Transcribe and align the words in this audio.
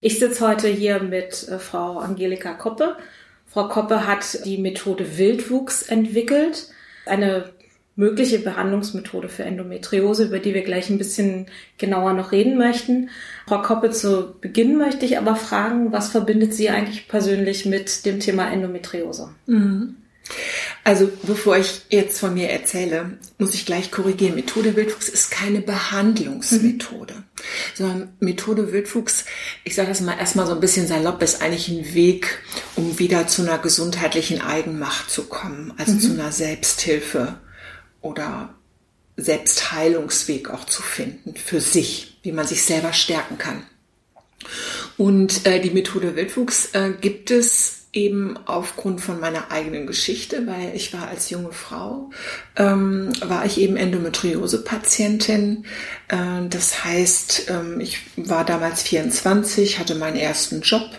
Ich 0.00 0.18
sitze 0.18 0.46
heute 0.46 0.68
hier 0.68 1.02
mit 1.02 1.48
äh, 1.48 1.58
Frau 1.58 1.98
Angelika 1.98 2.54
Koppe. 2.54 2.96
Frau 3.46 3.68
Koppe 3.68 4.06
hat 4.06 4.44
die 4.44 4.58
Methode 4.58 5.18
Wildwuchs 5.18 5.82
entwickelt, 5.82 6.68
eine 7.06 7.52
mögliche 7.96 8.38
Behandlungsmethode 8.38 9.28
für 9.28 9.42
Endometriose, 9.42 10.26
über 10.26 10.38
die 10.38 10.54
wir 10.54 10.62
gleich 10.62 10.88
ein 10.88 10.98
bisschen 10.98 11.46
genauer 11.78 12.12
noch 12.12 12.30
reden 12.30 12.56
möchten. 12.56 13.10
Frau 13.48 13.60
Koppe, 13.60 13.90
zu 13.90 14.36
Beginn 14.40 14.76
möchte 14.76 15.04
ich 15.04 15.18
aber 15.18 15.34
fragen, 15.34 15.90
was 15.90 16.10
verbindet 16.10 16.54
Sie 16.54 16.70
eigentlich 16.70 17.08
persönlich 17.08 17.66
mit 17.66 18.06
dem 18.06 18.20
Thema 18.20 18.52
Endometriose? 18.52 19.30
Mhm. 19.46 19.96
Also 20.84 21.10
bevor 21.22 21.56
ich 21.58 21.82
jetzt 21.90 22.18
von 22.18 22.34
mir 22.34 22.48
erzähle, 22.48 23.18
muss 23.38 23.54
ich 23.54 23.66
gleich 23.66 23.90
korrigieren. 23.90 24.34
Methode 24.34 24.74
Wildwuchs 24.74 25.08
ist 25.08 25.30
keine 25.30 25.60
Behandlungsmethode, 25.60 27.14
mhm. 27.14 27.22
sondern 27.74 28.16
Methode 28.20 28.72
Wildwuchs, 28.72 29.24
ich 29.64 29.74
sage 29.74 29.88
das 29.88 30.00
mal 30.00 30.18
erstmal 30.18 30.46
so 30.46 30.52
ein 30.52 30.60
bisschen 30.60 30.86
salopp, 30.86 31.22
ist 31.22 31.42
eigentlich 31.42 31.68
ein 31.68 31.94
Weg, 31.94 32.38
um 32.76 32.98
wieder 32.98 33.26
zu 33.26 33.42
einer 33.42 33.58
gesundheitlichen 33.58 34.40
Eigenmacht 34.40 35.10
zu 35.10 35.24
kommen, 35.24 35.74
also 35.76 35.92
mhm. 35.92 36.00
zu 36.00 36.12
einer 36.12 36.32
Selbsthilfe 36.32 37.38
oder 38.00 38.54
Selbstheilungsweg 39.16 40.50
auch 40.50 40.64
zu 40.64 40.82
finden 40.82 41.34
für 41.34 41.60
sich, 41.60 42.18
wie 42.22 42.32
man 42.32 42.46
sich 42.46 42.62
selber 42.62 42.92
stärken 42.92 43.36
kann. 43.36 43.64
Und 44.96 45.46
äh, 45.46 45.60
die 45.60 45.70
Methode 45.70 46.16
Wildwuchs 46.16 46.70
äh, 46.72 46.92
gibt 47.00 47.30
es 47.30 47.77
eben 47.92 48.36
aufgrund 48.46 49.00
von 49.00 49.18
meiner 49.18 49.50
eigenen 49.50 49.86
Geschichte, 49.86 50.46
weil 50.46 50.72
ich 50.74 50.92
war 50.92 51.08
als 51.08 51.30
junge 51.30 51.52
Frau, 51.52 52.10
ähm, 52.56 53.12
war 53.24 53.46
ich 53.46 53.58
eben 53.58 53.76
Endometriose-Patientin. 53.76 55.64
Äh, 56.08 56.48
das 56.48 56.84
heißt, 56.84 57.50
ähm, 57.50 57.80
ich 57.80 58.00
war 58.16 58.44
damals 58.44 58.82
24, 58.82 59.78
hatte 59.78 59.94
meinen 59.94 60.16
ersten 60.16 60.60
Job 60.60 60.90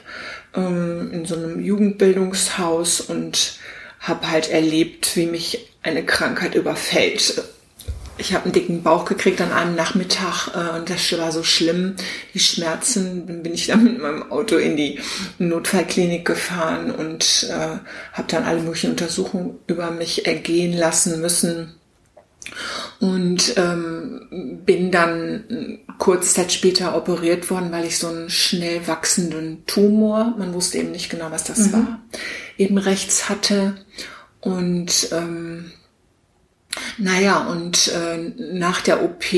ähm, 0.55 1.11
in 1.11 1.25
so 1.25 1.35
einem 1.35 1.59
Jugendbildungshaus 1.59 3.01
und 3.01 3.59
habe 3.99 4.29
halt 4.29 4.49
erlebt, 4.49 5.15
wie 5.15 5.27
mich 5.27 5.73
eine 5.83 6.05
Krankheit 6.05 6.55
überfällt 6.55 7.43
ich 8.19 8.33
habe 8.33 8.45
einen 8.45 8.53
dicken 8.53 8.83
Bauch 8.83 9.05
gekriegt 9.05 9.41
an 9.41 9.51
einem 9.51 9.75
Nachmittag 9.75 10.49
äh, 10.53 10.77
und 10.77 10.89
das 10.89 11.17
war 11.17 11.31
so 11.31 11.43
schlimm, 11.43 11.95
die 12.33 12.39
Schmerzen. 12.39 13.25
Dann 13.25 13.43
bin 13.43 13.53
ich 13.53 13.67
dann 13.67 13.83
mit 13.85 13.99
meinem 13.99 14.31
Auto 14.31 14.57
in 14.57 14.75
die 14.75 14.99
Notfallklinik 15.37 16.25
gefahren 16.25 16.91
und 16.91 17.47
äh, 17.49 17.79
habe 18.13 18.27
dann 18.27 18.43
alle 18.43 18.61
möglichen 18.61 18.91
Untersuchungen 18.91 19.59
über 19.67 19.91
mich 19.91 20.25
ergehen 20.27 20.77
lassen 20.77 21.21
müssen. 21.21 21.75
Und 22.99 23.53
ähm, 23.57 24.61
bin 24.65 24.91
dann 24.91 25.79
kurz 25.99 26.33
Zeit 26.33 26.51
später 26.51 26.95
operiert 26.95 27.49
worden, 27.51 27.71
weil 27.71 27.85
ich 27.85 27.99
so 27.99 28.07
einen 28.07 28.29
schnell 28.29 28.87
wachsenden 28.87 29.65
Tumor, 29.67 30.33
man 30.37 30.53
wusste 30.53 30.79
eben 30.79 30.91
nicht 30.91 31.09
genau, 31.09 31.31
was 31.31 31.43
das 31.43 31.67
mhm. 31.67 31.73
war, 31.73 32.01
eben 32.57 32.77
rechts 32.77 33.29
hatte. 33.29 33.75
Und 34.41 35.09
ähm, 35.11 35.71
naja, 36.97 37.47
und 37.47 37.87
äh, 37.89 38.17
nach 38.37 38.81
der 38.81 39.03
OP 39.03 39.31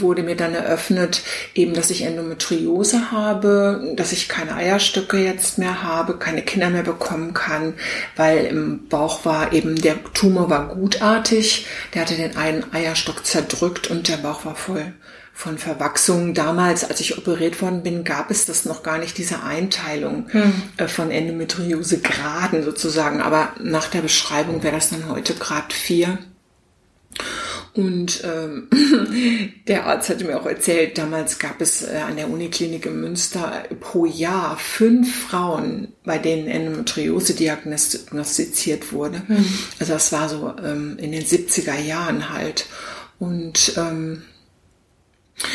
wurde 0.00 0.22
mir 0.22 0.36
dann 0.36 0.54
eröffnet, 0.54 1.22
eben, 1.54 1.74
dass 1.74 1.90
ich 1.90 2.02
Endometriose 2.02 3.10
habe, 3.10 3.94
dass 3.96 4.12
ich 4.12 4.28
keine 4.28 4.54
Eierstöcke 4.54 5.18
jetzt 5.18 5.58
mehr 5.58 5.82
habe, 5.82 6.18
keine 6.18 6.42
Kinder 6.42 6.70
mehr 6.70 6.82
bekommen 6.82 7.34
kann, 7.34 7.74
weil 8.16 8.46
im 8.46 8.88
Bauch 8.88 9.24
war 9.24 9.52
eben, 9.52 9.80
der 9.80 10.02
Tumor 10.12 10.50
war 10.50 10.68
gutartig, 10.74 11.66
der 11.94 12.02
hatte 12.02 12.14
den 12.14 12.36
einen 12.36 12.64
Eierstock 12.72 13.24
zerdrückt 13.24 13.88
und 13.90 14.08
der 14.08 14.16
Bauch 14.18 14.44
war 14.44 14.54
voll 14.54 14.92
von 15.34 15.58
Verwachsungen. 15.58 16.32
Damals, 16.32 16.88
als 16.88 17.00
ich 17.00 17.18
operiert 17.18 17.60
worden 17.60 17.82
bin, 17.82 18.04
gab 18.04 18.30
es 18.30 18.46
das 18.46 18.64
noch 18.64 18.82
gar 18.82 18.98
nicht, 18.98 19.18
diese 19.18 19.42
Einteilung 19.42 20.26
hm. 20.30 20.52
äh, 20.76 20.86
von 20.86 21.10
Endometriose 21.10 21.98
Graden 21.98 22.62
sozusagen. 22.62 23.20
Aber 23.20 23.52
nach 23.60 23.88
der 23.88 24.00
Beschreibung 24.00 24.62
wäre 24.62 24.76
das 24.76 24.90
dann 24.90 25.08
heute 25.08 25.34
Grad 25.34 25.72
4. 25.72 26.18
Und 27.74 28.22
ähm, 28.24 28.68
der 29.68 29.86
Arzt 29.86 30.08
hatte 30.08 30.24
mir 30.24 30.40
auch 30.40 30.46
erzählt, 30.46 30.96
damals 30.96 31.40
gab 31.40 31.60
es 31.60 31.82
äh, 31.82 31.96
an 31.96 32.16
der 32.16 32.30
Uniklinik 32.30 32.86
in 32.86 33.00
Münster 33.00 33.64
pro 33.80 34.06
Jahr 34.06 34.56
fünf 34.58 35.26
Frauen, 35.28 35.88
bei 36.04 36.18
denen 36.18 36.46
Endometriose 36.46 37.34
diagnostiziert 37.34 38.92
wurde. 38.92 39.22
Mhm. 39.26 39.46
Also 39.80 39.92
das 39.92 40.12
war 40.12 40.28
so 40.28 40.54
ähm, 40.62 40.96
in 40.98 41.10
den 41.10 41.24
70er 41.24 41.80
Jahren 41.80 42.30
halt. 42.30 42.66
Und 43.18 43.74
ähm, 43.76 44.22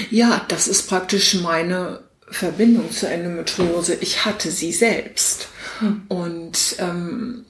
ja, 0.10 0.46
das 0.50 0.68
ist 0.68 0.90
praktisch 0.90 1.36
meine 1.36 2.02
Verbindung 2.30 2.92
zur 2.92 3.10
Endometriose. 3.10 3.96
Ich 4.02 4.26
hatte 4.26 4.52
sie 4.52 4.74
selbst. 4.74 5.48
Mhm. 5.80 6.02
Und 6.10 6.76
ähm, 6.80 7.46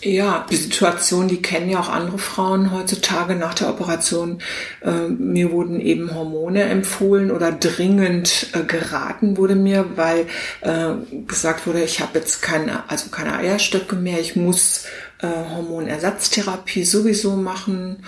ja, 0.00 0.46
die 0.48 0.56
Situation, 0.56 1.26
die 1.26 1.42
kennen 1.42 1.70
ja 1.70 1.80
auch 1.80 1.88
andere 1.88 2.18
Frauen 2.18 2.72
heutzutage 2.72 3.34
nach 3.34 3.54
der 3.54 3.68
Operation. 3.68 4.40
Äh, 4.80 5.08
mir 5.08 5.50
wurden 5.50 5.80
eben 5.80 6.14
Hormone 6.14 6.62
empfohlen 6.64 7.32
oder 7.32 7.50
dringend 7.50 8.48
äh, 8.52 8.62
geraten 8.62 9.36
wurde 9.36 9.56
mir, 9.56 9.96
weil 9.96 10.26
äh, 10.60 10.90
gesagt 11.26 11.66
wurde, 11.66 11.82
ich 11.82 12.00
habe 12.00 12.18
jetzt 12.18 12.42
keine, 12.42 12.88
also 12.88 13.10
keine 13.10 13.36
Eierstöcke 13.38 13.96
mehr, 13.96 14.20
ich 14.20 14.36
muss 14.36 14.84
Hormonersatztherapie 15.20 16.84
sowieso 16.84 17.34
machen 17.34 18.04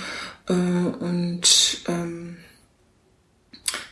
und 0.47 1.83
ähm, 1.89 2.30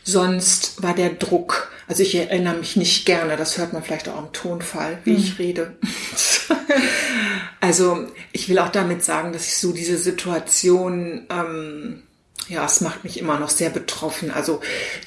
sonst 0.03 0.81
war 0.81 0.93
der 0.93 1.09
Druck 1.11 1.69
also 1.89 2.03
ich 2.03 2.13
erinnere 2.13 2.53
mich 2.53 2.75
nicht 2.75 3.07
gerne, 3.07 3.35
das 3.35 3.57
hört 3.57 3.73
man 3.73 3.81
vielleicht 3.81 4.07
auch 4.09 4.17
am 4.17 4.31
Tonfall, 4.31 4.99
wie 5.05 5.13
mhm. 5.13 5.17
ich 5.17 5.39
rede. 5.39 5.75
also 7.59 8.05
ich 8.31 8.47
will 8.47 8.59
auch 8.59 8.69
damit 8.69 9.03
sagen, 9.03 9.33
dass 9.33 9.47
ich 9.47 9.57
so 9.57 9.73
diese 9.73 9.97
Situation 9.97 11.25
ähm, 11.31 12.03
ja, 12.47 12.65
es 12.65 12.81
macht 12.81 13.03
mich 13.03 13.19
immer 13.19 13.37
noch 13.37 13.49
sehr 13.49 13.69
betroffen. 13.69 14.31
Also 14.31 14.61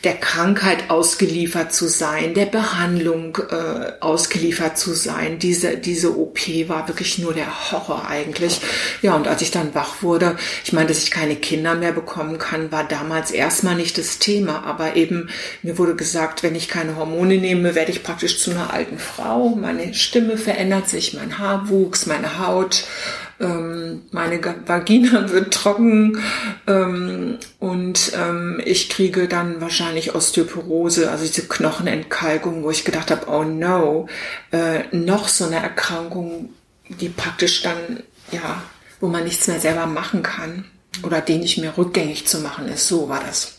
der 0.05 0.15
Krankheit 0.15 0.91
ausgeliefert 0.91 1.75
zu 1.75 1.89
sein, 1.89 2.35
der 2.35 2.47
Behandlung 2.47 3.37
äh, 3.51 3.93
ausgeliefert 4.01 4.79
zu 4.79 4.95
sein. 4.95 5.41
Diese, 5.41 5.77
diese 5.77 6.17
OP 6.17 6.39
war 6.69 6.87
wirklich 6.87 7.19
nur 7.19 7.35
der 7.35 7.73
Horror 7.73 8.07
eigentlich. 8.07 8.61
Ja, 9.03 9.17
und 9.17 9.27
als 9.27 9.43
ich 9.43 9.51
dann 9.51 9.75
wach 9.75 10.03
wurde, 10.03 10.37
ich 10.65 10.73
meine, 10.73 10.87
dass 10.87 11.03
ich 11.03 11.11
keine 11.11 11.35
Kinder 11.35 11.75
mehr 11.75 11.93
bekommen 11.93 12.39
kann, 12.39 12.71
war 12.71 12.85
damals 12.85 13.33
erstmal 13.33 13.75
nicht 13.75 13.99
das 13.99 14.21
Thema. 14.21 14.63
Aber 14.65 14.95
eben, 14.95 15.29
mir 15.63 15.79
wurde 15.79 15.97
gesagt, 15.97 16.45
wenn 16.45 16.55
ich 16.55 16.69
keine 16.69 16.95
Hormone 16.95 17.39
nehme, 17.39 17.75
werde 17.75 17.91
ich 17.91 18.05
praktisch 18.05 18.39
zu 18.39 18.53
einer 18.53 18.73
alten 18.73 19.01
Frau. 19.01 19.49
Meine 19.49 19.95
Stimme 19.95 20.37
verändert 20.37 20.89
sich, 20.89 21.15
mein 21.15 21.39
Haarwuchs, 21.39 22.07
meine 22.07 22.39
Haut 22.39 22.85
ähm, 23.41 24.03
meine 24.11 24.41
Vagina 24.67 25.31
wird 25.31 25.55
trocken 25.55 26.23
ähm, 26.67 27.39
und 27.59 28.13
ähm, 28.15 28.61
ich 28.65 28.89
kriege 28.89 29.29
dann 29.29 29.61
wahrscheinlich 29.61 30.15
Osteoporose, 30.15 31.11
also 31.11 31.25
diese 31.25 31.47
Knochenentkalkung, 31.47 32.63
wo 32.63 32.71
ich 32.71 32.85
gedacht 32.85 33.11
habe, 33.11 33.29
oh 33.29 33.45
no, 33.45 34.09
äh, 34.53 34.85
noch 34.93 35.29
so 35.29 35.47
eine 35.47 35.57
Erkrankung, 35.57 36.51
die 36.89 37.09
praktisch 37.09 37.63
dann, 37.63 38.03
ja, 38.31 38.63
wo 39.01 39.09
man 39.09 39.25
nichts 39.25 39.49
mehr 39.49 39.61
selber 39.61 39.87
machen 39.87 40.23
kann 40.23 40.65
oder 41.03 41.21
die 41.21 41.37
nicht 41.37 41.59
mehr 41.59 41.77
rückgängig 41.77 42.27
zu 42.27 42.41
machen 42.41 42.69
ist. 42.69 42.87
So 42.89 43.09
war 43.09 43.21
das. 43.21 43.59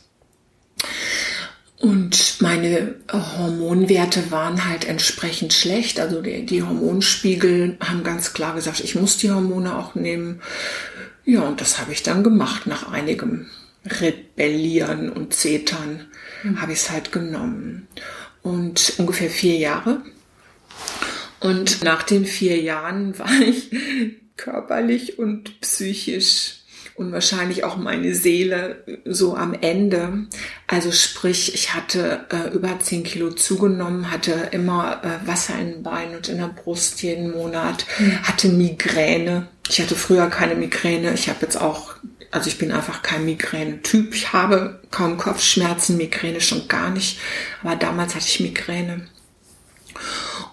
Und 1.84 2.40
meine 2.40 2.96
Hormonwerte 3.12 4.32
waren 4.32 4.64
halt 4.70 4.86
entsprechend 4.86 5.52
schlecht. 5.52 6.00
Also 6.00 6.22
die, 6.22 6.46
die, 6.46 6.64
Hormonspiegel 6.64 7.76
haben 7.82 8.06
ganz 8.06 8.32
klar 8.32 8.56
gesagt, 8.56 8.80
ich 8.80 8.96
muss 8.96 9.18
die 9.18 9.30
Hormone 9.30 9.78
auch 9.78 9.94
nehmen. 9.94 10.42
Ja, 11.26 11.42
und 11.42 11.60
das 11.60 11.82
habe 11.82 11.92
ich 11.92 12.02
dann 12.02 12.24
gemacht. 12.24 12.68
Nach 12.68 12.90
einigem 12.90 13.48
Rebellieren 13.86 15.10
und 15.10 15.34
Zetern 15.34 16.06
mhm. 16.44 16.62
habe 16.62 16.72
ich 16.72 16.80
es 16.80 16.90
halt 16.90 17.12
genommen. 17.12 17.90
Und 18.44 18.94
ungefähr 18.96 19.30
vier 19.30 19.58
Jahre. 19.58 20.04
Und 21.42 21.84
nach 21.84 22.04
den 22.04 22.24
vier 22.24 22.62
Jahren 22.62 23.20
war 23.20 23.42
ich 23.42 23.72
körperlich 24.38 25.20
und 25.20 25.60
psychisch 25.60 26.63
und 26.96 27.12
wahrscheinlich 27.12 27.64
auch 27.64 27.76
meine 27.76 28.14
Seele 28.14 28.84
so 29.06 29.36
am 29.36 29.54
Ende. 29.54 30.28
Also 30.68 30.92
sprich, 30.92 31.54
ich 31.54 31.74
hatte 31.74 32.26
äh, 32.30 32.54
über 32.54 32.80
zehn 32.80 33.04
Kilo 33.04 33.32
zugenommen, 33.32 34.12
hatte 34.12 34.50
immer 34.52 35.02
äh, 35.04 35.28
Wasser 35.28 35.58
in 35.60 35.72
den 35.72 35.84
Beinen 35.84 36.16
und 36.16 36.30
in 36.30 36.38
der 36.38 36.48
Brust 36.48 37.02
jeden 37.02 37.32
Monat, 37.32 37.86
mhm. 37.98 38.24
hatte 38.24 38.50
Migräne. 38.50 39.48
Ich 39.70 39.82
hatte 39.82 39.96
früher 39.96 40.28
keine 40.28 40.56
Migräne. 40.56 41.14
Ich 41.14 41.30
habe 41.30 41.40
jetzt 41.42 41.60
auch, 41.60 41.96
also 42.32 42.48
ich 42.48 42.58
bin 42.58 42.72
einfach 42.72 43.02
kein 43.02 43.26
Migräne-Typ. 43.26 44.14
Ich 44.14 44.34
habe 44.34 44.82
kaum 44.92 45.18
Kopfschmerzen, 45.18 45.98
Migräne 45.98 46.42
schon 46.42 46.68
gar 46.68 46.92
nicht. 46.92 47.20
Aber 47.64 47.76
damals 47.76 48.14
hatte 48.14 48.28
ich 48.28 48.40
Migräne. 48.40 49.08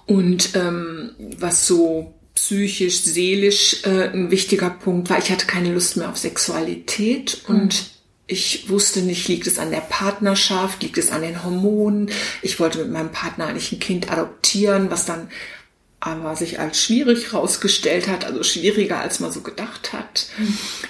Und 0.06 0.54
ähm, 0.54 1.10
was 1.38 1.66
so 1.66 2.14
psychisch, 2.40 3.02
seelisch 3.02 3.84
äh, 3.84 4.08
ein 4.08 4.30
wichtiger 4.30 4.70
Punkt 4.70 5.10
war. 5.10 5.18
Ich 5.18 5.30
hatte 5.30 5.46
keine 5.46 5.72
Lust 5.74 5.98
mehr 5.98 6.08
auf 6.08 6.16
Sexualität 6.16 7.42
und 7.48 7.90
ich 8.26 8.70
wusste 8.70 9.02
nicht, 9.02 9.28
liegt 9.28 9.46
es 9.46 9.58
an 9.58 9.70
der 9.70 9.80
Partnerschaft, 9.80 10.82
liegt 10.82 10.96
es 10.96 11.10
an 11.10 11.20
den 11.20 11.44
Hormonen. 11.44 12.10
Ich 12.40 12.58
wollte 12.58 12.78
mit 12.78 12.90
meinem 12.90 13.12
Partner 13.12 13.48
eigentlich 13.48 13.72
ein 13.72 13.78
Kind 13.78 14.10
adoptieren, 14.10 14.90
was 14.90 15.04
dann 15.04 15.30
aber 16.00 16.34
sich 16.34 16.58
als 16.58 16.82
schwierig 16.82 17.32
herausgestellt 17.32 18.08
hat, 18.08 18.24
also 18.24 18.42
schwieriger 18.42 18.98
als 18.98 19.20
man 19.20 19.32
so 19.32 19.42
gedacht 19.42 19.92
hat. 19.92 20.28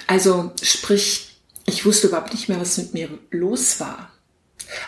Also 0.07 0.53
sprich, 0.63 1.35
ich 1.65 1.85
wusste 1.85 2.07
überhaupt 2.07 2.33
nicht 2.33 2.47
mehr, 2.47 2.61
was 2.61 2.77
mit 2.77 2.93
mir 2.93 3.09
los 3.29 3.81
war. 3.81 4.13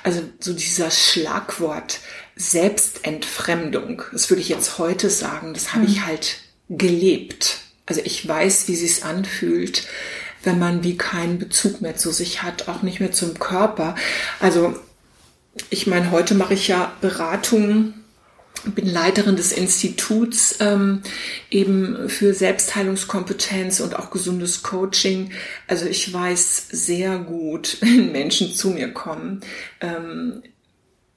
Also 0.01 0.21
so 0.39 0.53
dieser 0.53 0.91
Schlagwort 0.91 1.99
Selbstentfremdung, 2.37 4.03
das 4.13 4.29
würde 4.29 4.41
ich 4.41 4.47
jetzt 4.47 4.77
heute 4.77 5.09
sagen, 5.09 5.53
das 5.53 5.73
habe 5.73 5.85
ich 5.85 5.97
hm. 5.97 6.05
halt 6.05 6.42
gelebt. 6.69 7.59
Also 7.85 8.01
ich 8.03 8.27
weiß, 8.27 8.67
wie 8.67 8.73
es 8.73 9.03
anfühlt, 9.03 9.87
wenn 10.43 10.59
man 10.59 10.83
wie 10.83 10.97
keinen 10.97 11.39
Bezug 11.39 11.81
mehr 11.81 11.95
zu 11.95 12.11
sich 12.11 12.43
hat, 12.43 12.67
auch 12.67 12.81
nicht 12.81 12.99
mehr 12.99 13.11
zum 13.11 13.39
Körper. 13.39 13.95
Also 14.39 14.75
ich 15.69 15.87
meine, 15.87 16.11
heute 16.11 16.35
mache 16.35 16.53
ich 16.53 16.67
ja 16.67 16.93
Beratungen 17.01 18.03
bin 18.75 18.87
Leiterin 18.87 19.35
des 19.35 19.51
Instituts 19.51 20.57
ähm, 20.59 21.01
eben 21.51 22.07
für 22.09 22.33
Selbstheilungskompetenz 22.33 23.79
und 23.79 23.97
auch 23.97 24.09
gesundes 24.09 24.63
Coaching. 24.63 25.31
Also 25.67 25.85
ich 25.85 26.11
weiß 26.11 26.67
sehr 26.71 27.17
gut, 27.17 27.77
wenn 27.81 28.11
Menschen 28.11 28.53
zu 28.53 28.69
mir 28.69 28.93
kommen, 28.93 29.41
ähm, 29.81 30.43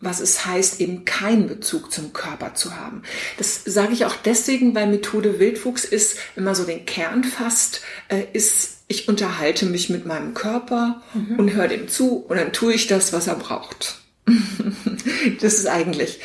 was 0.01 0.21
es 0.21 0.45
heißt, 0.45 0.81
eben 0.81 1.05
keinen 1.05 1.49
Bezug 1.49 1.91
zum 1.91 2.13
Körper 2.13 2.55
zu 2.55 2.77
haben. 2.77 3.03
Das 3.39 3.63
sage 3.65 3.95
ich 3.95 4.05
auch 4.05 4.17
deswegen, 4.17 4.75
weil 4.75 4.89
Methode 4.89 5.39
Wildwuchs 5.39 5.85
ist, 5.85 6.19
wenn 6.35 6.45
man 6.45 6.55
so 6.55 6.65
den 6.65 6.85
Kern 6.85 7.25
fasst, 7.25 7.81
äh, 8.09 8.25
ist, 8.33 8.83
ich 8.89 9.09
unterhalte 9.09 9.65
mich 9.67 9.89
mit 9.89 10.05
meinem 10.05 10.35
Körper 10.35 11.03
mhm. 11.15 11.39
und 11.39 11.53
höre 11.55 11.69
dem 11.69 11.89
zu 11.89 12.17
und 12.17 12.37
dann 12.37 12.53
tue 12.53 12.75
ich 12.75 12.87
das, 12.87 13.13
was 13.13 13.27
er 13.27 13.37
braucht. 13.37 14.01
das 15.41 15.55
ist 15.55 15.67
eigentlich. 15.67 16.21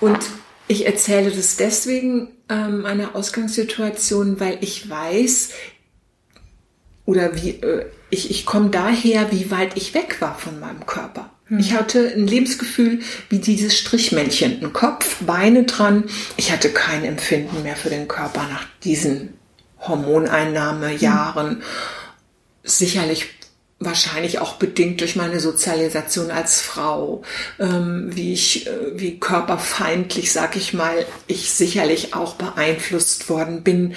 Und 0.00 0.18
ich 0.66 0.86
erzähle 0.86 1.30
das 1.30 1.56
deswegen 1.56 2.28
ähm, 2.48 2.84
einer 2.84 3.14
Ausgangssituation, 3.14 4.40
weil 4.40 4.58
ich 4.60 4.88
weiß, 4.90 5.50
oder 7.04 7.36
wie 7.36 7.50
äh, 7.50 7.86
ich, 8.10 8.30
ich 8.30 8.46
komme 8.46 8.70
daher, 8.70 9.30
wie 9.30 9.50
weit 9.50 9.76
ich 9.76 9.94
weg 9.94 10.20
war 10.20 10.36
von 10.38 10.58
meinem 10.58 10.86
Körper. 10.86 11.30
Hm. 11.46 11.58
Ich 11.58 11.72
hatte 11.72 12.12
ein 12.14 12.26
Lebensgefühl 12.26 13.00
wie 13.28 13.38
dieses 13.38 13.76
Strichmännchen, 13.76 14.62
ein 14.62 14.72
Kopf, 14.72 15.16
Beine 15.20 15.64
dran. 15.64 16.04
Ich 16.36 16.52
hatte 16.52 16.70
kein 16.70 17.04
Empfinden 17.04 17.62
mehr 17.62 17.76
für 17.76 17.90
den 17.90 18.08
Körper 18.08 18.46
nach 18.48 18.66
diesen 18.82 19.34
Hormoneinnahmejahren. 19.80 21.50
Hm. 21.50 21.62
Sicherlich 22.62 23.33
wahrscheinlich 23.84 24.38
auch 24.38 24.54
bedingt 24.54 25.00
durch 25.00 25.16
meine 25.16 25.40
Sozialisation 25.40 26.30
als 26.30 26.60
Frau, 26.60 27.22
ähm, 27.58 28.10
wie 28.14 28.32
ich, 28.32 28.66
äh, 28.66 28.70
wie 28.94 29.18
körperfeindlich, 29.18 30.32
sag 30.32 30.56
ich 30.56 30.74
mal, 30.74 31.06
ich 31.26 31.50
sicherlich 31.50 32.14
auch 32.14 32.34
beeinflusst 32.34 33.28
worden 33.28 33.62
bin. 33.62 33.94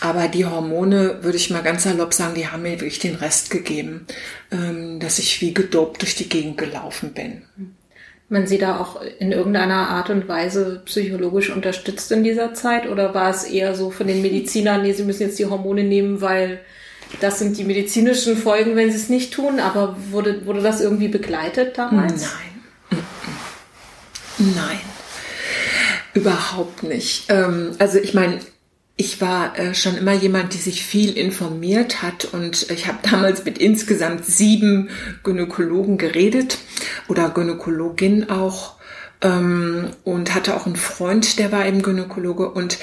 Aber 0.00 0.28
die 0.28 0.46
Hormone, 0.46 1.18
würde 1.22 1.36
ich 1.36 1.50
mal 1.50 1.62
ganz 1.62 1.82
salopp 1.84 2.14
sagen, 2.14 2.34
die 2.34 2.48
haben 2.48 2.62
mir 2.62 2.72
wirklich 2.72 2.98
den 2.98 3.16
Rest 3.16 3.50
gegeben, 3.50 4.06
ähm, 4.50 4.98
dass 5.00 5.18
ich 5.18 5.40
wie 5.40 5.52
gedopt 5.52 6.02
durch 6.02 6.14
die 6.14 6.28
Gegend 6.28 6.58
gelaufen 6.58 7.12
bin. 7.12 7.42
Man 8.28 8.46
sie 8.46 8.58
da 8.58 8.78
auch 8.78 9.02
in 9.18 9.32
irgendeiner 9.32 9.88
Art 9.88 10.08
und 10.08 10.28
Weise 10.28 10.82
psychologisch 10.84 11.50
unterstützt 11.50 12.12
in 12.12 12.22
dieser 12.22 12.54
Zeit? 12.54 12.88
Oder 12.88 13.12
war 13.12 13.30
es 13.30 13.44
eher 13.44 13.74
so 13.74 13.90
von 13.90 14.06
den 14.06 14.22
Medizinern, 14.22 14.82
nee, 14.82 14.92
sie 14.92 15.02
müssen 15.02 15.24
jetzt 15.24 15.38
die 15.38 15.46
Hormone 15.46 15.82
nehmen, 15.82 16.20
weil 16.20 16.60
das 17.20 17.38
sind 17.38 17.58
die 17.58 17.64
medizinischen 17.64 18.36
Folgen, 18.36 18.76
wenn 18.76 18.90
sie 18.90 18.96
es 18.96 19.08
nicht 19.08 19.32
tun, 19.32 19.60
aber 19.60 19.96
wurde, 20.10 20.46
wurde 20.46 20.62
das 20.62 20.80
irgendwie 20.80 21.08
begleitet 21.08 21.76
damals? 21.76 22.28
Nein. 22.90 24.54
Nein. 24.56 24.80
Überhaupt 26.14 26.82
nicht. 26.82 27.26
Ähm, 27.28 27.72
also 27.78 27.98
ich 27.98 28.14
meine, 28.14 28.40
ich 28.96 29.20
war 29.20 29.58
äh, 29.58 29.74
schon 29.74 29.96
immer 29.96 30.12
jemand, 30.12 30.52
die 30.54 30.58
sich 30.58 30.84
viel 30.84 31.16
informiert 31.16 32.02
hat 32.02 32.26
und 32.26 32.70
ich 32.70 32.86
habe 32.86 32.98
damals 33.02 33.44
mit 33.44 33.58
insgesamt 33.58 34.24
sieben 34.26 34.90
Gynäkologen 35.22 35.98
geredet 35.98 36.58
oder 37.08 37.30
Gynäkologin 37.30 38.28
auch 38.28 38.76
ähm, 39.22 39.90
und 40.04 40.34
hatte 40.34 40.54
auch 40.54 40.66
einen 40.66 40.76
Freund, 40.76 41.38
der 41.38 41.52
war 41.52 41.66
eben 41.66 41.82
Gynäkologe 41.82 42.50
und 42.50 42.78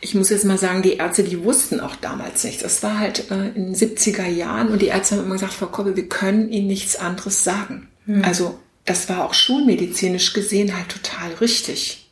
ich 0.00 0.14
muss 0.14 0.30
jetzt 0.30 0.44
mal 0.44 0.58
sagen, 0.58 0.82
die 0.82 0.94
Ärzte, 0.94 1.24
die 1.24 1.42
wussten 1.42 1.80
auch 1.80 1.96
damals 1.96 2.44
nichts. 2.44 2.62
Das 2.62 2.82
war 2.82 2.98
halt 2.98 3.30
äh, 3.30 3.48
in 3.48 3.72
den 3.72 3.74
70er 3.74 4.26
Jahren 4.26 4.68
und 4.68 4.80
die 4.80 4.86
Ärzte 4.86 5.16
haben 5.16 5.24
immer 5.24 5.34
gesagt, 5.34 5.54
Frau 5.54 5.66
Koppel, 5.66 5.96
wir 5.96 6.08
können 6.08 6.50
Ihnen 6.50 6.68
nichts 6.68 6.96
anderes 6.96 7.42
sagen. 7.42 7.88
Mhm. 8.06 8.24
Also 8.24 8.58
das 8.84 9.08
war 9.08 9.24
auch 9.24 9.34
schulmedizinisch 9.34 10.32
gesehen 10.32 10.76
halt 10.76 10.88
total 10.88 11.34
richtig 11.40 12.07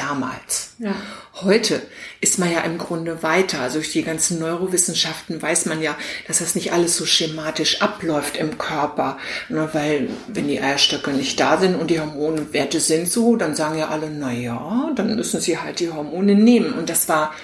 damals. 0.00 0.70
Ja. 0.78 0.94
Heute 1.42 1.82
ist 2.20 2.38
man 2.38 2.50
ja 2.50 2.60
im 2.60 2.78
Grunde 2.78 3.22
weiter. 3.22 3.60
Also 3.60 3.78
durch 3.78 3.92
die 3.92 4.02
ganzen 4.02 4.38
Neurowissenschaften 4.38 5.40
weiß 5.40 5.66
man 5.66 5.82
ja, 5.82 5.96
dass 6.26 6.38
das 6.38 6.54
nicht 6.54 6.72
alles 6.72 6.96
so 6.96 7.04
schematisch 7.06 7.82
abläuft 7.82 8.36
im 8.36 8.58
Körper. 8.58 9.18
Nur 9.48 9.66
ne, 9.66 9.70
weil, 9.74 10.08
wenn 10.28 10.48
die 10.48 10.60
Eierstöcke 10.60 11.10
nicht 11.10 11.38
da 11.38 11.58
sind 11.58 11.74
und 11.74 11.90
die 11.90 12.00
Hormonwerte 12.00 12.80
sind 12.80 13.10
so, 13.10 13.36
dann 13.36 13.54
sagen 13.54 13.78
ja 13.78 13.88
alle, 13.88 14.10
na 14.10 14.32
ja, 14.32 14.90
dann 14.94 15.14
müssen 15.14 15.40
sie 15.40 15.58
halt 15.58 15.80
die 15.80 15.90
Hormone 15.90 16.34
nehmen. 16.34 16.72
Und 16.72 16.88
das 16.88 17.08
war 17.08 17.34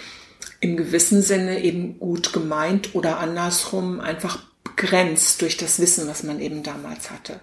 im 0.61 0.77
gewissen 0.77 1.23
Sinne 1.23 1.63
eben 1.63 1.99
gut 1.99 2.33
gemeint 2.33 2.95
oder 2.95 3.19
andersrum 3.19 4.01
einfach 4.01 4.39
begrenzt 4.65 5.43
durch 5.43 5.57
das 5.57 5.79
Wissen, 5.81 6.09
was 6.09 6.23
man 6.23 6.41
eben 6.41 6.63
damals 6.63 7.11
hatte. 7.11 7.41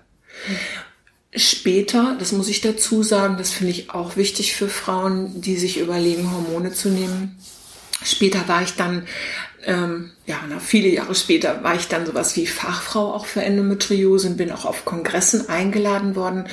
Später, 1.36 2.16
das 2.20 2.32
muss 2.32 2.48
ich 2.48 2.62
dazu 2.62 3.02
sagen, 3.02 3.38
das 3.38 3.52
finde 3.52 3.72
ich 3.72 3.90
auch 3.90 4.18
wichtig 4.18 4.54
für 4.54 4.70
Frauen, 4.70 5.42
die 5.42 5.56
sich 5.56 5.80
überlegen, 5.80 6.32
Hormone 6.32 6.74
zu 6.74 6.90
nehmen. 6.90 7.38
Später 8.04 8.48
war 8.48 8.62
ich 8.62 8.76
dann, 8.76 9.08
ähm, 9.66 10.12
ja, 10.28 10.36
na, 10.48 10.60
viele 10.60 10.90
Jahre 10.90 11.16
später 11.16 11.64
war 11.64 11.74
ich 11.74 11.88
dann 11.88 12.06
sowas 12.06 12.36
wie 12.36 12.46
Fachfrau 12.46 13.14
auch 13.14 13.26
für 13.26 13.42
Endometriose 13.42 14.28
und 14.28 14.38
bin 14.38 14.52
auch 14.52 14.66
auf 14.66 14.86
Kongressen 14.86 15.50
eingeladen 15.50 16.16
worden, 16.16 16.46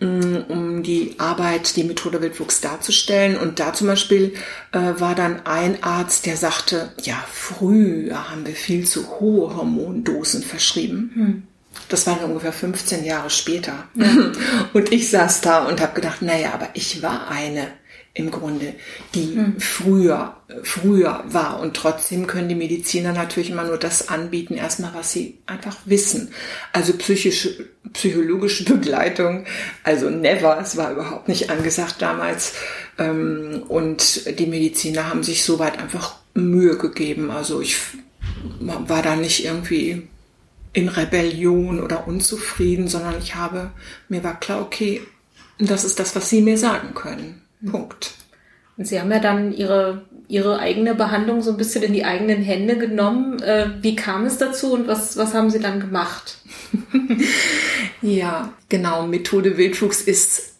mm, 0.00 0.36
um 0.48 0.82
die 0.84 1.16
Arbeit, 1.18 1.74
die 1.74 1.84
Methode 1.84 2.22
Wildwuchs 2.22 2.60
darzustellen. 2.60 3.36
Und 3.36 3.58
da 3.58 3.72
zum 3.72 3.88
Beispiel 3.88 4.34
äh, 4.72 5.00
war 5.00 5.16
dann 5.16 5.46
ein 5.46 5.82
Arzt, 5.82 6.26
der 6.26 6.36
sagte, 6.36 6.92
ja, 7.02 7.24
früher 7.32 8.30
haben 8.30 8.46
wir 8.46 8.54
viel 8.54 8.86
zu 8.86 9.18
hohe 9.18 9.56
Hormondosen 9.56 10.42
verschrieben. 10.42 11.10
Hm 11.14 11.42
das 11.92 12.06
war 12.06 12.24
ungefähr 12.24 12.52
15 12.52 13.04
Jahre 13.04 13.30
später. 13.30 13.88
Und 14.72 14.92
ich 14.92 15.10
saß 15.10 15.40
da 15.40 15.66
und 15.66 15.80
habe 15.80 15.94
gedacht, 15.94 16.22
naja, 16.22 16.52
aber 16.54 16.68
ich 16.74 17.02
war 17.02 17.28
eine 17.30 17.68
im 18.14 18.30
Grunde, 18.30 18.74
die 19.14 19.36
hm. 19.36 19.58
früher, 19.58 20.36
früher 20.62 21.24
war. 21.28 21.60
Und 21.60 21.74
trotzdem 21.74 22.26
können 22.26 22.48
die 22.48 22.54
Mediziner 22.54 23.12
natürlich 23.12 23.50
immer 23.50 23.64
nur 23.64 23.78
das 23.78 24.08
anbieten, 24.08 24.54
erstmal, 24.54 24.92
was 24.92 25.12
sie 25.12 25.38
einfach 25.46 25.78
wissen. 25.86 26.30
Also 26.74 26.92
psychische, 26.94 27.70
psychologische 27.94 28.64
Begleitung, 28.72 29.46
also 29.82 30.10
never, 30.10 30.58
es 30.60 30.76
war 30.76 30.92
überhaupt 30.92 31.28
nicht 31.28 31.48
angesagt 31.48 31.96
damals. 32.00 32.52
Ähm, 32.98 33.62
und 33.68 34.38
die 34.38 34.46
Mediziner 34.46 35.08
haben 35.08 35.22
sich 35.22 35.42
soweit 35.42 35.78
einfach 35.78 36.16
Mühe 36.34 36.76
gegeben. 36.76 37.30
Also 37.30 37.62
ich 37.62 37.78
war 38.60 39.02
da 39.02 39.16
nicht 39.16 39.44
irgendwie 39.44 40.08
in 40.72 40.88
Rebellion 40.88 41.80
oder 41.80 42.06
unzufrieden, 42.06 42.88
sondern 42.88 43.18
ich 43.18 43.34
habe, 43.34 43.70
mir 44.08 44.24
war 44.24 44.38
klar, 44.40 44.62
okay, 44.62 45.02
das 45.58 45.84
ist 45.84 46.00
das, 46.00 46.16
was 46.16 46.28
Sie 46.28 46.40
mir 46.40 46.58
sagen 46.58 46.94
können. 46.94 47.42
Punkt. 47.70 48.14
Und 48.76 48.86
Sie 48.86 48.98
haben 48.98 49.10
ja 49.10 49.18
dann 49.18 49.52
Ihre, 49.52 50.06
Ihre 50.28 50.58
eigene 50.58 50.94
Behandlung 50.94 51.42
so 51.42 51.50
ein 51.50 51.56
bisschen 51.56 51.82
in 51.82 51.92
die 51.92 52.04
eigenen 52.04 52.42
Hände 52.42 52.78
genommen. 52.78 53.40
Äh, 53.42 53.70
wie 53.82 53.94
kam 53.94 54.24
es 54.24 54.38
dazu 54.38 54.72
und 54.72 54.88
was, 54.88 55.16
was 55.16 55.34
haben 55.34 55.50
Sie 55.50 55.60
dann 55.60 55.78
gemacht? 55.78 56.38
ja, 58.02 58.52
genau. 58.68 59.06
Methode 59.06 59.58
Wildwuchs 59.58 60.00
ist 60.00 60.51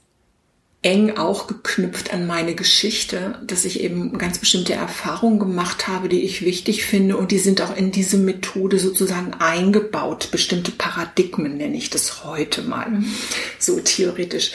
eng 0.83 1.17
auch 1.17 1.47
geknüpft 1.47 2.13
an 2.13 2.27
meine 2.27 2.57
Geschichte, 2.57 3.39
dass 3.47 3.65
ich 3.65 3.81
eben 3.81 4.19
ganz 4.19 4.39
bestimmte 4.39 4.75
Erfahrungen 4.75 5.39
gemacht 5.39 5.87
habe, 5.87 6.09
die 6.09 6.23
ich 6.23 6.45
wichtig 6.45 6.85
finde 6.85 7.17
und 7.17 7.31
die 7.31 7.39
sind 7.39 7.63
auch 7.63 7.77
in 7.77 7.93
diese 7.93 8.17
Methode 8.17 8.81
sozusagen 8.81 9.33
eingebaut. 9.35 10.31
Bestimmte 10.33 10.73
Paradigmen 10.73 11.57
nenne 11.57 11.77
ich 11.77 11.91
das 11.91 12.25
heute 12.25 12.63
mal, 12.63 12.91
mhm. 12.91 13.15
so 13.61 13.79
theoretisch. 13.79 14.51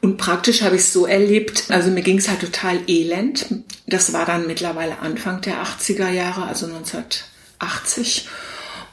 Und 0.00 0.16
praktisch 0.16 0.62
habe 0.62 0.76
ich 0.76 0.82
es 0.82 0.92
so 0.92 1.04
erlebt, 1.04 1.64
also 1.68 1.90
mir 1.90 2.02
ging 2.02 2.18
es 2.18 2.28
halt 2.28 2.40
total 2.40 2.78
elend. 2.86 3.46
Das 3.86 4.12
war 4.14 4.24
dann 4.24 4.46
mittlerweile 4.46 5.00
Anfang 5.00 5.42
der 5.42 5.62
80er 5.62 6.10
Jahre, 6.10 6.44
also 6.44 6.66
1980. 6.66 8.28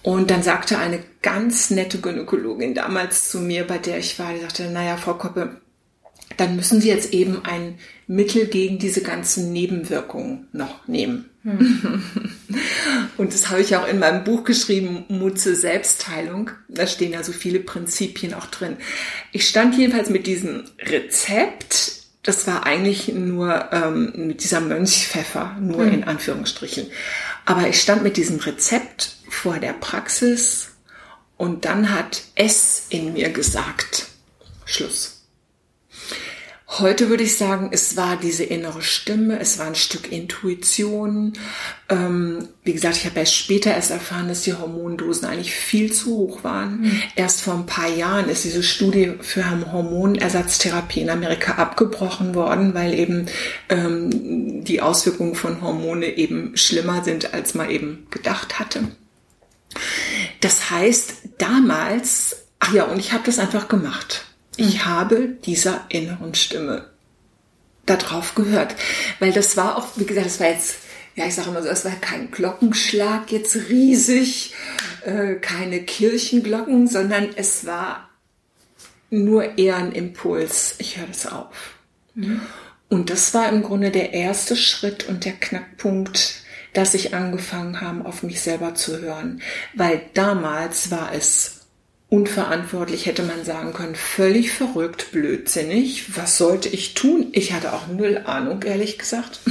Und 0.01 0.31
dann 0.31 0.43
sagte 0.43 0.79
eine 0.79 0.99
ganz 1.21 1.69
nette 1.69 1.99
Gynäkologin 1.99 2.73
damals 2.73 3.29
zu 3.29 3.39
mir, 3.39 3.65
bei 3.65 3.77
der 3.77 3.99
ich 3.99 4.19
war, 4.19 4.33
die 4.33 4.41
sagte, 4.41 4.69
naja, 4.69 4.97
Frau 4.97 5.13
Koppe, 5.13 5.61
dann 6.37 6.55
müssen 6.55 6.81
Sie 6.81 6.89
jetzt 6.89 7.13
eben 7.13 7.43
ein 7.45 7.75
Mittel 8.07 8.47
gegen 8.47 8.79
diese 8.79 9.01
ganzen 9.01 9.53
Nebenwirkungen 9.53 10.47
noch 10.51 10.87
nehmen. 10.87 11.29
Hm. 11.43 12.03
Und 13.17 13.33
das 13.33 13.49
habe 13.49 13.61
ich 13.61 13.75
auch 13.75 13.87
in 13.87 13.99
meinem 13.99 14.23
Buch 14.23 14.43
geschrieben, 14.43 15.05
Mut 15.09 15.39
zur 15.39 15.55
Selbstheilung. 15.55 16.51
Da 16.67 16.87
stehen 16.87 17.11
ja 17.11 17.23
so 17.23 17.31
viele 17.31 17.59
Prinzipien 17.59 18.33
auch 18.33 18.45
drin. 18.47 18.77
Ich 19.31 19.47
stand 19.47 19.77
jedenfalls 19.77 20.09
mit 20.09 20.27
diesem 20.27 20.63
Rezept, 20.79 22.03
das 22.23 22.47
war 22.47 22.65
eigentlich 22.65 23.09
nur 23.09 23.69
ähm, 23.73 24.13
mit 24.15 24.43
dieser 24.43 24.61
Mönchspfeffer, 24.61 25.57
nur 25.59 25.85
hm. 25.85 25.93
in 25.93 26.03
Anführungsstrichen. 26.05 26.87
Aber 27.45 27.67
ich 27.67 27.81
stand 27.81 28.03
mit 28.03 28.15
diesem 28.15 28.39
Rezept 28.39 29.17
vor 29.29 29.59
der 29.59 29.73
Praxis 29.73 30.69
und 31.35 31.65
dann 31.65 31.93
hat 31.93 32.23
es 32.35 32.85
in 32.89 33.13
mir 33.13 33.29
gesagt, 33.29 34.07
Schluss. 34.65 35.12
Heute 36.67 37.09
würde 37.09 37.23
ich 37.23 37.37
sagen, 37.37 37.69
es 37.71 37.97
war 37.97 38.15
diese 38.17 38.43
innere 38.43 38.81
Stimme, 38.81 39.37
es 39.37 39.59
war 39.59 39.67
ein 39.67 39.75
Stück 39.75 40.11
Intuition. 40.11 41.33
Ähm, 41.89 42.47
wie 42.63 42.73
gesagt, 42.73 42.97
ich 42.97 43.05
habe 43.05 43.19
erst 43.19 43.35
später 43.35 43.71
erst 43.75 43.91
erfahren, 43.91 44.29
dass 44.29 44.41
die 44.41 44.53
Hormondosen 44.53 45.27
eigentlich 45.27 45.53
viel 45.53 45.91
zu 45.91 46.15
hoch 46.15 46.43
waren. 46.43 46.81
Mhm. 46.81 47.01
Erst 47.15 47.41
vor 47.41 47.53
ein 47.53 47.65
paar 47.65 47.89
Jahren 47.89 48.29
ist 48.29 48.45
diese 48.45 48.63
Studie 48.63 49.13
für 49.19 49.43
Hormonersatztherapie 49.71 51.01
in 51.01 51.09
Amerika 51.09 51.55
abgebrochen 51.55 52.33
worden, 52.33 52.73
weil 52.73 52.93
eben 52.93 53.27
ähm, 53.69 54.63
die 54.63 54.81
Auswirkungen 54.81 55.35
von 55.35 55.61
Hormone 55.61 56.17
eben 56.17 56.55
schlimmer 56.55 57.03
sind, 57.03 57.33
als 57.33 57.53
man 57.53 57.69
eben 57.69 58.07
gedacht 58.09 58.57
hatte. 58.57 58.87
Das 60.39 60.71
heißt, 60.71 61.13
damals, 61.37 62.37
ach 62.59 62.73
ja, 62.73 62.85
und 62.85 62.99
ich 62.99 63.11
habe 63.11 63.23
das 63.25 63.37
einfach 63.37 63.67
gemacht. 63.67 64.25
Ich 64.57 64.85
habe 64.85 65.29
dieser 65.45 65.85
inneren 65.89 66.35
Stimme 66.35 66.93
darauf 67.85 68.35
gehört. 68.35 68.75
Weil 69.19 69.31
das 69.31 69.57
war 69.57 69.77
auch, 69.77 69.87
wie 69.95 70.05
gesagt, 70.05 70.25
das 70.25 70.39
war 70.39 70.49
jetzt, 70.49 70.75
ja, 71.15 71.25
ich 71.25 71.35
sage 71.35 71.49
immer 71.49 71.61
so, 71.61 71.69
es 71.69 71.85
war 71.85 71.91
kein 71.93 72.31
Glockenschlag 72.31 73.31
jetzt 73.31 73.55
riesig, 73.69 74.53
äh, 75.05 75.35
keine 75.35 75.83
Kirchenglocken, 75.83 76.87
sondern 76.87 77.29
es 77.35 77.65
war 77.65 78.09
nur 79.09 79.57
eher 79.57 79.77
ein 79.77 79.91
Impuls. 79.91 80.75
Ich 80.79 80.97
höre 80.97 81.07
das 81.07 81.27
auf. 81.27 81.75
Mhm. 82.15 82.41
Und 82.89 83.09
das 83.09 83.33
war 83.33 83.49
im 83.49 83.63
Grunde 83.63 83.91
der 83.91 84.13
erste 84.13 84.55
Schritt 84.55 85.07
und 85.07 85.25
der 85.25 85.33
Knackpunkt, 85.33 86.41
dass 86.73 86.93
ich 86.93 87.13
angefangen 87.13 87.81
habe, 87.81 88.05
auf 88.05 88.23
mich 88.23 88.41
selber 88.41 88.75
zu 88.75 88.99
hören. 88.99 89.41
Weil 89.75 90.01
damals 90.13 90.89
war 90.91 91.11
es 91.13 91.62
unverantwortlich, 92.13 93.07
hätte 93.07 93.23
man 93.23 93.43
sagen 93.43 93.73
können, 93.73 93.95
völlig 93.95 94.51
verrückt, 94.51 95.11
blödsinnig. 95.11 96.15
Was 96.15 96.37
sollte 96.37 96.69
ich 96.69 96.93
tun? 96.93 97.29
Ich 97.31 97.53
hatte 97.53 97.73
auch 97.73 97.87
null 97.87 98.21
Ahnung, 98.25 98.61
ehrlich 98.61 98.99
gesagt. 98.99 99.39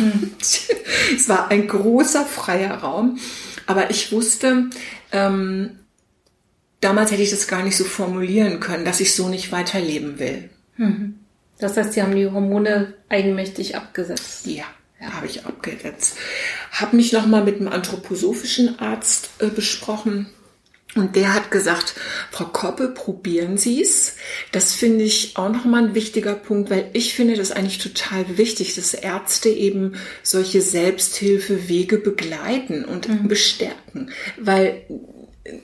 Es 1.14 1.28
war 1.28 1.50
ein 1.50 1.66
großer 1.66 2.25
freier 2.25 2.75
Raum, 2.75 3.19
aber 3.66 3.90
ich 3.90 4.12
wusste, 4.12 4.71
ähm, 5.11 5.81
damals 6.81 7.11
hätte 7.11 7.23
ich 7.23 7.31
das 7.31 7.49
gar 7.49 7.64
nicht 7.64 7.76
so 7.76 7.85
formulieren 7.85 8.61
können, 8.61 8.85
dass 8.85 9.00
ich 9.00 9.14
so 9.14 9.28
nicht 9.28 9.50
weiterleben 9.50 10.21
will. 10.21 10.49
Mhm. 10.76 11.19
Das 11.59 11.76
heißt, 11.76 11.92
Sie 11.92 12.02
haben 12.02 12.14
die 12.14 12.31
Hormone 12.31 12.95
eigenmächtig 13.09 13.75
abgesetzt. 13.76 14.47
Ja. 14.47 14.64
Ja, 15.00 15.14
habe 15.14 15.26
ich 15.26 15.45
abgesetzt. 15.45 16.16
Habe 16.71 16.95
mich 16.95 17.12
nochmal 17.12 17.42
mit 17.42 17.57
einem 17.57 17.69
anthroposophischen 17.69 18.78
Arzt 18.78 19.31
äh, 19.40 19.49
besprochen 19.49 20.28
und 20.95 21.17
der 21.17 21.33
hat 21.33 21.51
gesagt, 21.51 21.95
Frau 22.31 22.45
Koppe, 22.45 22.89
probieren 22.89 23.57
Sie 23.57 23.81
es. 23.81 24.17
Das 24.53 24.75
finde 24.75 25.05
ich 25.05 25.37
auch 25.37 25.51
nochmal 25.51 25.85
ein 25.85 25.95
wichtiger 25.95 26.35
Punkt, 26.35 26.69
weil 26.69 26.91
ich 26.93 27.15
finde 27.15 27.35
das 27.35 27.51
eigentlich 27.51 27.79
total 27.79 28.37
wichtig, 28.37 28.75
dass 28.75 28.93
Ärzte 28.93 29.49
eben 29.49 29.95
solche 30.23 30.61
Selbsthilfewege 30.61 31.97
begleiten 31.97 32.85
und 32.85 33.09
mhm. 33.09 33.27
bestärken. 33.27 34.11
Weil, 34.37 34.83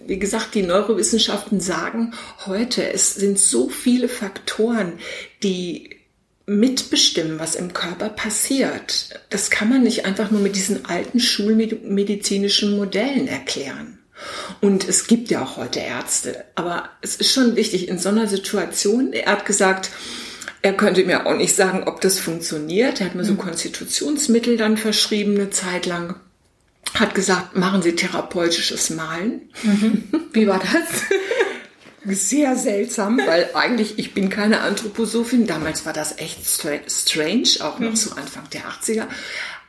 wie 0.06 0.18
gesagt, 0.18 0.54
die 0.54 0.62
Neurowissenschaften 0.62 1.61
sagen 1.61 2.14
heute, 2.47 2.90
es 2.90 3.14
sind 3.14 3.38
so 3.38 3.68
viele 3.68 4.08
Faktoren, 4.08 4.94
die 5.42 5.90
mitbestimmen, 6.47 7.38
was 7.38 7.54
im 7.54 7.75
Körper 7.75 8.08
passiert. 8.08 9.20
Das 9.28 9.50
kann 9.50 9.68
man 9.68 9.82
nicht 9.82 10.06
einfach 10.06 10.30
nur 10.30 10.40
mit 10.40 10.56
diesen 10.56 10.87
alten 10.87 11.20
schulmedizinischen 11.20 12.75
Modellen 12.78 13.28
erklären. 13.28 13.97
Und 14.60 14.88
es 14.88 15.06
gibt 15.06 15.30
ja 15.30 15.42
auch 15.42 15.56
heute 15.56 15.80
Ärzte. 15.80 16.44
Aber 16.54 16.88
es 17.00 17.16
ist 17.16 17.32
schon 17.32 17.56
wichtig, 17.56 17.88
in 17.88 17.98
so 17.98 18.08
einer 18.08 18.26
Situation, 18.26 19.12
er 19.12 19.32
hat 19.32 19.46
gesagt, 19.46 19.90
er 20.62 20.72
könnte 20.72 21.04
mir 21.04 21.26
auch 21.26 21.37
nicht 21.37 21.54
sagen, 21.54 21.84
ob 21.87 22.00
das 22.00 22.18
funktioniert. 22.18 23.00
Er 23.00 23.06
hat 23.06 23.14
mir 23.14 23.25
so 23.25 23.34
mhm. 23.34 23.38
Konstitutionsmittel 23.38 24.56
dann 24.56 24.76
verschrieben 24.76 25.37
eine 25.37 25.50
Zeit 25.50 25.87
lang. 25.87 26.16
Hat 26.94 27.14
gesagt, 27.14 27.56
machen 27.56 27.82
Sie 27.82 27.94
therapeutisches 27.94 28.90
Malen. 28.90 29.50
Mhm. 29.62 30.04
Wie 30.32 30.46
war 30.46 30.60
das? 30.60 31.02
Sehr 32.10 32.56
seltsam, 32.56 33.20
weil 33.26 33.50
eigentlich 33.54 33.98
ich 33.98 34.14
bin 34.14 34.30
keine 34.30 34.60
Anthroposophin. 34.60 35.46
Damals 35.46 35.84
war 35.84 35.92
das 35.92 36.16
echt 36.18 36.46
strange, 36.46 37.48
auch 37.60 37.78
noch 37.78 37.90
mhm. 37.90 38.12
Anfang 38.16 38.48
der 38.52 38.62
80er. 38.62 39.06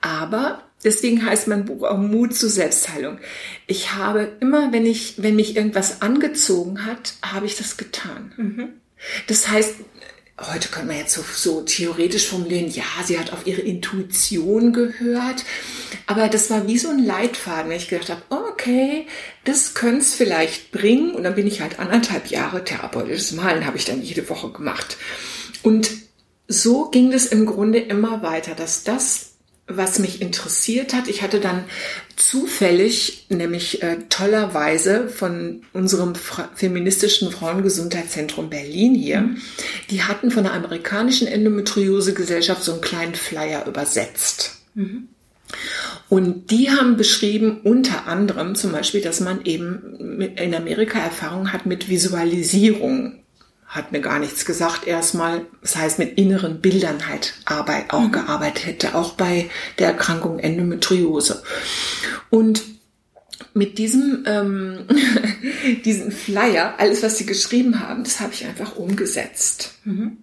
Aber 0.02 0.69
Deswegen 0.84 1.26
heißt 1.26 1.48
mein 1.48 1.66
Buch 1.66 1.84
auch 1.84 1.98
Mut 1.98 2.36
zur 2.36 2.50
Selbstheilung. 2.50 3.20
Ich 3.68 3.94
habe 3.94 4.32
immer, 4.40 4.72
wenn 4.72 4.86
ich, 4.86 5.16
wenn 5.18 5.36
mich 5.36 5.56
irgendwas 5.56 6.02
angezogen 6.02 6.86
hat, 6.86 7.16
habe 7.22 7.46
ich 7.46 7.58
das 7.58 7.76
getan. 7.76 8.34
Mhm. 8.38 8.70
Das 9.28 9.50
heißt, 9.50 9.76
heute 10.40 10.70
können 10.70 10.90
wir 10.90 10.98
jetzt 10.98 11.14
so, 11.14 11.24
so 11.34 11.62
theoretisch 11.62 12.28
formulieren, 12.28 12.70
ja, 12.70 12.86
sie 13.04 13.20
hat 13.20 13.34
auf 13.34 13.46
ihre 13.46 13.62
Intuition 13.62 14.72
gehört. 14.72 15.44
Aber 16.08 16.30
das 16.30 16.50
war 16.50 16.68
wie 16.68 16.78
so 16.78 16.90
ein 16.90 17.04
Leitfaden, 17.04 17.70
wenn 17.70 17.78
ich 17.78 17.90
gedacht 17.90 18.10
habe, 18.10 18.22
okay, 18.30 19.06
das 19.44 19.74
könnte 19.74 20.00
es 20.00 20.14
vielleicht 20.14 20.72
bringen. 20.72 21.12
Und 21.12 21.24
dann 21.24 21.36
bin 21.36 21.48
ich 21.48 21.62
halt 21.62 21.80
anderthalb 21.80 22.28
Jahre 22.28 22.64
therapeutisches 22.64 23.34
Malen 23.34 23.66
habe 23.66 23.78
ich 23.78 23.86
dann 23.86 24.02
jede 24.02 24.30
Woche 24.30 24.50
gemacht. 24.52 24.98
Und 25.62 25.90
so 26.48 26.86
ging 26.90 27.12
es 27.14 27.28
im 27.28 27.46
Grunde 27.46 27.80
immer 27.80 28.24
weiter, 28.24 28.56
dass 28.56 28.84
das 28.84 29.29
was 29.70 30.00
mich 30.00 30.22
interessiert 30.22 30.94
hat. 30.94 31.08
Ich 31.08 31.22
hatte 31.22 31.40
dann 31.40 31.64
zufällig, 32.16 33.28
nämlich 33.30 33.82
äh, 33.84 33.98
tollerweise 34.10 35.08
von 35.08 35.62
unserem 35.74 36.16
Fra 36.16 36.50
feministischen 36.56 37.32
Frauengesundheitszentrum 37.32 38.50
Berlin 38.50 38.96
hier, 38.96 39.22
mhm. 39.22 39.38
die 39.90 40.04
hatten 40.04 40.32
von 40.32 40.44
der 40.44 40.54
amerikanischen 40.54 41.28
Endometriosegesellschaft 41.28 42.64
so 42.64 42.74
einen 42.74 42.82
kleinen 42.82 43.16
Flyer 43.16 43.66
übersetzt. 43.68 44.58
Mhm. 44.74 45.08
Und 46.10 46.52
die 46.52 46.72
haben 46.72 46.98
beschrieben 46.98 47.62
unter 47.64 48.08
anderem 48.08 48.56
zum 48.56 48.72
Beispiel, 48.72 49.02
dass 49.02 49.20
man 49.20 49.46
eben 49.46 50.22
in 50.36 50.54
Amerika 50.56 51.00
Erfahrung 51.00 51.54
hat 51.54 51.66
mit 51.66 51.90
Visualisierung 51.90 53.20
hat 53.70 53.92
mir 53.92 54.02
gar 54.02 54.18
nichts 54.18 54.46
gesagt 54.46 54.88
erstmal. 54.88 55.46
Das 55.62 55.76
heißt, 55.76 56.00
mit 56.00 56.18
inneren 56.18 56.60
Bildern 56.60 57.08
halt 57.08 57.36
Arbeit 57.46 57.94
auch 57.94 58.08
mhm. 58.08 58.12
gearbeitet 58.12 58.66
hätte, 58.66 58.96
auch 58.96 59.14
bei 59.14 59.50
der 59.78 59.90
Erkrankung 59.90 60.40
Endometriose. 60.40 61.44
Und 62.32 62.64
mit 63.54 63.78
diesem, 63.78 64.24
ähm, 64.26 64.88
diesen 65.86 66.12
Flyer, 66.12 66.76
alles 66.80 67.04
was 67.04 67.18
sie 67.18 67.28
geschrieben 67.28 67.80
haben, 67.80 68.04
das 68.04 68.20
habe 68.20 68.34
ich 68.34 68.46
einfach 68.46 68.76
umgesetzt. 68.76 69.76
Mhm. 69.86 70.18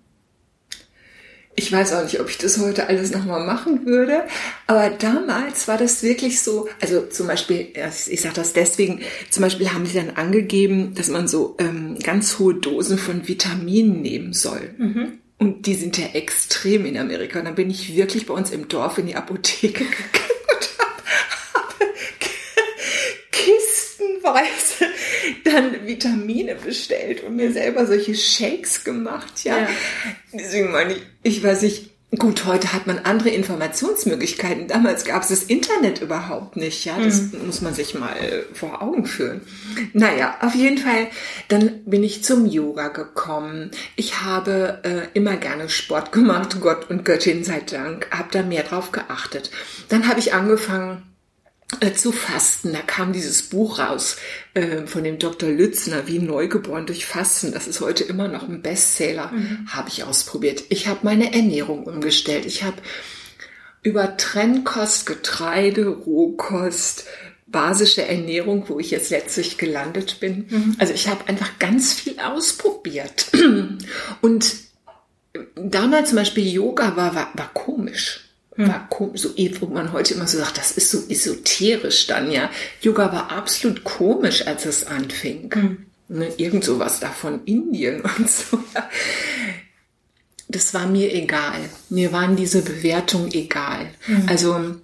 Ich 1.59 1.73
weiß 1.73 1.95
auch 1.95 2.03
nicht, 2.03 2.21
ob 2.21 2.29
ich 2.29 2.37
das 2.37 2.59
heute 2.59 2.87
alles 2.87 3.13
nochmal 3.13 3.45
machen 3.45 3.87
würde, 3.87 4.25
aber 4.67 4.91
damals 4.91 5.67
war 5.69 5.79
das 5.79 6.03
wirklich 6.03 6.43
so, 6.43 6.69
also 6.83 7.07
zum 7.07 7.27
Beispiel, 7.27 7.69
ich 8.09 8.21
sage 8.21 8.35
das 8.35 8.53
deswegen, 8.53 9.01
zum 9.31 9.43
Beispiel 9.43 9.73
haben 9.73 9.87
sie 9.87 9.97
dann 9.97 10.11
angegeben, 10.11 10.95
dass 10.95 11.09
man 11.09 11.29
so 11.29 11.57
ähm, 11.59 11.99
ganz 12.03 12.39
hohe 12.39 12.55
Dosen 12.55 12.99
von 12.99 13.27
Vitaminen 13.27 14.03
nehmen 14.03 14.35
soll. 14.35 14.75
Mhm. 14.77 15.19
Und 15.39 15.67
die 15.67 15.75
sind 15.75 15.97
ja 15.99 16.07
extrem 16.13 16.87
in 16.87 16.97
Amerika. 16.97 17.39
Und 17.39 17.47
dann 17.47 17.55
bin 17.55 17.71
ich 17.71 17.95
wirklich 17.95 18.27
bei 18.27 18.35
uns 18.35 18.51
im 18.51 18.69
Dorf 18.69 18.99
in 18.99 19.07
die 19.07 19.17
Apotheke 19.17 19.85
gegangen 19.85 20.05
und 20.49 20.69
habe 20.79 20.93
hab 21.55 21.75
kistenweise 23.33 24.93
dann 25.45 25.87
Vitamine 25.87 26.55
bestellt 26.55 27.23
und 27.25 27.37
mir 27.37 27.53
selber 27.53 27.87
solche 27.87 28.15
Shakes 28.15 28.85
gemacht, 28.85 29.45
ja. 29.45 29.59
ja. 29.59 29.69
Deswegen 30.33 30.71
meine 30.73 30.95
ich, 30.95 31.03
ich 31.23 31.43
weiß 31.43 31.63
nicht, 31.63 31.91
Gut, 32.19 32.47
heute 32.47 32.73
hat 32.73 32.87
man 32.87 33.01
andere 33.01 33.31
Informationsmöglichkeiten. 33.31 34.69
Damals 34.69 35.05
gab 35.05 35.23
es 35.23 35.29
das 35.29 35.43
Internet 35.43 36.01
überhaupt 36.01 36.57
nicht. 36.57 36.85
Ja, 36.85 36.99
das 36.99 37.33
mhm. 37.33 37.47
muss 37.47 37.63
man 37.63 37.75
sich 37.75 37.95
mal 37.95 38.45
vor 38.55 38.81
Augen 38.81 39.07
führen. 39.07 39.41
Naja, 39.93 40.37
auf 40.41 40.55
jeden 40.55 40.79
Fall. 40.79 41.09
Dann 41.49 41.85
bin 41.85 42.05
ich 42.05 42.23
zum 42.23 42.47
Yoga 42.47 42.89
gekommen. 42.89 43.73
Ich 43.97 44.23
habe 44.23 44.81
äh, 44.85 45.19
immer 45.19 45.37
gerne 45.37 45.69
Sport 45.69 46.13
gemacht. 46.13 46.59
Gott 46.61 46.89
und 46.89 47.05
Göttin 47.05 47.43
sei 47.43 47.61
Dank. 47.61 48.09
Habe 48.13 48.29
da 48.31 48.43
mehr 48.43 48.63
drauf 48.63 48.93
geachtet. 48.93 49.51
Dann 49.89 50.09
habe 50.09 50.21
ich 50.21 50.33
angefangen 50.33 51.03
äh, 51.81 51.93
zu 51.93 52.13
fasten. 52.13 52.73
Da 52.73 52.81
kam 52.81 53.13
dieses 53.13 53.43
Buch 53.43 53.79
raus 53.79 54.17
äh, 54.55 54.87
von 54.87 55.03
dem 55.03 55.19
Dr. 55.19 55.49
Lützner, 55.49 56.07
wie 56.07 56.21
neugeboren 56.21 56.87
durch 56.87 57.07
Fasten. 57.07 57.53
Das 57.53 57.67
ist 57.67 57.81
heute 57.81 58.05
immer 58.05 58.29
noch 58.29 58.49
ein 58.49 58.63
Bestseller. 58.63 59.33
Mhm. 59.33 59.69
Habe 59.69 59.89
ich 59.89 60.05
ausprobiert. 60.05 60.65
Ich 60.69 60.87
habe 60.87 61.01
meine 61.03 61.35
Ernährung 61.35 61.85
umgestellt. 61.85 62.47
Ich 62.47 62.63
habe 62.63 62.77
über 63.83 64.17
Trennkost, 64.17 65.07
Getreide, 65.07 65.89
Rohkost, 65.89 67.05
basische 67.47 68.07
Ernährung, 68.07 68.69
wo 68.69 68.79
ich 68.79 68.91
jetzt 68.91 69.11
letztlich 69.11 69.59
gelandet 69.59 70.21
bin. 70.21 70.47
Mhm. 70.49 70.77
Also 70.79 70.93
ich 70.93 71.09
habe 71.09 71.29
einfach 71.29 71.59
ganz 71.59 71.93
viel 71.93 72.19
ausprobiert. 72.21 73.27
Und 74.21 74.55
damals 75.57 76.11
zum 76.11 76.17
Beispiel 76.17 76.47
Yoga 76.47 76.97
war, 76.97 77.15
war, 77.15 77.31
war 77.35 77.53
komisch. 77.55 78.26
Hm. 78.57 78.69
War 78.69 78.89
komisch, 78.89 79.23
so, 79.23 79.31
wo 79.61 79.67
man 79.67 79.93
heute 79.93 80.15
immer 80.15 80.27
so 80.27 80.39
sagt, 80.39 80.59
das 80.59 80.73
ist 80.73 80.91
so 80.91 81.05
esoterisch 81.09 82.07
dann, 82.07 82.31
ja. 82.31 82.51
Yoga 82.81 83.13
war 83.13 83.31
absolut 83.31 83.85
komisch, 83.85 84.47
als 84.47 84.67
es 84.67 84.87
anfing. 84.87 85.53
Hm. 85.53 85.87
Ne, 86.09 86.29
irgend 86.37 86.65
sowas 86.65 87.01
da 87.01 87.09
von 87.09 87.45
Indien 87.45 88.01
und 88.19 88.31
so. 88.31 88.59
Das 90.49 90.73
war 90.73 90.87
mir 90.87 91.13
egal. 91.13 91.59
Mir 91.91 92.13
waren 92.13 92.37
diese 92.37 92.63
Bewertungen 92.63 93.33
egal. 93.33 93.89
Hm. 94.03 94.27
Also 94.29 94.77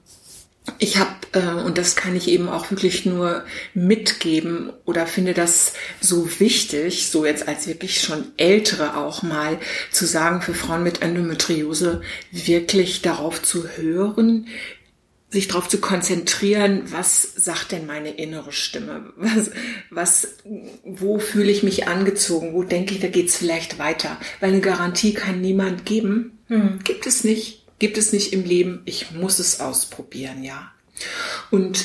ich 0.78 0.96
habe, 0.98 1.10
äh, 1.32 1.64
und 1.64 1.76
das 1.76 1.96
kann 1.96 2.14
ich 2.14 2.28
eben 2.28 2.48
auch 2.48 2.70
wirklich 2.70 3.04
nur 3.04 3.44
mitgeben 3.74 4.72
oder 4.84 5.06
finde 5.06 5.34
das 5.34 5.72
so 6.00 6.28
wichtig, 6.38 7.08
so 7.08 7.26
jetzt 7.26 7.48
als 7.48 7.66
wirklich 7.66 8.00
schon 8.00 8.26
ältere 8.36 8.96
auch 8.96 9.22
mal 9.22 9.58
zu 9.90 10.06
sagen, 10.06 10.40
für 10.40 10.54
Frauen 10.54 10.84
mit 10.84 11.02
Endometriose 11.02 12.02
wirklich 12.30 13.02
darauf 13.02 13.42
zu 13.42 13.68
hören, 13.76 14.46
sich 15.30 15.48
darauf 15.48 15.66
zu 15.66 15.78
konzentrieren, 15.78 16.82
was 16.92 17.22
sagt 17.22 17.72
denn 17.72 17.86
meine 17.86 18.10
innere 18.10 18.52
Stimme? 18.52 19.12
Was, 19.16 19.50
was, 19.90 20.36
wo 20.84 21.18
fühle 21.18 21.50
ich 21.50 21.62
mich 21.62 21.88
angezogen? 21.88 22.52
Wo 22.52 22.62
denke 22.62 22.94
ich, 22.94 23.00
da 23.00 23.08
geht's 23.08 23.36
vielleicht 23.36 23.78
weiter? 23.78 24.18
Weil 24.40 24.50
eine 24.50 24.60
Garantie 24.60 25.14
kann 25.14 25.40
niemand 25.40 25.86
geben. 25.86 26.38
Hm. 26.48 26.80
Gibt 26.84 27.06
es 27.06 27.24
nicht 27.24 27.61
gibt 27.82 27.98
es 27.98 28.12
nicht 28.12 28.32
im 28.32 28.44
Leben, 28.44 28.82
ich 28.84 29.10
muss 29.10 29.40
es 29.40 29.58
ausprobieren, 29.58 30.44
ja. 30.44 30.70
Und 31.50 31.84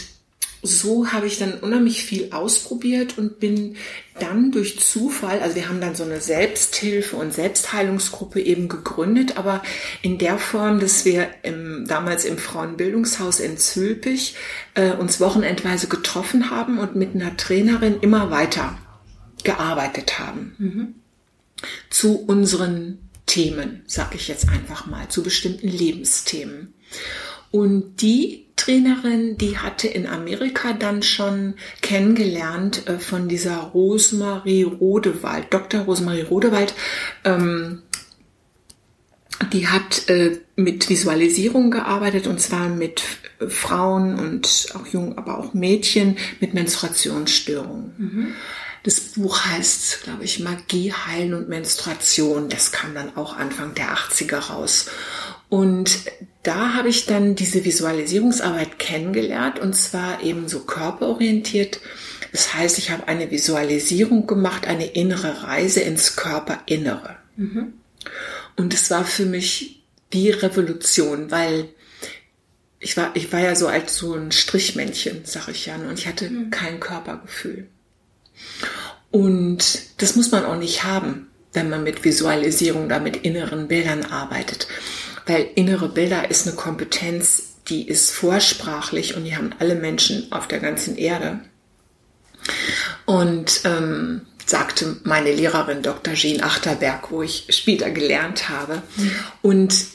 so 0.61 1.11
habe 1.11 1.25
ich 1.25 1.39
dann 1.39 1.55
unheimlich 1.55 2.03
viel 2.03 2.31
ausprobiert 2.33 3.17
und 3.17 3.39
bin 3.39 3.77
dann 4.19 4.51
durch 4.51 4.79
Zufall, 4.79 5.39
also 5.39 5.55
wir 5.55 5.69
haben 5.69 5.81
dann 5.81 5.95
so 5.95 6.03
eine 6.03 6.21
Selbsthilfe 6.21 7.15
und 7.15 7.33
Selbstheilungsgruppe 7.33 8.39
eben 8.39 8.69
gegründet, 8.69 9.37
aber 9.37 9.63
in 10.03 10.19
der 10.19 10.37
Form, 10.37 10.79
dass 10.79 11.03
wir 11.03 11.29
im, 11.41 11.85
damals 11.87 12.25
im 12.25 12.37
Frauenbildungshaus 12.37 13.39
in 13.39 13.57
Zülpich 13.57 14.35
äh, 14.75 14.91
uns 14.91 15.19
wochenendweise 15.19 15.87
getroffen 15.87 16.51
haben 16.51 16.77
und 16.77 16.95
mit 16.95 17.15
einer 17.15 17.35
Trainerin 17.37 18.01
immer 18.01 18.29
weiter 18.29 18.77
gearbeitet 19.43 20.19
haben. 20.19 20.55
Mhm. 20.59 20.95
Zu 21.89 22.19
unseren 22.19 23.06
Themen, 23.27 23.83
sage 23.85 24.15
ich 24.15 24.27
jetzt 24.27 24.49
einfach 24.49 24.87
mal, 24.87 25.07
zu 25.09 25.21
bestimmten 25.21 25.67
Lebensthemen. 25.67 26.73
Und 27.51 28.01
die 28.01 28.47
Trainerin, 28.55 29.37
die 29.37 29.57
hatte 29.57 29.87
in 29.87 30.07
Amerika 30.07 30.73
dann 30.73 31.03
schon 31.03 31.53
kennengelernt 31.81 32.87
äh, 32.87 32.97
von 32.97 33.29
dieser 33.29 33.57
Rosemarie 33.57 34.63
Rodewald, 34.63 35.53
Dr. 35.53 35.81
Rosemarie 35.81 36.23
Rodewald. 36.23 36.73
Ähm, 37.23 37.83
die 39.53 39.67
hat 39.67 40.09
äh, 40.09 40.39
mit 40.55 40.89
Visualisierung 40.89 41.69
gearbeitet 41.69 42.25
und 42.27 42.41
zwar 42.41 42.69
mit 42.69 43.03
Frauen 43.47 44.17
und 44.17 44.69
auch 44.73 44.87
Jungen, 44.87 45.17
aber 45.17 45.37
auch 45.37 45.53
Mädchen 45.53 46.17
mit 46.39 46.55
Menstruationsstörungen. 46.55 47.93
Mhm. 47.97 48.27
Das 48.83 48.99
Buch 48.99 49.45
heißt, 49.45 50.03
glaube 50.03 50.23
ich, 50.23 50.39
Magie, 50.39 50.93
Heilen 50.93 51.33
und 51.33 51.49
Menstruation. 51.49 52.49
Das 52.49 52.71
kam 52.71 52.93
dann 52.93 53.15
auch 53.15 53.35
Anfang 53.35 53.73
der 53.75 53.95
80er 53.95 54.37
raus. 54.49 54.87
Und 55.49 55.99
da 56.43 56.73
habe 56.73 56.89
ich 56.89 57.05
dann 57.05 57.35
diese 57.35 57.63
Visualisierungsarbeit 57.63 58.79
kennengelernt 58.79 59.59
und 59.59 59.73
zwar 59.73 60.21
eben 60.21 60.47
so 60.47 60.61
körperorientiert. 60.61 61.79
Das 62.31 62.53
heißt, 62.53 62.77
ich 62.77 62.91
habe 62.91 63.07
eine 63.07 63.31
Visualisierung 63.31 64.27
gemacht, 64.27 64.67
eine 64.67 64.87
innere 64.87 65.43
Reise 65.43 65.79
ins 65.81 66.15
Körperinnere. 66.15 67.15
Mhm. 67.37 67.73
Und 68.57 68.73
es 68.73 68.89
war 68.91 69.05
für 69.05 69.25
mich 69.25 69.83
die 70.13 70.29
Revolution, 70.31 71.31
weil 71.31 71.69
ich 72.79 72.95
war, 72.97 73.15
ich 73.15 73.31
war 73.31 73.39
ja 73.39 73.55
so 73.55 73.67
als 73.67 73.97
so 73.97 74.13
ein 74.13 74.31
Strichmännchen, 74.31 75.21
sag 75.23 75.47
ich 75.47 75.65
ja, 75.65 75.75
und 75.75 75.97
ich 75.97 76.07
hatte 76.07 76.29
mhm. 76.29 76.49
kein 76.49 76.79
Körpergefühl. 76.79 77.67
Und 79.11 79.79
das 80.01 80.15
muss 80.15 80.31
man 80.31 80.45
auch 80.45 80.57
nicht 80.57 80.83
haben, 80.83 81.27
wenn 81.53 81.69
man 81.69 81.83
mit 81.83 82.03
Visualisierung 82.03 82.85
oder 82.85 82.99
mit 82.99 83.17
inneren 83.17 83.67
Bildern 83.67 84.05
arbeitet. 84.05 84.67
Weil 85.25 85.47
innere 85.55 85.89
Bilder 85.89 86.29
ist 86.29 86.47
eine 86.47 86.55
Kompetenz, 86.55 87.55
die 87.67 87.87
ist 87.87 88.11
vorsprachlich 88.11 89.15
und 89.15 89.25
die 89.25 89.35
haben 89.35 89.51
alle 89.59 89.75
Menschen 89.75 90.31
auf 90.31 90.47
der 90.47 90.59
ganzen 90.59 90.97
Erde. 90.97 91.39
Und 93.05 93.61
ähm, 93.65 94.21
sagte 94.45 94.97
meine 95.03 95.33
Lehrerin 95.33 95.81
Dr. 95.81 96.13
Jean 96.13 96.43
Achterberg, 96.43 97.11
wo 97.11 97.21
ich 97.21 97.47
später 97.49 97.89
gelernt 97.89 98.49
habe. 98.49 98.81
Und 99.41 99.87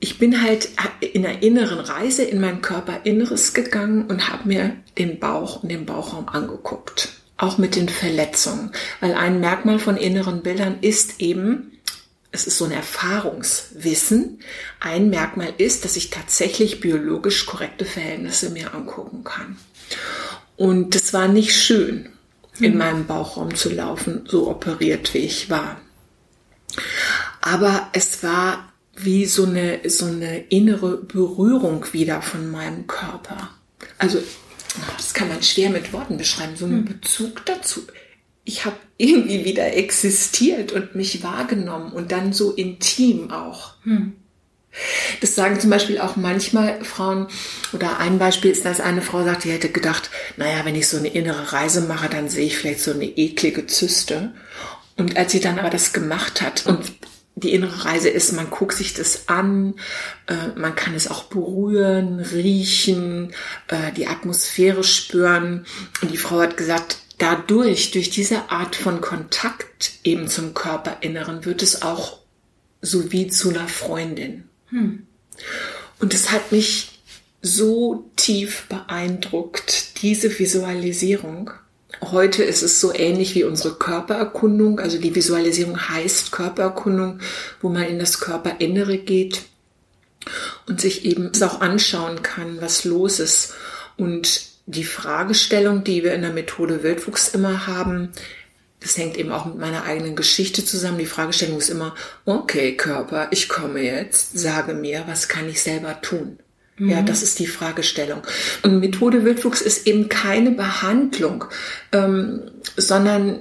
ich 0.00 0.18
bin 0.18 0.42
halt 0.42 0.68
in 1.00 1.24
einer 1.24 1.42
inneren 1.42 1.80
Reise 1.80 2.22
in 2.24 2.40
mein 2.40 2.60
Körperinneres 2.60 3.54
gegangen 3.54 4.06
und 4.06 4.28
habe 4.28 4.48
mir 4.48 4.76
den 4.98 5.18
Bauch 5.18 5.62
und 5.62 5.70
den 5.70 5.86
Bauchraum 5.86 6.28
angeguckt 6.28 7.10
auch 7.38 7.56
mit 7.56 7.76
den 7.76 7.88
Verletzungen. 7.88 8.72
Weil 9.00 9.14
ein 9.14 9.40
Merkmal 9.40 9.78
von 9.78 9.96
inneren 9.96 10.42
Bildern 10.42 10.78
ist 10.80 11.20
eben, 11.20 11.78
es 12.30 12.46
ist 12.46 12.58
so 12.58 12.66
ein 12.66 12.72
Erfahrungswissen. 12.72 14.40
Ein 14.80 15.08
Merkmal 15.08 15.54
ist, 15.56 15.84
dass 15.84 15.96
ich 15.96 16.10
tatsächlich 16.10 16.80
biologisch 16.80 17.46
korrekte 17.46 17.84
Verhältnisse 17.84 18.50
mir 18.50 18.74
angucken 18.74 19.24
kann. 19.24 19.56
Und 20.56 20.94
es 20.94 21.14
war 21.14 21.28
nicht 21.28 21.56
schön, 21.56 22.10
in 22.58 22.72
mhm. 22.72 22.78
meinem 22.78 23.06
Bauchraum 23.06 23.54
zu 23.54 23.70
laufen, 23.70 24.26
so 24.28 24.50
operiert 24.50 25.14
wie 25.14 25.18
ich 25.18 25.48
war. 25.48 25.80
Aber 27.40 27.88
es 27.92 28.22
war 28.22 28.72
wie 28.94 29.26
so 29.26 29.44
eine, 29.44 29.88
so 29.88 30.06
eine 30.06 30.40
innere 30.48 30.98
Berührung 30.98 31.86
wieder 31.92 32.20
von 32.20 32.50
meinem 32.50 32.86
Körper. 32.88 33.50
Also 33.96 34.18
das 34.96 35.14
kann 35.14 35.28
man 35.28 35.42
schwer 35.42 35.70
mit 35.70 35.92
Worten 35.92 36.16
beschreiben, 36.16 36.56
so 36.56 36.66
einen 36.66 36.86
hm. 36.86 37.00
Bezug 37.00 37.44
dazu. 37.46 37.82
Ich 38.44 38.64
habe 38.64 38.76
irgendwie 38.96 39.44
wieder 39.44 39.74
existiert 39.74 40.72
und 40.72 40.94
mich 40.94 41.22
wahrgenommen 41.22 41.92
und 41.92 42.12
dann 42.12 42.32
so 42.32 42.52
intim 42.52 43.30
auch. 43.30 43.74
Hm. 43.84 44.14
Das 45.20 45.34
sagen 45.34 45.58
zum 45.58 45.70
Beispiel 45.70 45.98
auch 45.98 46.16
manchmal 46.16 46.84
Frauen, 46.84 47.26
oder 47.72 47.98
ein 47.98 48.18
Beispiel 48.18 48.50
ist, 48.50 48.64
dass 48.64 48.80
eine 48.80 49.02
Frau 49.02 49.24
sagt, 49.24 49.44
die 49.44 49.50
hätte 49.50 49.70
gedacht, 49.70 50.10
naja, 50.36 50.64
wenn 50.64 50.76
ich 50.76 50.88
so 50.88 50.98
eine 50.98 51.08
innere 51.08 51.52
Reise 51.52 51.80
mache, 51.82 52.08
dann 52.08 52.28
sehe 52.28 52.46
ich 52.46 52.56
vielleicht 52.56 52.80
so 52.80 52.92
eine 52.92 53.06
eklige 53.06 53.66
Zyste. 53.66 54.34
Und 54.96 55.16
als 55.16 55.32
sie 55.32 55.40
dann 55.40 55.58
aber 55.58 55.70
das 55.70 55.92
gemacht 55.92 56.42
hat 56.42 56.66
und 56.66 56.92
die 57.40 57.52
innere 57.52 57.84
Reise 57.84 58.08
ist, 58.08 58.32
man 58.32 58.50
guckt 58.50 58.76
sich 58.76 58.94
das 58.94 59.28
an, 59.28 59.74
äh, 60.26 60.48
man 60.56 60.74
kann 60.74 60.94
es 60.94 61.08
auch 61.08 61.24
berühren, 61.24 62.20
riechen, 62.20 63.32
äh, 63.68 63.92
die 63.92 64.06
Atmosphäre 64.06 64.84
spüren. 64.84 65.66
Und 66.02 66.10
die 66.10 66.16
Frau 66.16 66.40
hat 66.40 66.56
gesagt, 66.56 66.98
dadurch, 67.18 67.90
durch 67.90 68.10
diese 68.10 68.50
Art 68.50 68.76
von 68.76 69.00
Kontakt 69.00 69.92
eben 70.04 70.28
zum 70.28 70.54
Körperinneren, 70.54 71.44
wird 71.44 71.62
es 71.62 71.82
auch 71.82 72.18
so 72.80 73.12
wie 73.12 73.28
zu 73.28 73.50
einer 73.50 73.68
Freundin. 73.68 74.48
Hm. 74.68 75.06
Und 75.98 76.14
es 76.14 76.30
hat 76.30 76.52
mich 76.52 77.00
so 77.42 78.10
tief 78.16 78.66
beeindruckt, 78.68 80.02
diese 80.02 80.38
Visualisierung. 80.38 81.50
Heute 82.02 82.44
ist 82.44 82.62
es 82.62 82.80
so 82.80 82.94
ähnlich 82.94 83.34
wie 83.34 83.44
unsere 83.44 83.74
Körpererkundung. 83.74 84.78
Also 84.78 84.98
die 84.98 85.14
Visualisierung 85.14 85.88
heißt 85.88 86.32
Körpererkundung, 86.32 87.20
wo 87.60 87.70
man 87.70 87.84
in 87.84 87.98
das 87.98 88.20
Körperinnere 88.20 88.98
geht 88.98 89.42
und 90.66 90.80
sich 90.80 91.04
eben 91.04 91.32
auch 91.42 91.60
anschauen 91.60 92.22
kann, 92.22 92.60
was 92.60 92.84
los 92.84 93.20
ist. 93.20 93.54
Und 93.96 94.42
die 94.66 94.84
Fragestellung, 94.84 95.82
die 95.82 96.04
wir 96.04 96.12
in 96.12 96.22
der 96.22 96.32
Methode 96.32 96.82
Wildwuchs 96.82 97.28
immer 97.28 97.66
haben, 97.66 98.12
das 98.80 98.96
hängt 98.96 99.16
eben 99.16 99.32
auch 99.32 99.46
mit 99.46 99.58
meiner 99.58 99.84
eigenen 99.84 100.14
Geschichte 100.14 100.64
zusammen. 100.64 100.98
Die 100.98 101.06
Fragestellung 101.06 101.58
ist 101.58 101.70
immer, 101.70 101.94
okay, 102.26 102.76
Körper, 102.76 103.28
ich 103.30 103.48
komme 103.48 103.80
jetzt, 103.80 104.38
sage 104.38 104.74
mir, 104.74 105.04
was 105.06 105.26
kann 105.26 105.48
ich 105.48 105.62
selber 105.62 106.00
tun? 106.00 106.38
Ja, 106.78 107.00
mhm. 107.00 107.06
das 107.06 107.22
ist 107.22 107.38
die 107.38 107.46
Fragestellung. 107.46 108.22
Und 108.62 108.80
Methode 108.80 109.24
Wildwuchs 109.24 109.60
ist 109.60 109.86
eben 109.86 110.08
keine 110.08 110.52
Behandlung, 110.52 111.44
ähm, 111.92 112.50
sondern 112.76 113.40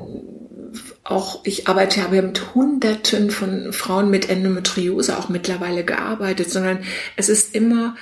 auch, 1.03 1.41
ich 1.45 1.67
arbeite, 1.67 2.03
habe 2.03 2.21
mit 2.21 2.53
Hunderten 2.53 3.31
von 3.31 3.71
Frauen 3.71 4.09
mit 4.09 4.29
Endometriose 4.29 5.17
auch 5.17 5.29
mittlerweile 5.29 5.85
gearbeitet, 5.85 6.51
sondern 6.51 6.79
es 7.15 7.29
ist 7.29 7.55
immer, 7.55 7.95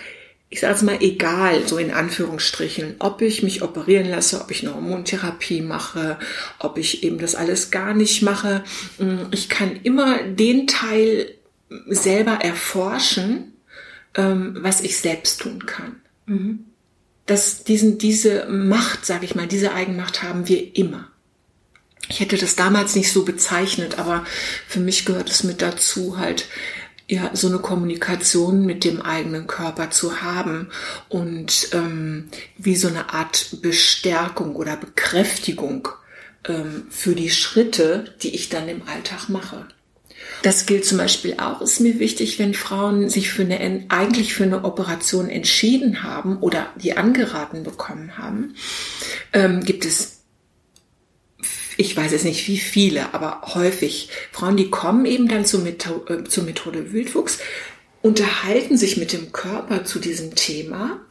ich 0.50 0.60
sage 0.60 0.74
es 0.74 0.82
mal, 0.82 0.98
egal, 1.02 1.67
so 1.67 1.78
in 1.78 1.91
Anführungsstrichen, 1.91 2.95
ob 3.00 3.21
ich 3.21 3.43
mich 3.43 3.62
operieren 3.62 4.10
lasse, 4.10 4.41
ob 4.41 4.50
ich 4.50 4.63
eine 4.63 4.74
Hormontherapie 4.74 5.62
mache, 5.62 6.17
ob 6.60 6.78
ich 6.78 7.04
eben 7.04 7.19
das 7.19 7.36
alles 7.36 7.69
gar 7.69 7.93
nicht 7.93 8.21
mache. 8.21 8.63
Ich 9.32 9.50
kann 9.50 9.80
immer 9.84 10.24
den 10.24 10.65
Teil 10.65 11.32
selber 11.88 12.39
erforschen, 12.41 13.55
ähm, 14.15 14.58
was 14.60 14.82
ich 14.82 14.97
selbst 14.97 15.41
tun 15.41 15.65
kann. 15.65 16.01
Mhm. 16.25 16.65
Das, 17.25 17.63
diesen, 17.63 17.97
diese 17.97 18.45
Macht, 18.47 19.06
sage 19.06 19.25
ich 19.25 19.36
mal, 19.36 19.47
diese 19.47 19.73
Eigenmacht 19.73 20.23
haben 20.23 20.47
wir 20.47 20.75
immer. 20.75 21.10
Ich 22.08 22.19
hätte 22.19 22.38
das 22.38 22.56
damals 22.56 22.95
nicht 22.95 23.12
so 23.12 23.25
bezeichnet, 23.25 23.97
aber 23.97 24.25
für 24.67 24.80
mich 24.80 25.06
gehört 25.06 25.30
es 25.30 25.43
mit 25.43 25.62
dazu, 25.62 26.19
halt 26.19 26.47
ja 27.08 27.32
so 27.34 27.47
eine 27.47 27.60
Kommunikation 27.60 28.65
mit 28.65 28.84
dem 28.84 29.01
eigenen 29.01 29.47
Körper 29.47 29.91
zu 29.91 30.21
haben 30.21 30.69
und 31.10 31.69
ähm, 31.73 32.30
wie 32.58 32.75
so 32.75 32.88
eine 32.88 33.13
Art 33.13 33.58
Bestärkung 33.62 34.56
oder 34.56 34.75
Bekräftigung 34.78 35.88
ähm, 36.47 36.88
für 36.89 37.15
die 37.15 37.30
Schritte, 37.30 38.15
die 38.21 38.34
ich 38.36 38.49
dann 38.49 38.67
im 38.67 38.88
Alltag 38.88 39.30
mache. 39.30 39.67
Das 40.41 40.65
gilt 40.65 40.86
zum 40.86 40.98
Beispiel 40.98 41.36
auch, 41.39 41.62
ist 41.62 41.80
mir 41.80 42.00
wichtig, 42.00 42.39
wenn 42.39 42.54
Frauen 42.54 43.10
sich 43.10 43.32
für 43.32 43.43
eine, 43.43 43.86
eigentlich 43.89 44.34
für 44.34 44.43
eine 44.43 44.63
Operation 44.63 45.30
entschieden 45.30 46.04
haben 46.04 46.38
oder 46.38 46.67
die 46.76 46.98
angeraten 46.98 47.63
bekommen 47.63 48.17
haben, 48.17 48.56
ähm, 49.34 49.63
gibt 49.63 49.86
es 49.86 50.15
ich 51.78 51.95
weiß 51.95 52.13
jetzt 52.13 52.24
nicht 52.24 52.48
wie 52.48 52.58
viele, 52.58 53.13
aber 53.13 53.41
häufig 53.54 54.10
Frauen, 54.32 54.56
die 54.56 54.69
kommen 54.69 55.06
eben 55.06 55.28
dann 55.28 55.45
zur, 55.45 55.62
Methode, 55.62 56.13
äh, 56.13 56.24
zur 56.24 56.43
Methode 56.45 56.93
Wildwuchs, 56.93 57.39
unterhalten 58.02 58.78
sich 58.78 58.98
mit 58.98 59.13
dem 59.13 59.32
Körper 59.32 59.84
zu 59.84 60.00
diesem 60.00 60.36
Thema 60.36 61.02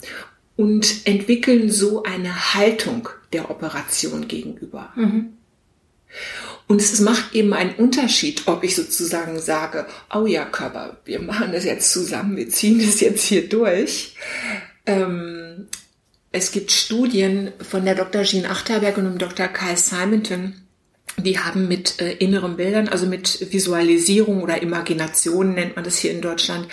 und 0.57 1.07
entwickeln 1.07 1.71
so 1.71 2.05
eine 2.05 2.55
Haltung 2.55 3.09
der 3.33 3.51
Operation 3.51 4.29
gegenüber. 4.29 4.93
Mhm. 4.95 5.35
Und 6.67 6.81
es 6.81 7.01
macht 7.01 7.35
eben 7.35 7.53
einen 7.53 7.75
Unterschied, 7.75 8.45
ob 8.47 8.65
ich 8.65 8.75
sozusagen 8.75 9.39
sage, 9.39 9.87
oh 10.15 10.27
ja, 10.27 10.45
Körper, 10.45 10.97
wir 11.05 11.21
machen 11.21 11.53
das 11.53 11.65
jetzt 11.65 11.93
zusammen, 11.93 12.37
wir 12.37 12.49
ziehen 12.49 12.79
das 12.79 13.01
jetzt 13.01 13.25
hier 13.25 13.49
durch. 13.49 14.17
Ähm, 14.87 15.69
es 16.33 16.53
gibt 16.53 16.73
Studien 16.73 17.53
von 17.61 17.85
der 17.85 17.95
Dr. 17.95 18.23
Jean 18.23 18.47
Achterberg 18.47 18.97
und 18.97 19.05
dem 19.05 19.19
Dr. 19.19 19.47
Kai 19.47 19.77
Simonton, 19.77 20.55
die 21.17 21.39
haben 21.39 21.69
mit 21.69 22.01
äh, 22.01 22.13
inneren 22.15 22.57
Bildern, 22.57 22.89
also 22.89 23.07
mit 23.07 23.53
Visualisierung 23.53 24.43
oder 24.43 24.61
Imagination 24.61 25.55
nennt 25.55 25.77
man 25.77 25.85
das 25.85 25.99
hier 25.99 26.11
in 26.11 26.21
Deutschland, 26.21 26.67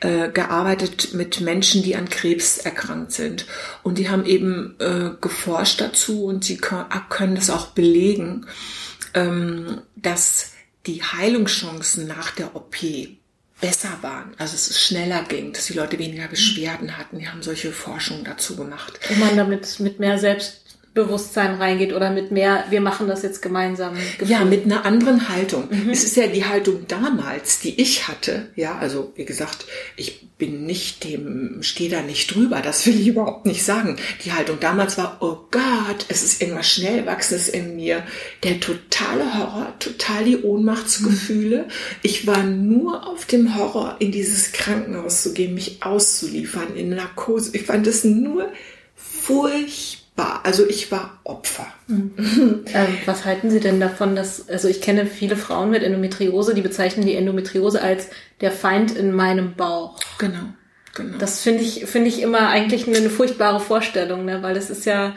äh, 0.00 0.30
gearbeitet 0.30 1.14
mit 1.14 1.40
Menschen, 1.40 1.82
die 1.82 1.94
an 1.94 2.08
Krebs 2.08 2.58
erkrankt 2.58 3.12
sind. 3.12 3.46
Und 3.82 3.98
die 3.98 4.08
haben 4.08 4.26
eben 4.26 4.74
äh, 4.80 5.10
geforscht 5.20 5.80
dazu 5.80 6.24
und 6.24 6.44
sie 6.44 6.56
können, 6.56 7.36
das 7.36 7.50
auch 7.50 7.66
belegen, 7.66 8.46
dass 9.14 10.52
die 10.86 11.02
Heilungschancen 11.02 12.06
nach 12.06 12.32
der 12.32 12.56
OP 12.56 12.76
besser 13.60 13.98
waren, 14.02 14.34
also 14.36 14.54
es 14.54 14.78
schneller 14.80 15.22
ging, 15.22 15.52
dass 15.52 15.66
die 15.66 15.74
Leute 15.74 15.98
weniger 15.98 16.28
Beschwerden 16.28 16.98
hatten. 16.98 17.18
Die 17.18 17.28
haben 17.28 17.42
solche 17.42 17.72
Forschungen 17.72 18.24
dazu 18.24 18.56
gemacht. 18.56 18.98
Wo 19.08 19.14
man 19.14 19.36
damit 19.36 19.80
mit 19.80 20.00
mehr 20.00 20.18
Selbst 20.18 20.63
Bewusstsein 20.94 21.56
reingeht 21.56 21.92
oder 21.92 22.10
mit 22.10 22.30
mehr, 22.30 22.64
wir 22.70 22.80
machen 22.80 23.08
das 23.08 23.22
jetzt 23.22 23.42
gemeinsam. 23.42 23.94
Gefühl. 23.94 24.30
Ja, 24.30 24.44
mit 24.44 24.64
einer 24.64 24.84
anderen 24.84 25.28
Haltung. 25.28 25.64
Mhm. 25.68 25.90
Es 25.90 26.04
ist 26.04 26.16
ja 26.16 26.28
die 26.28 26.44
Haltung 26.44 26.86
damals, 26.86 27.58
die 27.58 27.80
ich 27.80 28.06
hatte. 28.06 28.50
Ja, 28.54 28.78
also 28.78 29.12
wie 29.16 29.24
gesagt, 29.24 29.66
ich 29.96 30.28
bin 30.38 30.66
nicht 30.66 31.02
dem, 31.02 31.62
stehe 31.62 31.90
da 31.90 32.00
nicht 32.00 32.32
drüber. 32.32 32.60
Das 32.62 32.86
will 32.86 33.00
ich 33.00 33.08
überhaupt 33.08 33.44
nicht 33.44 33.64
sagen. 33.64 33.96
Die 34.24 34.32
Haltung 34.32 34.60
damals 34.60 34.96
war, 34.96 35.16
oh 35.18 35.38
Gott, 35.50 36.06
es 36.08 36.22
ist 36.22 36.40
irgendwas 36.40 36.70
Schnellwachsendes 36.70 37.48
in 37.48 37.74
mir. 37.74 38.04
Der 38.44 38.60
totale 38.60 39.34
Horror, 39.36 39.74
total 39.80 40.24
die 40.24 40.42
Ohnmachtsgefühle. 40.42 41.64
Mhm. 41.64 41.70
Ich 42.02 42.28
war 42.28 42.44
nur 42.44 43.08
auf 43.08 43.26
dem 43.26 43.56
Horror, 43.56 43.96
in 43.98 44.12
dieses 44.12 44.52
Krankenhaus 44.52 45.24
zu 45.24 45.34
gehen, 45.34 45.54
mich 45.54 45.82
auszuliefern, 45.82 46.76
in 46.76 46.90
Narkose. 46.90 47.50
Ich 47.52 47.62
fand 47.62 47.84
es 47.88 48.04
nur 48.04 48.52
furchtbar 48.94 50.03
war. 50.16 50.44
Also 50.44 50.66
ich 50.66 50.90
war 50.92 51.18
Opfer. 51.24 51.66
Mhm. 51.86 52.64
ähm, 52.66 52.98
was 53.06 53.24
halten 53.24 53.50
Sie 53.50 53.60
denn 53.60 53.80
davon, 53.80 54.14
dass, 54.14 54.48
also 54.48 54.68
ich 54.68 54.80
kenne 54.80 55.06
viele 55.06 55.36
Frauen 55.36 55.70
mit 55.70 55.82
Endometriose, 55.82 56.54
die 56.54 56.62
bezeichnen 56.62 57.06
die 57.06 57.16
Endometriose 57.16 57.82
als 57.82 58.08
der 58.40 58.52
Feind 58.52 58.96
in 58.96 59.12
meinem 59.12 59.54
Bauch. 59.54 59.98
Genau. 60.18 60.44
Genau. 60.94 61.18
Das 61.18 61.42
finde 61.42 61.62
ich, 61.62 61.86
finde 61.86 62.08
ich 62.08 62.22
immer 62.22 62.48
eigentlich 62.48 62.86
eine, 62.86 62.96
eine 62.96 63.10
furchtbare 63.10 63.58
Vorstellung, 63.58 64.24
ne? 64.24 64.42
weil 64.42 64.54
das 64.54 64.70
ist 64.70 64.86
ja, 64.86 65.16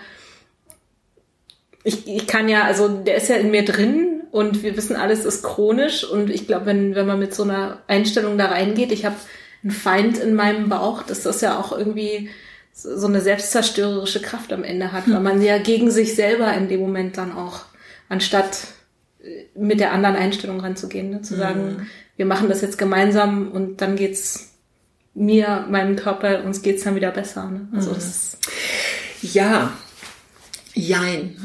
ich, 1.84 2.08
ich 2.08 2.26
kann 2.26 2.50
ja, 2.50 2.64
also 2.64 2.88
der 2.88 3.16
ist 3.16 3.30
ja 3.30 3.36
in 3.36 3.52
mir 3.52 3.64
drin 3.64 4.24
und 4.32 4.64
wir 4.64 4.76
wissen, 4.76 4.96
alles 4.96 5.24
ist 5.24 5.44
chronisch 5.44 6.04
und 6.04 6.32
ich 6.32 6.48
glaube, 6.48 6.66
wenn, 6.66 6.96
wenn 6.96 7.06
man 7.06 7.20
mit 7.20 7.36
so 7.36 7.44
einer 7.44 7.84
Einstellung 7.88 8.40
da 8.40 8.48
reingeht, 8.48 8.92
ich 8.92 9.06
habe 9.06 9.16
einen 9.64 9.72
Feind 9.72 10.18
in 10.18 10.34
meinem 10.34 10.68
Bauch, 10.68 11.04
das 11.04 11.28
ist 11.28 11.42
ja 11.44 11.60
auch 11.60 11.78
irgendwie, 11.78 12.30
so 12.84 13.08
eine 13.08 13.22
selbstzerstörerische 13.22 14.22
Kraft 14.22 14.54
am 14.54 14.64
Ende 14.64 14.92
hat, 14.92 15.10
weil 15.10 15.20
man 15.20 15.42
ja 15.42 15.58
gegen 15.58 15.90
sich 15.90 16.16
selber 16.16 16.54
in 16.54 16.70
dem 16.70 16.80
Moment 16.80 17.18
dann 17.18 17.32
auch, 17.32 17.62
anstatt 18.08 18.68
äh, 19.24 19.46
mit 19.56 19.80
der 19.80 19.94
anderen 19.94 20.16
Einstellung 20.16 20.60
ranzugehen, 20.60 21.10
ne? 21.10 21.22
zu 21.22 21.34
mhm. 21.36 21.40
sagen, 21.40 21.88
wir 22.16 22.26
machen 22.26 22.50
das 22.50 22.62
jetzt 22.62 22.78
gemeinsam 22.78 23.52
und 23.52 23.82
dann 23.82 23.96
geht's 23.96 24.52
mir, 25.16 25.66
meinem 25.70 25.96
Körper, 25.96 26.44
uns 26.44 26.62
geht's 26.62 26.84
dann 26.84 26.96
wieder 26.96 27.12
besser. 27.12 27.50
Ne? 27.50 27.68
Also 27.74 27.90
mhm. 27.90 27.96
das 27.96 28.38
ja, 29.22 29.74
jein. 30.78 31.36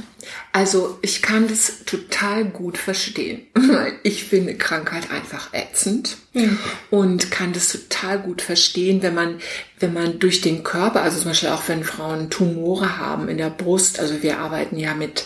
Also 0.52 0.98
ich 1.02 1.22
kann 1.22 1.48
das 1.48 1.84
total 1.84 2.44
gut 2.44 2.78
verstehen. 2.78 3.46
Ich 4.04 4.24
finde 4.24 4.54
Krankheit 4.56 5.10
einfach 5.10 5.52
ätzend 5.52 6.16
mhm. 6.32 6.58
und 6.90 7.30
kann 7.30 7.52
das 7.52 7.70
total 7.70 8.18
gut 8.18 8.42
verstehen, 8.42 9.02
wenn 9.02 9.14
man, 9.14 9.38
wenn 9.78 9.92
man 9.92 10.18
durch 10.18 10.40
den 10.40 10.64
Körper, 10.64 11.02
also 11.02 11.18
zum 11.18 11.30
Beispiel 11.30 11.50
auch 11.50 11.68
wenn 11.68 11.84
Frauen 11.84 12.28
Tumore 12.28 12.98
haben 12.98 13.28
in 13.28 13.38
der 13.38 13.50
Brust, 13.50 14.00
also 14.00 14.22
wir 14.22 14.38
arbeiten 14.38 14.76
ja 14.76 14.94
mit 14.94 15.24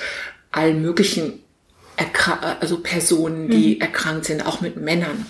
allen 0.52 0.82
möglichen 0.82 1.40
Erkra 1.96 2.58
also 2.60 2.80
Personen, 2.80 3.48
die 3.48 3.76
mhm. 3.76 3.80
erkrankt 3.80 4.26
sind, 4.26 4.44
auch 4.44 4.60
mit 4.60 4.76
Männern. 4.76 5.26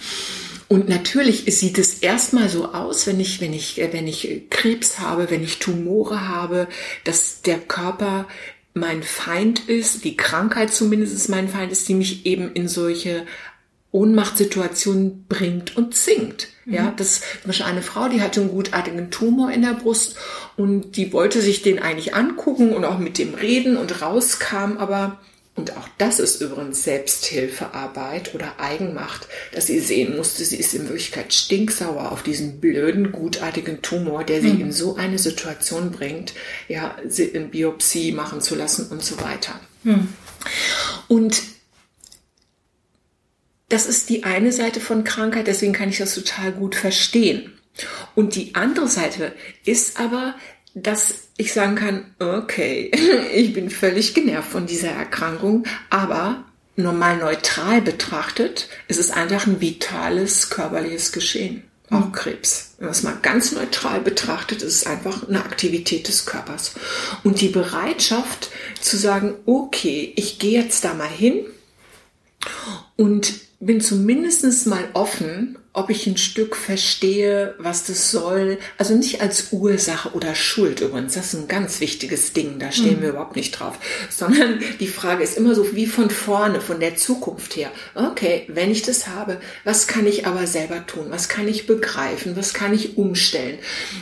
Und 0.68 0.88
natürlich 0.88 1.44
sieht 1.46 1.78
es 1.78 2.00
erstmal 2.00 2.48
so 2.48 2.72
aus, 2.72 3.06
wenn 3.06 3.20
ich, 3.20 3.40
wenn 3.40 3.52
ich, 3.52 3.76
wenn 3.76 4.08
ich 4.08 4.46
Krebs 4.50 4.98
habe, 4.98 5.30
wenn 5.30 5.44
ich 5.44 5.60
Tumore 5.60 6.28
habe, 6.28 6.66
dass 7.04 7.42
der 7.42 7.58
Körper 7.58 8.26
mein 8.76 9.02
Feind 9.02 9.68
ist, 9.68 10.04
die 10.04 10.16
Krankheit 10.16 10.72
zumindest 10.72 11.14
ist 11.14 11.28
mein 11.28 11.48
Feind 11.48 11.72
ist, 11.72 11.88
die 11.88 11.94
mich 11.94 12.26
eben 12.26 12.52
in 12.52 12.68
solche 12.68 13.26
Ohnmachtsituationen 13.90 15.24
bringt 15.28 15.76
und 15.76 15.94
zwingt. 15.94 16.48
Mhm. 16.66 16.74
Ja, 16.74 16.92
das 16.94 17.12
ist 17.12 17.24
zum 17.40 17.48
Beispiel 17.48 17.66
eine 17.66 17.80
Frau, 17.80 18.08
die 18.08 18.20
hatte 18.20 18.42
einen 18.42 18.50
gutartigen 18.50 19.10
Tumor 19.10 19.50
in 19.50 19.62
der 19.62 19.72
Brust 19.72 20.16
und 20.58 20.98
die 20.98 21.14
wollte 21.14 21.40
sich 21.40 21.62
den 21.62 21.78
eigentlich 21.78 22.14
angucken 22.14 22.74
und 22.74 22.84
auch 22.84 22.98
mit 22.98 23.16
dem 23.16 23.34
reden 23.34 23.78
und 23.78 24.02
rauskam 24.02 24.76
aber 24.76 25.20
und 25.56 25.74
auch 25.76 25.88
das 25.96 26.20
ist 26.20 26.42
übrigens 26.42 26.84
Selbsthilfearbeit 26.84 28.34
oder 28.34 28.60
Eigenmacht, 28.60 29.26
dass 29.52 29.66
sie 29.66 29.80
sehen 29.80 30.14
musste, 30.14 30.44
sie 30.44 30.58
ist 30.58 30.74
in 30.74 30.82
Wirklichkeit 30.82 31.32
stinksauer 31.32 32.12
auf 32.12 32.22
diesen 32.22 32.60
blöden, 32.60 33.10
gutartigen 33.10 33.80
Tumor, 33.80 34.22
der 34.22 34.42
sie 34.42 34.52
mhm. 34.52 34.60
in 34.60 34.72
so 34.72 34.96
eine 34.96 35.18
Situation 35.18 35.90
bringt, 35.90 36.34
ja, 36.68 36.94
sie 37.08 37.24
in 37.24 37.50
Biopsie 37.50 38.12
machen 38.12 38.42
zu 38.42 38.54
lassen 38.54 38.88
und 38.90 39.02
so 39.02 39.18
weiter. 39.22 39.58
Mhm. 39.82 40.08
Und 41.08 41.42
das 43.70 43.86
ist 43.86 44.10
die 44.10 44.24
eine 44.24 44.52
Seite 44.52 44.80
von 44.80 45.04
Krankheit, 45.04 45.46
deswegen 45.46 45.72
kann 45.72 45.88
ich 45.88 45.98
das 45.98 46.14
total 46.14 46.52
gut 46.52 46.74
verstehen. 46.74 47.52
Und 48.14 48.34
die 48.34 48.54
andere 48.54 48.88
Seite 48.88 49.34
ist 49.64 49.98
aber, 49.98 50.34
dass 50.76 51.28
ich 51.38 51.54
sagen 51.54 51.74
kann, 51.74 52.04
okay, 52.18 52.92
ich 53.34 53.54
bin 53.54 53.70
völlig 53.70 54.14
genervt 54.14 54.50
von 54.50 54.66
dieser 54.66 54.90
Erkrankung, 54.90 55.64
aber 55.88 56.44
normal 56.76 57.16
neutral 57.16 57.80
betrachtet, 57.80 58.68
ist 58.86 59.00
es 59.00 59.10
einfach 59.10 59.46
ein 59.46 59.62
vitales 59.62 60.50
körperliches 60.50 61.12
Geschehen. 61.12 61.62
Auch 61.88 62.06
mhm. 62.06 62.12
Krebs. 62.12 62.74
Wenn 62.76 62.86
man 62.86 62.92
es 62.92 63.02
mal 63.04 63.18
ganz 63.22 63.52
neutral 63.52 64.00
betrachtet, 64.00 64.62
ist 64.62 64.74
es 64.74 64.86
einfach 64.86 65.26
eine 65.26 65.42
Aktivität 65.42 66.08
des 66.08 66.26
Körpers. 66.26 66.74
Und 67.24 67.40
die 67.40 67.48
Bereitschaft 67.48 68.50
zu 68.80 68.98
sagen, 68.98 69.34
okay, 69.46 70.12
ich 70.16 70.38
gehe 70.38 70.60
jetzt 70.60 70.84
da 70.84 70.92
mal 70.92 71.08
hin 71.08 71.46
und 72.96 73.32
bin 73.60 73.80
zumindest 73.80 74.66
mal 74.66 74.84
offen, 74.92 75.56
ob 75.76 75.90
ich 75.90 76.06
ein 76.06 76.16
Stück 76.16 76.56
verstehe, 76.56 77.54
was 77.58 77.84
das 77.84 78.10
soll. 78.10 78.58
Also 78.78 78.94
nicht 78.94 79.20
als 79.20 79.48
Ursache 79.52 80.12
oder 80.14 80.34
Schuld 80.34 80.80
übrigens. 80.80 81.14
Das 81.14 81.34
ist 81.34 81.40
ein 81.40 81.48
ganz 81.48 81.80
wichtiges 81.80 82.32
Ding. 82.32 82.58
Da 82.58 82.72
stehen 82.72 82.96
mhm. 82.96 83.02
wir 83.02 83.08
überhaupt 83.10 83.36
nicht 83.36 83.52
drauf. 83.52 83.78
Sondern 84.08 84.58
die 84.80 84.86
Frage 84.86 85.22
ist 85.22 85.36
immer 85.36 85.54
so 85.54 85.76
wie 85.76 85.86
von 85.86 86.08
vorne, 86.08 86.62
von 86.62 86.80
der 86.80 86.96
Zukunft 86.96 87.56
her. 87.56 87.70
Okay, 87.94 88.46
wenn 88.48 88.70
ich 88.70 88.82
das 88.82 89.08
habe, 89.08 89.38
was 89.64 89.86
kann 89.86 90.06
ich 90.06 90.26
aber 90.26 90.46
selber 90.46 90.86
tun? 90.86 91.08
Was 91.10 91.28
kann 91.28 91.46
ich 91.46 91.66
begreifen? 91.66 92.36
Was 92.36 92.54
kann 92.54 92.72
ich 92.72 92.96
umstellen? 92.96 93.58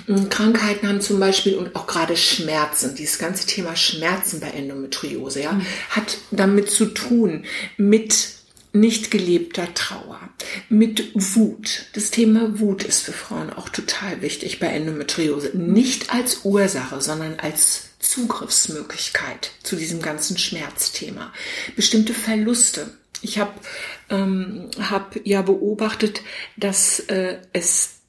Und 0.06 0.30
Krankheiten 0.30 0.86
haben 0.86 1.00
zum 1.00 1.18
Beispiel 1.18 1.56
und 1.56 1.74
auch 1.74 1.88
gerade 1.88 2.16
Schmerzen. 2.16 2.94
Dieses 2.94 3.18
ganze 3.18 3.46
Thema 3.48 3.74
Schmerzen 3.74 4.38
bei 4.38 4.50
Endometriose, 4.50 5.42
ja, 5.42 5.52
mhm. 5.52 5.66
hat 5.90 6.18
damit 6.30 6.70
zu 6.70 6.86
tun 6.86 7.44
mit 7.76 8.43
nicht 8.74 9.10
gelebter 9.10 9.72
Trauer, 9.72 10.20
mit 10.68 11.12
Wut. 11.14 11.86
Das 11.94 12.10
Thema 12.10 12.58
Wut 12.58 12.82
ist 12.82 13.02
für 13.02 13.12
Frauen 13.12 13.50
auch 13.50 13.68
total 13.68 14.20
wichtig 14.20 14.58
bei 14.58 14.66
Endometriose. 14.66 15.52
Nicht 15.54 16.12
als 16.12 16.44
Ursache, 16.44 17.00
sondern 17.00 17.38
als 17.38 17.90
Zugriffsmöglichkeit 18.00 19.52
zu 19.62 19.76
diesem 19.76 20.02
ganzen 20.02 20.36
Schmerzthema. 20.36 21.32
Bestimmte 21.76 22.14
Verluste. 22.14 22.90
Ich 23.22 23.38
habe 23.38 23.52
ähm, 24.10 24.70
hab 24.78 25.16
ja 25.24 25.42
beobachtet, 25.42 26.22
dass 26.56 26.98
äh, 27.00 27.38
es 27.52 28.00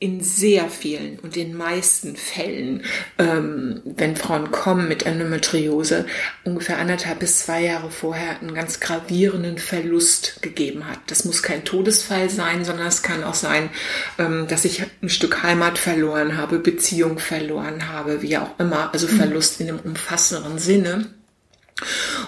in 0.00 0.22
sehr 0.22 0.68
vielen 0.68 1.18
und 1.18 1.34
den 1.34 1.54
meisten 1.54 2.14
Fällen, 2.14 2.84
ähm, 3.18 3.82
wenn 3.84 4.14
Frauen 4.14 4.52
kommen 4.52 4.86
mit 4.86 5.04
Endometriose, 5.04 6.06
ungefähr 6.44 6.78
anderthalb 6.78 7.18
bis 7.18 7.40
zwei 7.40 7.64
Jahre 7.64 7.90
vorher 7.90 8.40
einen 8.40 8.54
ganz 8.54 8.78
gravierenden 8.78 9.58
Verlust 9.58 10.40
gegeben 10.40 10.86
hat. 10.86 11.00
Das 11.08 11.24
muss 11.24 11.42
kein 11.42 11.64
Todesfall 11.64 12.30
sein, 12.30 12.64
sondern 12.64 12.86
es 12.86 13.02
kann 13.02 13.24
auch 13.24 13.34
sein, 13.34 13.70
ähm, 14.18 14.46
dass 14.46 14.64
ich 14.64 14.84
ein 15.02 15.08
Stück 15.08 15.42
Heimat 15.42 15.78
verloren 15.78 16.36
habe, 16.36 16.60
Beziehung 16.60 17.18
verloren 17.18 17.88
habe, 17.88 18.22
wie 18.22 18.38
auch 18.38 18.56
immer, 18.60 18.92
also 18.92 19.08
mhm. 19.08 19.16
Verlust 19.16 19.60
in 19.60 19.68
einem 19.68 19.80
umfassenderen 19.80 20.58
Sinne. 20.58 21.06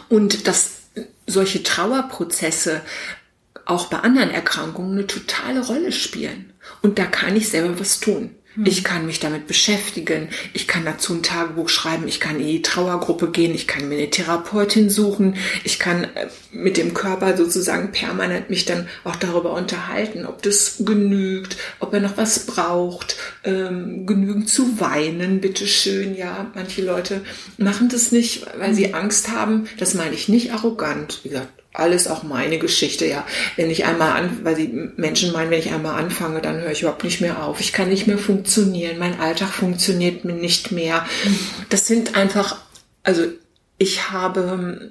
Und 0.09 0.49
dass 0.49 0.73
solche 1.29 1.63
Trauerprozesse 1.63 2.81
auch 3.65 3.87
bei 3.87 3.99
anderen 3.99 4.31
Erkrankungen 4.31 4.99
eine 4.99 5.07
totale 5.07 5.65
Rolle 5.65 5.93
spielen. 5.93 6.50
Und 6.83 6.99
da 6.99 7.05
kann 7.05 7.37
ich 7.37 7.49
selber 7.49 7.79
was 7.79 8.01
tun. 8.01 8.31
Hm. 8.55 8.67
Ich 8.67 8.83
kann 8.83 9.07
mich 9.07 9.21
damit 9.21 9.47
beschäftigen. 9.47 10.29
Ich 10.55 10.67
kann 10.67 10.85
dazu 10.85 11.15
ein 11.15 11.23
Tagebuch 11.23 11.69
schreiben. 11.69 12.09
Ich 12.09 12.19
kann 12.19 12.41
in 12.41 12.47
die 12.47 12.63
Trauergruppe 12.63 13.31
gehen. 13.31 13.55
Ich 13.55 13.69
kann 13.69 13.89
mir 13.89 13.99
eine 13.99 14.11
Therapeutin 14.11 14.91
suchen. 14.91 15.37
Ich 15.63 15.79
kann 15.79 16.05
äh, 16.05 16.27
mit 16.51 16.77
dem 16.77 16.93
Körper 16.93 17.37
sozusagen 17.37 17.93
permanent 17.93 18.51
mich 18.51 18.65
dann 18.65 18.89
auch 19.05 19.15
darüber 19.15 19.53
unterhalten, 19.53 20.27
ob 20.27 20.43
das 20.43 20.77
genügt, 20.81 21.57
ob 21.79 21.95
er 21.95 22.01
noch 22.01 22.17
was 22.17 22.47
braucht, 22.47 23.17
ähm, 23.45 24.05
genügend 24.05 24.49
zu 24.49 24.81
weinen, 24.81 25.41
bitteschön. 25.41 26.17
Ja, 26.17 26.51
manche 26.55 26.83
Leute 26.83 27.21
machen 27.57 27.89
das 27.89 28.11
nicht, 28.11 28.47
weil 28.59 28.75
sie 28.75 28.87
hm. 28.87 28.95
Angst 28.95 29.29
haben. 29.31 29.69
Das 29.79 29.95
meine 29.95 30.15
ich 30.15 30.29
nicht 30.29 30.53
arrogant. 30.53 31.21
Wie 31.23 31.29
gesagt, 31.29 31.60
alles 31.73 32.09
auch 32.09 32.23
meine 32.23 32.59
Geschichte, 32.59 33.07
ja. 33.07 33.27
Wenn 33.57 33.71
ich 33.71 33.85
einmal 33.85 34.13
an, 34.13 34.41
weil 34.43 34.57
die 34.57 34.91
Menschen 34.97 35.33
meinen, 35.33 35.51
wenn 35.51 35.61
ich 35.61 35.73
einmal 35.73 36.01
anfange, 36.03 36.41
dann 36.41 36.61
höre 36.61 36.73
ich 36.73 36.83
überhaupt 36.83 37.05
nicht 37.05 37.21
mehr 37.21 37.45
auf. 37.45 37.61
Ich 37.61 37.73
kann 37.73 37.89
nicht 37.89 38.07
mehr 38.07 38.19
funktionieren. 38.19 38.99
Mein 38.99 39.21
Alltag 39.21 39.51
funktioniert 39.51 40.25
mir 40.25 40.33
nicht 40.33 40.73
mehr. 40.73 41.07
Das 41.69 41.87
sind 41.87 42.17
einfach, 42.17 42.59
also 43.05 43.27
ich 43.79 44.11
habe 44.11 44.91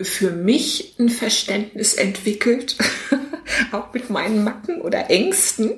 für 0.00 0.30
mich 0.30 0.94
ein 0.98 1.10
Verständnis 1.10 1.94
entwickelt, 1.94 2.76
auch 3.72 3.92
mit 3.92 4.10
meinen 4.10 4.42
Macken 4.42 4.80
oder 4.80 5.10
Ängsten. 5.10 5.72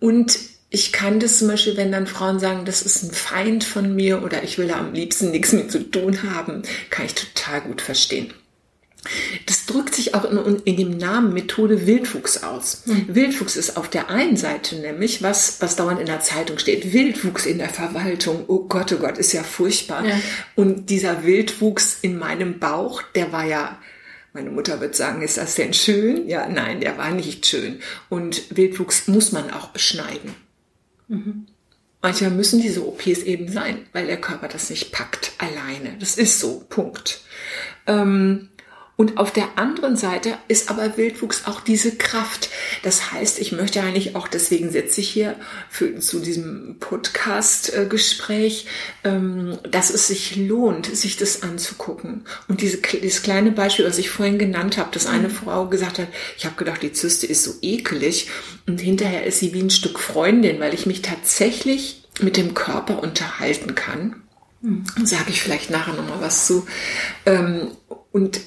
Und 0.00 0.38
ich 0.68 0.92
kann 0.92 1.20
das 1.20 1.38
zum 1.38 1.48
Beispiel, 1.48 1.76
wenn 1.76 1.92
dann 1.92 2.06
Frauen 2.06 2.40
sagen, 2.40 2.64
das 2.64 2.82
ist 2.82 3.04
ein 3.04 3.12
Feind 3.12 3.64
von 3.64 3.94
mir 3.94 4.22
oder 4.22 4.42
ich 4.42 4.58
will 4.58 4.68
da 4.68 4.78
am 4.78 4.92
liebsten 4.92 5.30
nichts 5.30 5.52
mit 5.52 5.70
zu 5.70 5.90
tun 5.90 6.34
haben, 6.34 6.62
kann 6.90 7.06
ich 7.06 7.14
total 7.14 7.62
gut 7.62 7.80
verstehen. 7.80 8.34
Das 9.46 9.66
drückt 9.66 9.94
sich 9.94 10.14
auch 10.14 10.24
in, 10.24 10.60
in, 10.64 10.76
dem 10.76 10.96
Namen 10.96 11.34
Methode 11.34 11.86
Wildwuchs 11.86 12.42
aus. 12.42 12.82
Mhm. 12.86 13.14
Wildwuchs 13.14 13.56
ist 13.56 13.76
auf 13.76 13.88
der 13.88 14.08
einen 14.08 14.36
Seite 14.36 14.76
nämlich 14.76 15.22
was, 15.22 15.60
was 15.60 15.76
dauernd 15.76 16.00
in 16.00 16.06
der 16.06 16.20
Zeitung 16.20 16.58
steht. 16.58 16.92
Wildwuchs 16.92 17.46
in 17.46 17.58
der 17.58 17.68
Verwaltung. 17.68 18.44
Oh 18.48 18.64
Gott, 18.66 18.92
oh 18.92 18.96
Gott, 18.96 19.18
ist 19.18 19.32
ja 19.32 19.42
furchtbar. 19.42 20.06
Ja. 20.06 20.18
Und 20.54 20.88
dieser 20.90 21.24
Wildwuchs 21.24 21.98
in 22.00 22.18
meinem 22.18 22.58
Bauch, 22.58 23.02
der 23.14 23.32
war 23.32 23.44
ja, 23.44 23.78
meine 24.32 24.50
Mutter 24.50 24.80
wird 24.80 24.96
sagen, 24.96 25.22
ist 25.22 25.36
das 25.36 25.54
denn 25.54 25.74
schön? 25.74 26.26
Ja, 26.26 26.48
nein, 26.48 26.80
der 26.80 26.96
war 26.96 27.10
nicht 27.10 27.46
schön. 27.46 27.80
Und 28.08 28.56
Wildwuchs 28.56 29.06
muss 29.06 29.32
man 29.32 29.50
auch 29.50 29.68
beschneiden. 29.68 30.34
Mhm. 31.08 31.46
Manchmal 32.04 32.32
müssen 32.32 32.60
diese 32.60 32.86
OPs 32.86 33.22
eben 33.22 33.50
sein, 33.50 33.86
weil 33.92 34.06
der 34.06 34.20
Körper 34.20 34.48
das 34.48 34.68
nicht 34.68 34.92
packt 34.92 35.32
alleine. 35.38 35.96
Das 35.98 36.18
ist 36.18 36.38
so. 36.38 36.62
Punkt. 36.68 37.20
Ähm, 37.86 38.50
und 38.96 39.18
auf 39.18 39.32
der 39.32 39.58
anderen 39.58 39.96
Seite 39.96 40.38
ist 40.46 40.70
aber 40.70 40.96
Wildwuchs 40.96 41.46
auch 41.46 41.60
diese 41.60 41.96
Kraft. 41.96 42.48
Das 42.84 43.10
heißt, 43.10 43.40
ich 43.40 43.50
möchte 43.50 43.82
eigentlich 43.82 44.14
auch, 44.14 44.28
deswegen 44.28 44.70
sitze 44.70 45.00
ich 45.00 45.08
hier 45.08 45.34
für, 45.68 45.98
zu 45.98 46.20
diesem 46.20 46.76
Podcast-Gespräch, 46.78 48.66
ähm, 49.02 49.58
dass 49.68 49.90
es 49.90 50.06
sich 50.06 50.36
lohnt, 50.36 50.86
sich 50.94 51.16
das 51.16 51.42
anzugucken. 51.42 52.24
Und 52.46 52.60
diese, 52.60 52.76
dieses 52.76 53.22
kleine 53.22 53.50
Beispiel, 53.50 53.84
was 53.84 53.98
ich 53.98 54.10
vorhin 54.10 54.38
genannt 54.38 54.78
habe, 54.78 54.90
dass 54.92 55.06
eine 55.06 55.28
mhm. 55.28 55.32
Frau 55.32 55.66
gesagt 55.66 55.98
hat, 55.98 56.08
ich 56.38 56.46
habe 56.46 56.54
gedacht, 56.54 56.82
die 56.82 56.92
Zyste 56.92 57.26
ist 57.26 57.42
so 57.42 57.54
ekelig 57.62 58.30
und 58.68 58.80
hinterher 58.80 59.24
ist 59.24 59.40
sie 59.40 59.52
wie 59.52 59.62
ein 59.62 59.70
Stück 59.70 59.98
Freundin, 59.98 60.60
weil 60.60 60.72
ich 60.72 60.86
mich 60.86 61.02
tatsächlich 61.02 62.04
mit 62.20 62.36
dem 62.36 62.54
Körper 62.54 63.02
unterhalten 63.02 63.74
kann. 63.74 64.22
Mhm. 64.60 64.84
Sage 65.02 65.30
ich 65.30 65.42
vielleicht 65.42 65.70
nachher 65.70 65.94
nochmal 65.94 66.20
was 66.20 66.46
zu. 66.46 66.64
Ähm, 67.26 67.72
und 68.12 68.40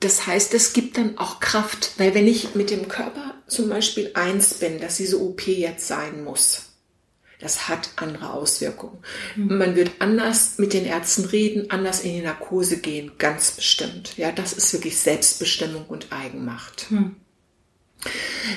das 0.00 0.26
heißt, 0.26 0.54
es 0.54 0.72
gibt 0.72 0.96
dann 0.96 1.18
auch 1.18 1.40
Kraft, 1.40 1.92
weil 1.98 2.14
wenn 2.14 2.28
ich 2.28 2.54
mit 2.54 2.70
dem 2.70 2.88
Körper 2.88 3.34
zum 3.46 3.68
Beispiel 3.68 4.12
eins 4.14 4.54
bin, 4.54 4.80
dass 4.80 4.96
diese 4.96 5.20
OP 5.20 5.46
jetzt 5.48 5.88
sein 5.88 6.22
muss, 6.22 6.68
das 7.40 7.68
hat 7.68 7.90
andere 7.96 8.32
Auswirkungen. 8.32 8.98
Mhm. 9.36 9.58
Man 9.58 9.76
wird 9.76 9.92
anders 10.00 10.58
mit 10.58 10.72
den 10.72 10.84
Ärzten 10.84 11.24
reden, 11.24 11.70
anders 11.70 12.00
in 12.00 12.12
die 12.12 12.20
Narkose 12.20 12.78
gehen, 12.78 13.12
ganz 13.18 13.52
bestimmt. 13.52 14.16
Ja, 14.16 14.32
das 14.32 14.52
ist 14.52 14.72
wirklich 14.72 14.98
Selbstbestimmung 14.98 15.86
und 15.86 16.08
Eigenmacht. 16.10 16.90
Mhm. 16.90 17.16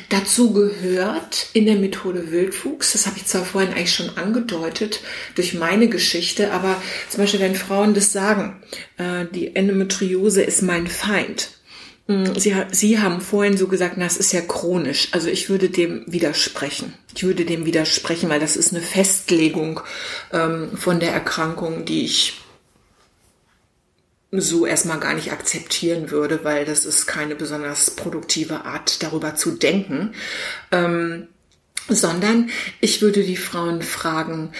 Dazu 0.10 0.54
gehört 0.54 1.48
in 1.54 1.66
der 1.66 1.76
Methode 1.76 2.32
Wildwuchs, 2.32 2.94
das 2.94 3.08
habe 3.08 3.18
ich 3.18 3.26
zwar 3.26 3.44
vorhin 3.44 3.74
eigentlich 3.74 3.94
schon 3.94 4.16
angedeutet 4.18 5.02
durch 5.36 5.54
meine 5.54 5.90
Geschichte, 5.90 6.52
aber 6.52 6.82
zum 7.10 7.22
Beispiel, 7.22 7.40
wenn 7.40 7.56
Frauen 7.56 7.94
das 7.94 8.12
sagen, 8.12 8.62
äh, 8.98 9.26
die 9.34 9.56
Endometriose 9.56 10.44
ist 10.44 10.62
mein 10.62 10.88
Feind. 10.88 11.50
Hm, 12.08 12.38
sie, 12.38 12.56
Sie 12.72 13.00
haben 13.00 13.22
vorhin 13.22 13.58
so 13.58 13.68
gesagt, 13.68 13.96
na, 13.98 14.06
es 14.06 14.18
ist 14.18 14.32
ja 14.32 14.42
chronisch. 14.42 15.10
Also 15.12 15.30
ich 15.30 15.50
würde 15.50 15.70
dem 15.70 16.04
widersprechen. 16.08 16.94
Ich 17.16 17.24
würde 17.24 17.46
dem 17.46 17.66
widersprechen, 17.66 18.30
weil 18.30 18.40
das 18.40 18.56
ist 18.56 18.74
eine 18.74 18.84
Festlegung 18.84 19.82
ähm, 20.32 20.72
von 20.76 21.00
der 21.00 21.14
Erkrankung, 21.14 21.86
die 21.86 22.06
ich 22.06 22.41
so 24.32 24.66
erstmal 24.66 25.00
gar 25.00 25.14
nicht 25.14 25.32
akzeptieren 25.32 26.10
würde, 26.10 26.44
weil 26.44 26.64
das 26.66 26.86
ist 26.86 27.06
keine 27.06 27.36
besonders 27.36 27.92
produktive 27.92 28.66
Art, 28.66 29.04
darüber 29.04 29.36
zu 29.36 29.52
denken. 29.52 30.14
Ähm, 30.72 31.28
sondern 31.90 32.50
ich 32.80 33.02
würde 33.02 33.24
die 33.24 33.36
Frauen 33.36 33.82
fragen, 33.82 34.52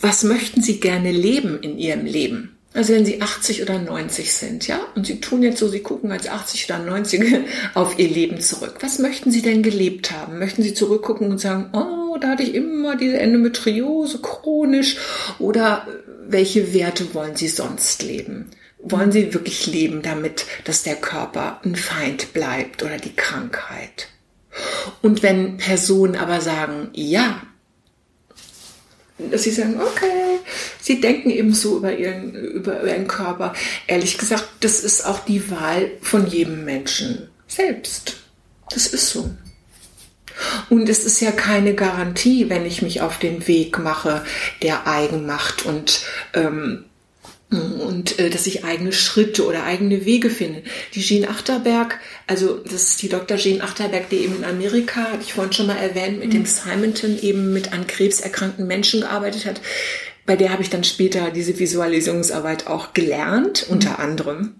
was 0.00 0.24
möchten 0.24 0.62
sie 0.62 0.80
gerne 0.80 1.12
leben 1.12 1.60
in 1.60 1.78
ihrem 1.78 2.04
Leben? 2.04 2.56
Also 2.74 2.94
wenn 2.94 3.04
sie 3.04 3.20
80 3.20 3.62
oder 3.62 3.78
90 3.78 4.32
sind, 4.32 4.66
ja, 4.66 4.80
und 4.94 5.06
sie 5.06 5.20
tun 5.20 5.42
jetzt 5.42 5.58
so, 5.58 5.68
sie 5.68 5.80
gucken 5.80 6.10
als 6.10 6.26
80 6.26 6.70
oder 6.70 6.78
90 6.78 7.44
auf 7.74 7.98
ihr 7.98 8.08
Leben 8.08 8.40
zurück. 8.40 8.78
Was 8.80 8.98
möchten 8.98 9.30
sie 9.30 9.42
denn 9.42 9.62
gelebt 9.62 10.10
haben? 10.10 10.38
Möchten 10.38 10.62
sie 10.62 10.74
zurückgucken 10.74 11.30
und 11.30 11.38
sagen, 11.38 11.68
oh, 11.74 12.16
da 12.18 12.30
hatte 12.30 12.42
ich 12.42 12.54
immer 12.54 12.96
diese 12.96 13.18
Endometriose 13.18 14.20
chronisch 14.20 14.96
oder 15.38 15.86
welche 16.28 16.72
Werte 16.72 17.14
wollen 17.14 17.36
Sie 17.36 17.48
sonst 17.48 18.02
leben? 18.02 18.50
Wollen 18.78 19.12
Sie 19.12 19.32
wirklich 19.32 19.66
leben 19.66 20.02
damit, 20.02 20.46
dass 20.64 20.82
der 20.82 20.96
Körper 20.96 21.60
ein 21.64 21.76
Feind 21.76 22.32
bleibt 22.32 22.82
oder 22.82 22.98
die 22.98 23.14
Krankheit? 23.14 24.08
Und 25.00 25.22
wenn 25.22 25.56
Personen 25.56 26.16
aber 26.16 26.40
sagen, 26.40 26.90
ja, 26.92 27.42
dass 29.30 29.44
sie 29.44 29.50
sagen, 29.50 29.80
okay, 29.80 30.40
sie 30.80 31.00
denken 31.00 31.30
eben 31.30 31.54
so 31.54 31.76
über 31.76 31.96
ihren, 31.96 32.34
über 32.34 32.84
ihren 32.84 33.06
Körper. 33.06 33.54
Ehrlich 33.86 34.18
gesagt, 34.18 34.48
das 34.60 34.80
ist 34.80 35.06
auch 35.06 35.20
die 35.24 35.50
Wahl 35.50 35.92
von 36.00 36.26
jedem 36.26 36.64
Menschen 36.64 37.28
selbst. 37.46 38.16
Das 38.70 38.86
ist 38.86 39.10
so. 39.10 39.30
Und 40.68 40.88
es 40.88 41.04
ist 41.04 41.20
ja 41.20 41.32
keine 41.32 41.74
Garantie, 41.74 42.48
wenn 42.48 42.66
ich 42.66 42.82
mich 42.82 43.00
auf 43.00 43.18
den 43.18 43.46
Weg 43.46 43.78
mache, 43.78 44.24
der 44.62 44.86
Eigenmacht 44.86 45.64
und 45.64 46.02
ähm, 46.34 46.84
und 47.52 48.18
äh, 48.18 48.30
dass 48.30 48.46
ich 48.46 48.64
eigene 48.64 48.92
Schritte 48.92 49.44
oder 49.44 49.64
eigene 49.64 50.06
Wege 50.06 50.30
finde. 50.30 50.62
Die 50.94 51.02
Jean 51.02 51.28
Achterberg, 51.28 52.00
also 52.26 52.56
das 52.64 52.84
ist 52.84 53.02
die 53.02 53.10
Dr. 53.10 53.36
Jean 53.36 53.60
Achterberg, 53.60 54.08
die 54.08 54.16
eben 54.16 54.36
in 54.36 54.44
Amerika, 54.44 55.02
hatte 55.02 55.22
ich 55.22 55.34
vorhin 55.34 55.52
schon 55.52 55.66
mal 55.66 55.76
erwähnt, 55.76 56.18
mit 56.18 56.28
mhm. 56.28 56.32
dem 56.32 56.46
Simonton 56.46 57.18
eben 57.20 57.52
mit 57.52 57.74
an 57.74 57.86
Krebs 57.86 58.20
erkrankten 58.20 58.66
Menschen 58.66 59.02
gearbeitet 59.02 59.44
hat 59.44 59.60
bei 60.24 60.36
der 60.36 60.50
habe 60.52 60.62
ich 60.62 60.70
dann 60.70 60.84
später 60.84 61.30
diese 61.30 61.58
Visualisierungsarbeit 61.58 62.68
auch 62.68 62.92
gelernt, 62.92 63.66
mhm. 63.66 63.72
unter 63.72 63.98
anderem. 63.98 64.54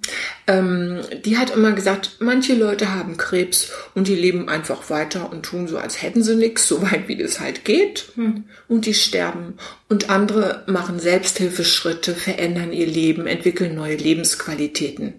Ähm, 0.47 1.01
die 1.25 1.39
hat 1.39 1.51
immer 1.51 1.73
gesagt, 1.73 2.17
manche 2.19 2.55
Leute 2.55 2.93
haben 2.93 3.17
Krebs 3.17 3.71
und 3.95 4.09
die 4.09 4.17
leben 4.17 4.49
einfach 4.49 4.91
weiter 4.91 5.31
und 5.31 5.45
tun 5.45 5.69
so, 5.69 5.79
als 5.79 6.03
hätten 6.03 6.25
sie 6.25 6.35
nichts, 6.35 6.67
so 6.67 6.83
weit 6.83 7.07
wie 7.07 7.17
das 7.17 7.39
halt 7.39 7.65
geht. 7.65 8.13
Mhm. 8.17 8.45
Und 8.67 8.87
die 8.87 8.95
sterben. 8.95 9.55
Und 9.89 10.11
andere 10.11 10.65
machen 10.67 10.99
Selbsthilfeschritte, 10.99 12.15
verändern 12.15 12.73
ihr 12.73 12.87
Leben, 12.87 13.27
entwickeln 13.27 13.75
neue 13.75 13.97
Lebensqualitäten. 13.97 15.15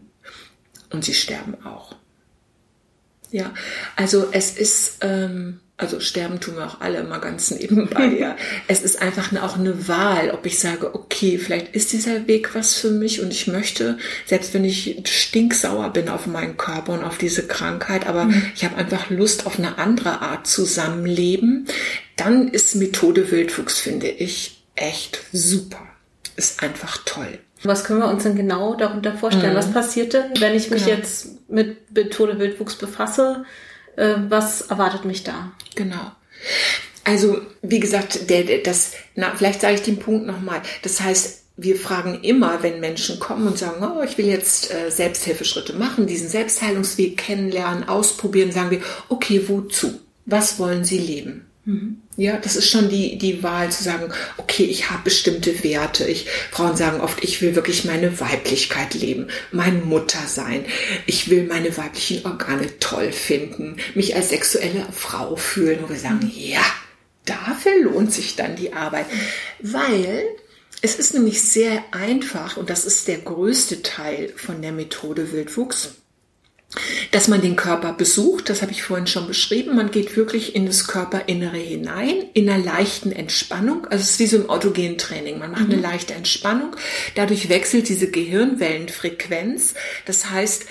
und 0.92 1.04
sie 1.04 1.16
sterben 1.16 1.56
auch. 1.66 1.96
Ja, 3.32 3.52
also 3.96 4.28
es 4.32 4.56
ist, 4.56 4.98
ähm, 5.02 5.60
also 5.76 6.00
sterben 6.00 6.40
tun 6.40 6.56
wir 6.56 6.68
auch 6.68 6.82
alle 6.82 7.00
immer 7.00 7.20
ganz 7.20 7.50
nebenbei, 7.50 8.06
ja. 8.20 8.36
Es 8.68 8.84
ist 8.84 9.02
einfach 9.02 9.32
auch 9.42 9.58
eine 9.58 9.88
Wahl, 9.88 10.30
ob 10.32 10.46
ich 10.46 10.60
sage, 10.60 10.94
okay, 10.94 11.40
vielleicht 11.40 11.76
ist 11.76 11.94
dieser 11.94 12.28
Weg 12.28 12.54
was 12.54 12.76
für 12.76 12.92
mich 12.92 13.22
und 13.22 13.32
ich 13.32 13.48
möchte, 13.48 13.98
selbst 14.26 14.54
wenn 14.54 14.66
ich 14.66 15.02
stinksauer 15.06 15.92
bin 15.92 16.10
auf 16.10 16.28
meinen 16.28 16.58
Körper 16.58 16.94
und 16.94 17.04
auf 17.04 17.18
diese 17.18 17.48
Krankheit, 17.48 18.08
aber 18.08 18.26
mhm. 18.26 18.52
ich 18.56 18.64
habe 18.64 18.76
einfach 18.76 19.10
Lust 19.10 19.48
auf 19.48 19.58
eine 19.58 19.80
andere 19.80 20.22
Art 20.22 20.46
Zusammenleben, 20.46 21.66
dann 22.16 22.50
ist 22.50 22.76
Methode 22.76 23.32
Wildwuchs, 23.32 23.80
finde 23.80 24.08
ich, 24.08 24.64
echt 24.76 25.22
super. 25.32 25.82
Ist 26.36 26.64
einfach 26.64 26.98
toll. 27.06 27.40
Was 27.64 27.84
können 27.84 28.00
wir 28.00 28.10
uns 28.10 28.24
denn 28.24 28.36
genau 28.36 28.76
darunter 28.76 29.14
vorstellen? 29.14 29.54
Mhm. 29.54 29.58
Was 29.58 29.72
passiert 29.72 30.14
denn, 30.14 30.26
wenn 30.40 30.54
ich 30.54 30.70
mich 30.70 30.86
genau. 30.86 30.98
jetzt 30.98 31.50
mit 31.50 31.92
Methode 31.96 32.38
Wildwuchs 32.38 32.76
befasse? 32.76 33.46
Äh, 33.96 34.16
was 34.30 34.62
erwartet 34.62 35.06
mich 35.06 35.24
da? 35.24 35.52
Genau. 35.76 36.12
Also, 37.04 37.42
wie 37.62 37.80
gesagt, 37.80 38.30
der, 38.30 38.44
der 38.44 38.60
das, 38.60 38.94
na, 39.16 39.34
vielleicht 39.36 39.62
sage 39.62 39.76
ich 39.76 39.82
den 39.82 40.00
Punkt 40.00 40.26
nochmal. 40.26 40.62
Das 40.84 41.02
heißt, 41.02 41.44
wir 41.56 41.76
fragen 41.76 42.22
immer, 42.24 42.64
wenn 42.64 42.80
Menschen 42.80 43.20
kommen 43.20 43.48
und 43.48 43.58
sagen, 43.58 43.86
oh, 43.86 44.02
ich 44.02 44.18
will 44.18 44.26
jetzt 44.26 44.74
äh, 44.74 44.90
Selbsthilfeschritte 44.90 45.74
machen, 45.74 46.08
diesen 46.08 46.30
Selbstheilungsweg 46.30 47.18
kennenlernen, 47.18 47.88
ausprobieren, 47.88 48.52
sagen 48.52 48.72
wir, 48.72 48.82
okay, 49.10 49.44
wozu? 49.48 50.00
Was 50.26 50.58
wollen 50.58 50.86
Sie 50.86 50.98
leben? 50.98 51.46
Mhm. 51.66 52.02
Ja, 52.18 52.38
das 52.38 52.56
ist 52.56 52.70
schon 52.70 52.90
die, 52.90 53.18
die 53.18 53.42
Wahl 53.42 53.72
zu 53.72 53.84
sagen, 53.84 54.12
okay, 54.38 54.66
ich 54.66 54.90
habe 54.90 55.04
bestimmte 55.04 55.64
Werte. 55.64 56.06
Ich, 56.06 56.28
Frauen 56.52 56.76
sagen 56.76 57.00
oft, 57.00 57.24
ich 57.24 57.42
will 57.42 57.56
wirklich 57.56 57.86
meine 57.86 58.20
Weiblichkeit 58.20 58.94
leben, 58.94 59.28
meine 59.52 59.80
Mutter 59.80 60.28
sein. 60.28 60.66
Ich 61.06 61.30
will 61.30 61.46
meine 61.46 61.76
weiblichen 61.78 62.26
Organe 62.26 62.80
toll 62.80 63.12
finden, 63.12 63.78
mich 63.96 64.16
als 64.16 64.30
sexuelle 64.30 64.86
Frau 64.92 65.36
fühlen. 65.36 65.80
Und 65.80 65.90
wir 65.90 66.00
sagen, 66.00 66.20
mhm. 66.24 66.32
ja, 66.36 66.66
dafür 67.26 67.82
lohnt 67.82 68.12
sich 68.12 68.36
dann 68.36 68.56
die 68.56 68.74
Arbeit. 68.74 69.06
Weil 69.60 70.26
es 70.82 70.96
ist 70.96 71.14
nämlich 71.14 71.42
sehr 71.42 71.82
einfach 71.92 72.58
und 72.58 72.70
das 72.70 72.84
ist 72.84 73.08
der 73.08 73.20
größte 73.20 73.84
Teil 73.84 74.34
von 74.36 74.62
der 74.62 74.74
Methode 74.74 75.32
Wildwuchs 75.32 75.96
dass 77.12 77.28
man 77.28 77.42
den 77.42 77.56
Körper 77.56 77.94
besucht, 77.94 78.50
das 78.50 78.62
habe 78.62 78.72
ich 78.72 78.84
vorhin 78.84 79.08
schon 79.08 79.26
beschrieben. 79.28 79.76
Man 79.76 79.92
geht 79.92 80.16
wirklich 80.16 80.56
in 80.56 80.66
das 80.66 80.88
Körperinnere 80.88 81.58
hinein, 81.58 82.24
in 82.34 82.50
einer 82.50 82.64
leichten 82.64 83.12
Entspannung. 83.12 83.86
Also 83.86 84.04
es 84.04 84.12
ist 84.12 84.20
wie 84.20 84.28
so 84.28 84.38
im 84.38 84.50
autogenen 84.50 84.98
Training. 84.98 85.40
Man 85.40 85.52
macht 85.52 85.68
mhm. 85.68 85.74
eine 85.74 85.82
leichte 85.82 86.14
Entspannung. 86.14 86.78
Dadurch 87.16 87.50
wechselt 87.50 87.90
diese 87.90 88.10
Gehirnwellenfrequenz. 88.10 89.74
Das 90.06 90.30
heißt, 90.30 90.66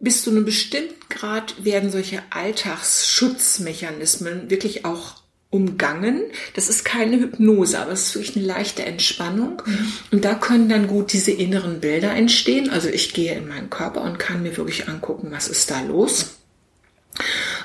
bis 0.00 0.22
zu 0.22 0.30
einem 0.30 0.44
bestimmten 0.44 0.94
Grad 1.08 1.64
werden 1.64 1.90
solche 1.90 2.22
Alltagsschutzmechanismen 2.30 4.50
wirklich 4.50 4.84
auch 4.84 5.23
umgangen. 5.54 6.22
Das 6.54 6.68
ist 6.68 6.84
keine 6.84 7.16
Hypnose, 7.16 7.78
aber 7.78 7.92
es 7.92 8.08
ist 8.08 8.14
wirklich 8.16 8.36
eine 8.36 8.46
leichte 8.46 8.84
Entspannung. 8.84 9.62
Und 10.10 10.24
da 10.24 10.34
können 10.34 10.68
dann 10.68 10.88
gut 10.88 11.12
diese 11.12 11.30
inneren 11.30 11.78
Bilder 11.78 12.12
entstehen. 12.12 12.70
Also 12.70 12.88
ich 12.88 13.14
gehe 13.14 13.36
in 13.36 13.46
meinen 13.46 13.70
Körper 13.70 14.02
und 14.02 14.18
kann 14.18 14.42
mir 14.42 14.56
wirklich 14.56 14.88
angucken, 14.88 15.28
was 15.30 15.46
ist 15.46 15.70
da 15.70 15.80
los. 15.82 16.34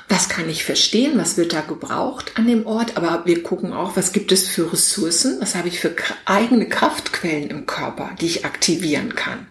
Was 0.07 0.29
kann 0.29 0.47
ich 0.49 0.63
verstehen? 0.63 1.13
Was 1.15 1.35
wird 1.37 1.53
da 1.53 1.61
gebraucht 1.61 2.33
an 2.35 2.45
dem 2.45 2.67
Ort? 2.67 2.95
Aber 2.95 3.23
wir 3.25 3.41
gucken 3.41 3.73
auch, 3.73 3.97
was 3.97 4.11
gibt 4.11 4.31
es 4.31 4.47
für 4.47 4.71
Ressourcen? 4.71 5.37
Was 5.41 5.55
habe 5.55 5.67
ich 5.67 5.79
für 5.79 5.95
eigene 6.25 6.69
Kraftquellen 6.69 7.49
im 7.49 7.65
Körper, 7.65 8.11
die 8.21 8.27
ich 8.27 8.45
aktivieren 8.45 9.15
kann? 9.15 9.47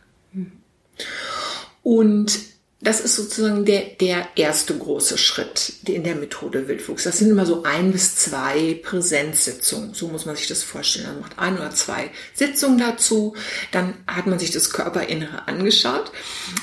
Und 1.83 2.39
das 2.81 3.01
ist 3.01 3.17
sozusagen 3.17 3.65
der, 3.65 3.83
der 4.01 4.29
erste 4.37 4.77
große 4.77 5.19
Schritt 5.19 5.73
in 5.87 6.05
der 6.05 6.15
Methode 6.15 6.69
Wildwuchs. 6.69 7.05
Das 7.05 7.19
sind 7.19 7.31
immer 7.31 7.45
so 7.45 7.65
ein 7.65 7.91
bis 7.91 8.15
zwei 8.15 8.79
Präsenzsitzungen. 8.83 9.95
So 9.95 10.09
muss 10.09 10.27
man 10.27 10.37
sich 10.37 10.47
das 10.47 10.63
vorstellen. 10.63 11.07
Man 11.07 11.21
macht 11.21 11.39
ein 11.39 11.59
oder 11.59 11.73
zwei 11.73 12.11
Sitzungen 12.35 12.79
dazu. 12.79 13.35
Dann 13.73 13.95
hat 14.07 14.29
man 14.29 14.39
sich 14.39 14.53
das 14.53 14.71
Körperinnere 14.71 15.49
angeschaut. 15.49 16.13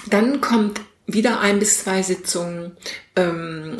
Dann 0.09 0.39
kommt 0.39 0.79
wieder 1.05 1.41
ein 1.41 1.59
bis 1.59 1.83
zwei 1.83 2.01
Sitzungen, 2.01 2.77
ähm, 3.15 3.77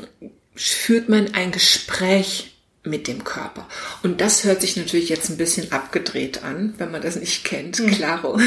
führt 0.56 1.08
man 1.08 1.34
ein 1.34 1.52
Gespräch 1.52 2.55
mit 2.86 3.08
dem 3.08 3.24
Körper. 3.24 3.68
Und 4.04 4.22
das 4.22 4.44
hört 4.44 4.62
sich 4.62 4.78
natürlich 4.78 5.10
jetzt 5.10 5.30
ein 5.30 5.38
bisschen 5.38 5.72
abgedreht 5.72 6.44
an, 6.44 6.74
wenn 6.78 6.92
man 6.92 7.02
das 7.02 7.16
nicht 7.16 7.44
kennt. 7.44 7.80
Mhm. 7.80 7.92
Klaro. 7.92 8.40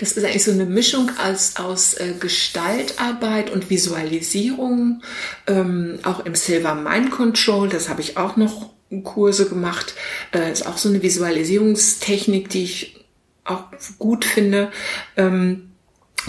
Das 0.00 0.12
ist 0.12 0.24
eigentlich 0.24 0.44
so 0.44 0.52
eine 0.52 0.66
Mischung 0.66 1.10
aus, 1.18 1.56
aus 1.56 1.94
äh, 1.94 2.14
Gestaltarbeit 2.18 3.50
und 3.50 3.70
Visualisierung. 3.70 5.02
Ähm, 5.46 5.98
auch 6.02 6.24
im 6.24 6.34
Silver 6.34 6.74
Mind 6.74 7.10
Control, 7.10 7.68
das 7.68 7.88
habe 7.88 8.00
ich 8.00 8.16
auch 8.16 8.36
noch 8.36 8.70
Kurse 9.04 9.48
gemacht. 9.48 9.94
Äh, 10.32 10.52
ist 10.52 10.66
auch 10.66 10.78
so 10.78 10.88
eine 10.88 11.02
Visualisierungstechnik, 11.02 12.48
die 12.48 12.64
ich 12.64 13.04
auch 13.44 13.64
gut 13.98 14.24
finde. 14.24 14.70
Ähm, 15.16 15.72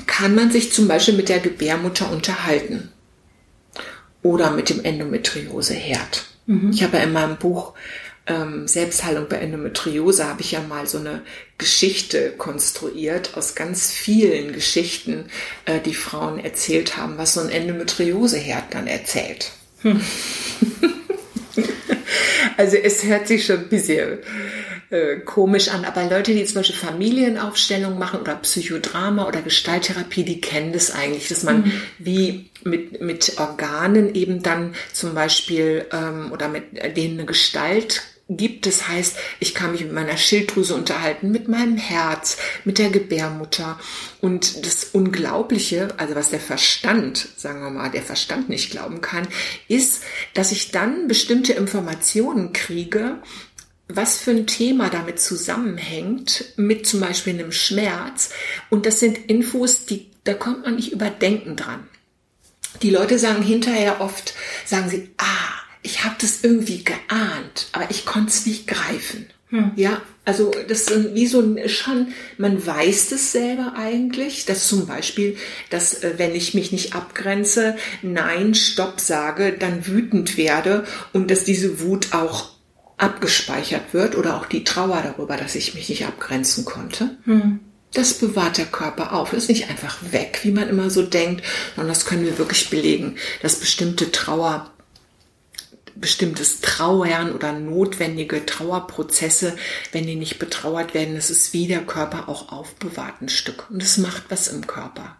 kann 0.07 0.35
man 0.35 0.51
sich 0.51 0.71
zum 0.71 0.87
Beispiel 0.87 1.15
mit 1.15 1.29
der 1.29 1.39
Gebärmutter 1.39 2.11
unterhalten 2.11 2.91
oder 4.23 4.51
mit 4.51 4.69
dem 4.69 4.83
Endometrioseherd. 4.83 6.30
Mhm. 6.45 6.71
Ich 6.71 6.83
habe 6.83 6.97
ja 6.97 7.03
in 7.03 7.13
meinem 7.13 7.37
Buch 7.37 7.73
ähm, 8.27 8.67
Selbstheilung 8.67 9.27
bei 9.27 9.37
Endometriose 9.37 10.27
habe 10.27 10.41
ich 10.41 10.51
ja 10.51 10.61
mal 10.61 10.85
so 10.85 10.99
eine 10.99 11.21
Geschichte 11.57 12.31
konstruiert 12.31 13.35
aus 13.35 13.55
ganz 13.55 13.91
vielen 13.91 14.53
Geschichten, 14.53 15.25
äh, 15.65 15.79
die 15.79 15.95
Frauen 15.95 16.39
erzählt 16.39 16.97
haben, 16.97 17.17
was 17.17 17.33
so 17.33 17.41
ein 17.41 17.49
Endometrioseherd 17.49 18.65
dann 18.71 18.87
erzählt. 18.87 19.51
Hm. 19.81 19.99
also 22.57 22.77
es 22.77 23.03
hört 23.03 23.27
sich 23.27 23.45
schon 23.45 23.59
ein 23.59 23.69
bisschen 23.69 24.19
äh, 24.91 25.21
komisch 25.21 25.69
an, 25.69 25.85
aber 25.85 26.03
Leute, 26.09 26.33
die 26.33 26.43
zum 26.45 26.55
Beispiel 26.55 26.75
Familienaufstellungen 26.75 27.97
machen 27.97 28.19
oder 28.19 28.35
Psychodrama 28.35 29.25
oder 29.25 29.41
Gestalttherapie, 29.41 30.23
die 30.23 30.41
kennen 30.41 30.73
das 30.73 30.91
eigentlich, 30.91 31.29
dass 31.29 31.43
man 31.43 31.61
mhm. 31.61 31.71
wie 31.97 32.49
mit, 32.63 33.01
mit 33.01 33.39
Organen 33.39 34.13
eben 34.13 34.43
dann 34.43 34.75
zum 34.91 35.15
Beispiel 35.15 35.85
ähm, 35.91 36.31
oder 36.31 36.49
mit 36.49 36.97
denen 36.97 37.19
eine 37.19 37.25
Gestalt 37.25 38.03
gibt. 38.37 38.65
Das 38.65 38.87
heißt, 38.87 39.15
ich 39.39 39.53
kann 39.53 39.71
mich 39.71 39.81
mit 39.81 39.93
meiner 39.93 40.17
Schilddrüse 40.17 40.75
unterhalten, 40.75 41.31
mit 41.31 41.47
meinem 41.47 41.77
Herz, 41.77 42.37
mit 42.65 42.77
der 42.77 42.89
Gebärmutter. 42.89 43.79
Und 44.19 44.65
das 44.65 44.85
Unglaubliche, 44.91 45.89
also 45.97 46.15
was 46.15 46.29
der 46.29 46.39
Verstand, 46.39 47.27
sagen 47.37 47.61
wir 47.61 47.69
mal, 47.69 47.89
der 47.89 48.03
Verstand 48.03 48.49
nicht 48.49 48.71
glauben 48.71 49.01
kann, 49.01 49.27
ist, 49.67 50.03
dass 50.33 50.51
ich 50.51 50.71
dann 50.71 51.07
bestimmte 51.07 51.53
Informationen 51.53 52.53
kriege, 52.53 53.19
was 53.95 54.17
für 54.17 54.31
ein 54.31 54.47
Thema 54.47 54.89
damit 54.89 55.19
zusammenhängt, 55.19 56.45
mit 56.57 56.85
zum 56.85 56.99
Beispiel 56.99 57.33
einem 57.33 57.51
Schmerz. 57.51 58.31
Und 58.69 58.85
das 58.85 58.99
sind 58.99 59.17
Infos, 59.29 59.85
die, 59.85 60.11
da 60.23 60.33
kommt 60.33 60.65
man 60.65 60.75
nicht 60.75 60.91
über 60.91 61.09
Denken 61.09 61.55
dran. 61.55 61.87
Die 62.81 62.89
Leute 62.89 63.19
sagen 63.19 63.43
hinterher 63.43 64.01
oft, 64.01 64.33
sagen 64.65 64.89
sie, 64.89 65.09
ah, 65.17 65.61
ich 65.83 66.03
habe 66.03 66.15
das 66.19 66.43
irgendwie 66.43 66.83
geahnt, 66.83 67.67
aber 67.71 67.89
ich 67.89 68.05
konnte 68.05 68.29
es 68.29 68.45
nicht 68.45 68.67
greifen. 68.67 69.27
Hm. 69.49 69.71
Ja, 69.75 70.01
also 70.23 70.51
das 70.69 70.87
ist 70.87 71.13
wie 71.13 71.27
so 71.27 71.41
ein 71.41 71.67
schon, 71.67 72.13
man 72.37 72.65
weiß 72.65 73.09
das 73.09 73.33
selber 73.33 73.73
eigentlich, 73.75 74.45
dass 74.45 74.67
zum 74.67 74.87
Beispiel, 74.87 75.35
dass 75.69 76.03
äh, 76.03 76.13
wenn 76.17 76.33
ich 76.33 76.53
mich 76.53 76.71
nicht 76.71 76.95
abgrenze, 76.95 77.75
nein, 78.01 78.55
stopp 78.55 79.01
sage, 79.01 79.51
dann 79.51 79.85
wütend 79.87 80.37
werde 80.37 80.85
und 81.11 81.29
dass 81.29 81.43
diese 81.43 81.81
Wut 81.81 82.13
auch 82.13 82.51
abgespeichert 83.01 83.93
wird 83.93 84.15
oder 84.15 84.37
auch 84.37 84.45
die 84.45 84.63
Trauer 84.63 85.01
darüber, 85.03 85.35
dass 85.35 85.55
ich 85.55 85.73
mich 85.73 85.89
nicht 85.89 86.05
abgrenzen 86.05 86.65
konnte. 86.65 87.17
Hm. 87.25 87.59
Das 87.93 88.13
bewahrt 88.13 88.57
der 88.57 88.67
Körper 88.67 89.13
auf. 89.13 89.31
Das 89.31 89.43
ist 89.43 89.49
nicht 89.49 89.69
einfach 89.69 89.97
weg, 90.11 90.39
wie 90.43 90.51
man 90.51 90.69
immer 90.69 90.89
so 90.89 91.01
denkt, 91.01 91.43
sondern 91.75 91.93
das 91.93 92.05
können 92.05 92.23
wir 92.23 92.37
wirklich 92.37 92.69
belegen, 92.69 93.17
dass 93.41 93.59
bestimmte 93.59 94.11
Trauer, 94.11 94.71
bestimmtes 95.95 96.61
Trauern 96.61 97.33
oder 97.33 97.51
notwendige 97.51 98.45
Trauerprozesse, 98.45 99.57
wenn 99.91 100.05
die 100.05 100.15
nicht 100.15 100.39
betrauert 100.39 100.93
werden, 100.93 101.15
das 101.15 101.29
ist 101.29 101.53
wie 101.53 101.67
der 101.67 101.81
Körper 101.81 102.29
auch 102.29 102.51
aufbewahrt 102.51 103.21
ein 103.21 103.29
Stück. 103.29 103.69
Und 103.69 103.83
es 103.83 103.97
macht 103.97 104.23
was 104.29 104.47
im 104.47 104.67
Körper 104.67 105.17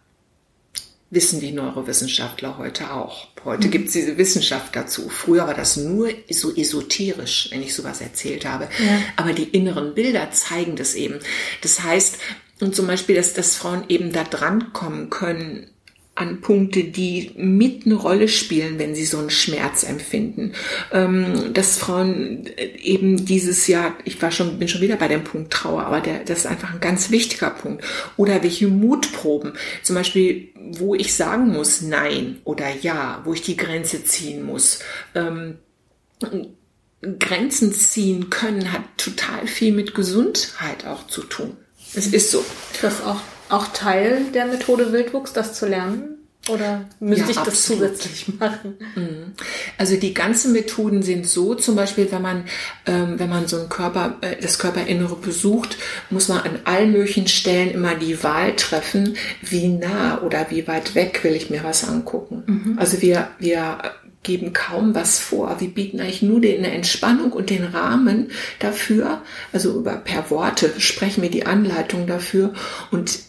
wissen 1.11 1.41
die 1.41 1.51
Neurowissenschaftler 1.51 2.57
heute 2.57 2.91
auch. 2.93 3.27
Heute 3.43 3.67
mhm. 3.67 3.71
gibt 3.71 3.87
es 3.87 3.93
diese 3.93 4.17
Wissenschaft 4.17 4.75
dazu. 4.75 5.09
Früher 5.09 5.45
war 5.45 5.53
das 5.53 5.77
nur 5.77 6.09
so 6.29 6.55
esoterisch, 6.55 7.49
wenn 7.51 7.61
ich 7.61 7.75
sowas 7.75 8.01
erzählt 8.01 8.45
habe. 8.45 8.69
Ja. 8.79 8.99
Aber 9.17 9.33
die 9.33 9.43
inneren 9.43 9.93
Bilder 9.93 10.31
zeigen 10.31 10.77
das 10.77 10.95
eben. 10.95 11.19
Das 11.61 11.83
heißt, 11.83 12.17
und 12.61 12.75
zum 12.75 12.87
Beispiel, 12.87 13.15
dass, 13.15 13.33
dass 13.33 13.55
Frauen 13.55 13.83
eben 13.89 14.13
da 14.13 14.23
dran 14.23 14.71
kommen 14.71 15.09
können 15.09 15.70
an 16.21 16.41
Punkte, 16.41 16.83
die 16.83 17.31
mit 17.35 17.85
eine 17.85 17.95
Rolle 17.95 18.27
spielen, 18.27 18.79
wenn 18.79 18.95
sie 18.95 19.05
so 19.05 19.17
einen 19.17 19.29
Schmerz 19.29 19.83
empfinden. 19.83 20.53
Ähm, 20.91 21.53
dass 21.53 21.77
Frauen 21.77 22.47
eben 22.81 23.25
dieses 23.25 23.67
Jahr, 23.67 23.95
ich 24.05 24.21
war 24.21 24.31
schon, 24.31 24.59
bin 24.59 24.67
schon 24.67 24.81
wieder 24.81 24.95
bei 24.95 25.07
dem 25.07 25.23
Punkt 25.23 25.51
Trauer, 25.51 25.83
aber 25.83 25.99
der, 25.99 26.23
das 26.23 26.39
ist 26.39 26.45
einfach 26.45 26.73
ein 26.73 26.79
ganz 26.79 27.11
wichtiger 27.11 27.49
Punkt. 27.49 27.83
Oder 28.17 28.43
welche 28.43 28.67
Mutproben, 28.67 29.53
zum 29.83 29.95
Beispiel, 29.95 30.49
wo 30.55 30.95
ich 30.95 31.13
sagen 31.13 31.49
muss 31.49 31.81
Nein 31.81 32.37
oder 32.43 32.67
Ja, 32.81 33.21
wo 33.25 33.33
ich 33.33 33.41
die 33.41 33.57
Grenze 33.57 34.03
ziehen 34.03 34.43
muss. 34.43 34.79
Ähm, 35.15 35.57
Grenzen 37.01 37.73
ziehen 37.73 38.29
können 38.29 38.71
hat 38.71 38.83
total 38.97 39.47
viel 39.47 39.73
mit 39.73 39.95
Gesundheit 39.95 40.85
auch 40.85 41.07
zu 41.07 41.23
tun. 41.23 41.57
Es 41.93 42.07
ist 42.07 42.31
so. 42.31 42.45
Das 42.81 43.01
auch, 43.01 43.19
auch 43.51 43.67
Teil 43.67 44.25
der 44.33 44.45
Methode 44.45 44.91
Wildwuchs, 44.91 45.33
das 45.33 45.53
zu 45.53 45.67
lernen? 45.67 46.17
Oder 46.49 46.85
müsste 46.99 47.25
ja, 47.25 47.29
ich 47.29 47.35
das 47.37 47.47
absolut. 47.49 47.97
zusätzlich 47.97 48.39
machen? 48.39 48.77
Mhm. 48.95 49.33
Also 49.77 49.95
die 49.95 50.13
ganzen 50.13 50.53
Methoden 50.53 51.03
sind 51.03 51.27
so, 51.27 51.53
zum 51.53 51.75
Beispiel, 51.75 52.11
wenn 52.11 52.21
man, 52.23 52.45
ähm, 52.87 53.19
wenn 53.19 53.29
man 53.29 53.47
so 53.47 53.59
ein 53.59 53.69
Körper, 53.69 54.17
äh, 54.21 54.37
das 54.41 54.57
Körperinnere 54.57 55.15
besucht, 55.15 55.77
muss 56.09 56.29
man 56.29 56.39
an 56.39 56.59
allen 56.63 56.93
möglichen 56.93 57.27
Stellen 57.27 57.69
immer 57.69 57.93
die 57.93 58.23
Wahl 58.23 58.55
treffen, 58.55 59.17
wie 59.41 59.67
nah 59.67 60.21
oder 60.23 60.47
wie 60.49 60.67
weit 60.67 60.95
weg 60.95 61.23
will 61.23 61.35
ich 61.35 61.51
mir 61.51 61.63
was 61.63 61.87
angucken. 61.87 62.43
Mhm. 62.47 62.79
Also 62.79 63.03
wir, 63.03 63.27
wir 63.37 63.77
geben 64.23 64.53
kaum 64.53 64.95
was 64.95 65.19
vor. 65.19 65.59
Wir 65.59 65.69
bieten 65.69 65.99
eigentlich 65.99 66.23
nur 66.23 66.41
die, 66.41 66.57
eine 66.57 66.71
Entspannung 66.71 67.33
und 67.33 67.51
den 67.51 67.65
Rahmen 67.65 68.31
dafür. 68.57 69.21
Also 69.53 69.77
über 69.77 69.93
per 69.93 70.31
Worte 70.31 70.73
sprechen 70.79 71.21
wir 71.21 71.29
die 71.29 71.45
Anleitung 71.45 72.07
dafür 72.07 72.53
und 72.89 73.19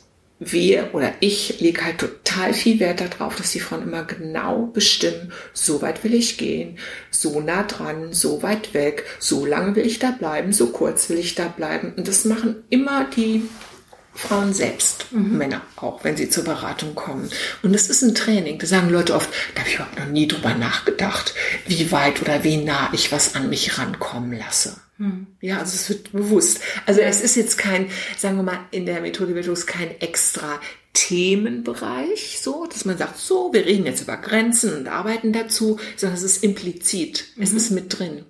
wir 0.51 0.91
oder 0.95 1.13
ich 1.21 1.61
lege 1.61 1.85
halt 1.85 1.99
total 1.99 2.55
viel 2.55 2.81
Wert 2.81 3.01
darauf, 3.01 3.37
dass 3.37 3.53
die 3.53 3.61
Frauen 3.61 3.83
immer 3.83 4.05
genau 4.05 4.67
bestimmen, 4.67 5.33
so 5.53 5.83
weit 5.83 6.03
will 6.05 6.15
ich 6.15 6.39
gehen, 6.39 6.79
so 7.11 7.41
nah 7.41 7.63
dran, 7.63 8.13
so 8.13 8.43
weit 8.43 8.75
weg, 8.75 9.05
so 9.19 9.47
lange 9.47 9.77
will 9.77 9.87
ich 9.87 9.99
da 9.99 10.11
bleiben, 10.11 10.53
so 10.53 10.69
kurz 10.69 11.09
will 11.09 11.19
ich 11.19 11.35
da 11.35 11.49
bleiben. 11.49 11.93
Und 11.97 12.09
das 12.09 12.25
machen 12.25 12.65
immer 12.71 13.05
die 13.05 13.43
Frauen 14.15 14.53
selbst, 14.53 15.07
mhm. 15.11 15.39
Männer 15.39 15.63
auch, 15.77 16.05
wenn 16.05 16.17
sie 16.17 16.29
zur 16.29 16.45
Beratung 16.45 16.95
kommen. 16.95 17.31
Und 17.63 17.75
es 17.75 17.89
ist 17.89 18.03
ein 18.03 18.15
Training. 18.15 18.59
Da 18.59 18.67
sagen 18.67 18.91
Leute 18.91 19.15
oft, 19.15 19.31
da 19.55 19.61
habe 19.61 19.71
ich 19.71 19.77
überhaupt 19.77 19.99
noch 19.99 20.07
nie 20.07 20.29
drüber 20.29 20.55
nachgedacht, 20.55 21.35
wie 21.67 21.91
weit 21.93 22.21
oder 22.21 22.45
wie 22.45 22.59
nah 22.59 22.91
ich 22.93 23.11
was 23.11 23.35
an 23.35 23.49
mich 23.49 23.79
rankommen 23.79 24.39
lasse. 24.39 24.77
Mhm. 25.03 25.27
Ja, 25.41 25.59
also 25.59 25.75
es 25.75 25.89
wird 25.89 26.13
bewusst. 26.13 26.61
Also 26.87 27.01
es 27.01 27.21
ist 27.21 27.35
jetzt 27.35 27.59
kein, 27.59 27.91
sagen 28.17 28.37
wir 28.37 28.45
mal, 28.45 28.61
in 28.71 28.87
der 28.87 29.01
Methode 29.01 29.35
Virtuos 29.35 29.67
kein 29.67 30.01
extra 30.01 30.61
Themenbereich, 30.93 32.39
so, 32.41 32.67
dass 32.67 32.85
man 32.85 32.99
sagt, 32.99 33.19
so, 33.19 33.53
wir 33.53 33.67
reden 33.67 33.87
jetzt 33.87 34.03
über 34.03 34.17
Grenzen 34.17 34.77
und 34.77 34.89
arbeiten 34.89 35.33
dazu, 35.33 35.81
sondern 35.97 36.17
es 36.17 36.23
ist 36.23 36.45
implizit. 36.45 37.25
Mhm. 37.35 37.43
Es 37.43 37.53
ist 37.53 37.71
mit 37.71 37.99
drin. 37.99 38.25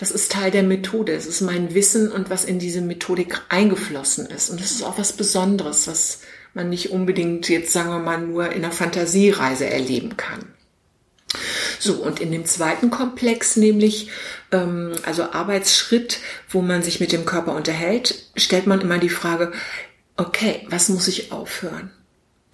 Das 0.00 0.10
ist 0.10 0.30
Teil 0.30 0.50
der 0.50 0.64
Methode. 0.64 1.12
Es 1.12 1.24
ist 1.24 1.40
mein 1.40 1.72
Wissen 1.72 2.12
und 2.12 2.28
was 2.28 2.44
in 2.44 2.58
diese 2.58 2.82
Methodik 2.82 3.40
eingeflossen 3.48 4.26
ist. 4.26 4.50
Und 4.50 4.60
das 4.60 4.72
ist 4.72 4.82
auch 4.82 4.98
was 4.98 5.14
Besonderes, 5.14 5.86
was 5.86 6.20
man 6.52 6.68
nicht 6.68 6.90
unbedingt 6.90 7.48
jetzt, 7.48 7.72
sagen 7.72 7.88
wir 7.88 8.00
mal, 8.00 8.20
nur 8.20 8.52
in 8.52 8.64
einer 8.64 8.72
Fantasiereise 8.72 9.64
erleben 9.64 10.18
kann. 10.18 10.44
So, 11.78 11.94
und 11.94 12.20
in 12.20 12.32
dem 12.32 12.44
zweiten 12.44 12.90
Komplex, 12.90 13.56
nämlich 13.56 14.10
ähm, 14.52 14.92
also 15.04 15.32
Arbeitsschritt, 15.32 16.18
wo 16.48 16.62
man 16.62 16.82
sich 16.82 17.00
mit 17.00 17.12
dem 17.12 17.24
Körper 17.24 17.54
unterhält, 17.54 18.24
stellt 18.36 18.66
man 18.66 18.80
immer 18.80 18.98
die 18.98 19.08
Frage, 19.08 19.52
okay, 20.16 20.66
was 20.68 20.88
muss 20.88 21.08
ich 21.08 21.32
aufhören? 21.32 21.90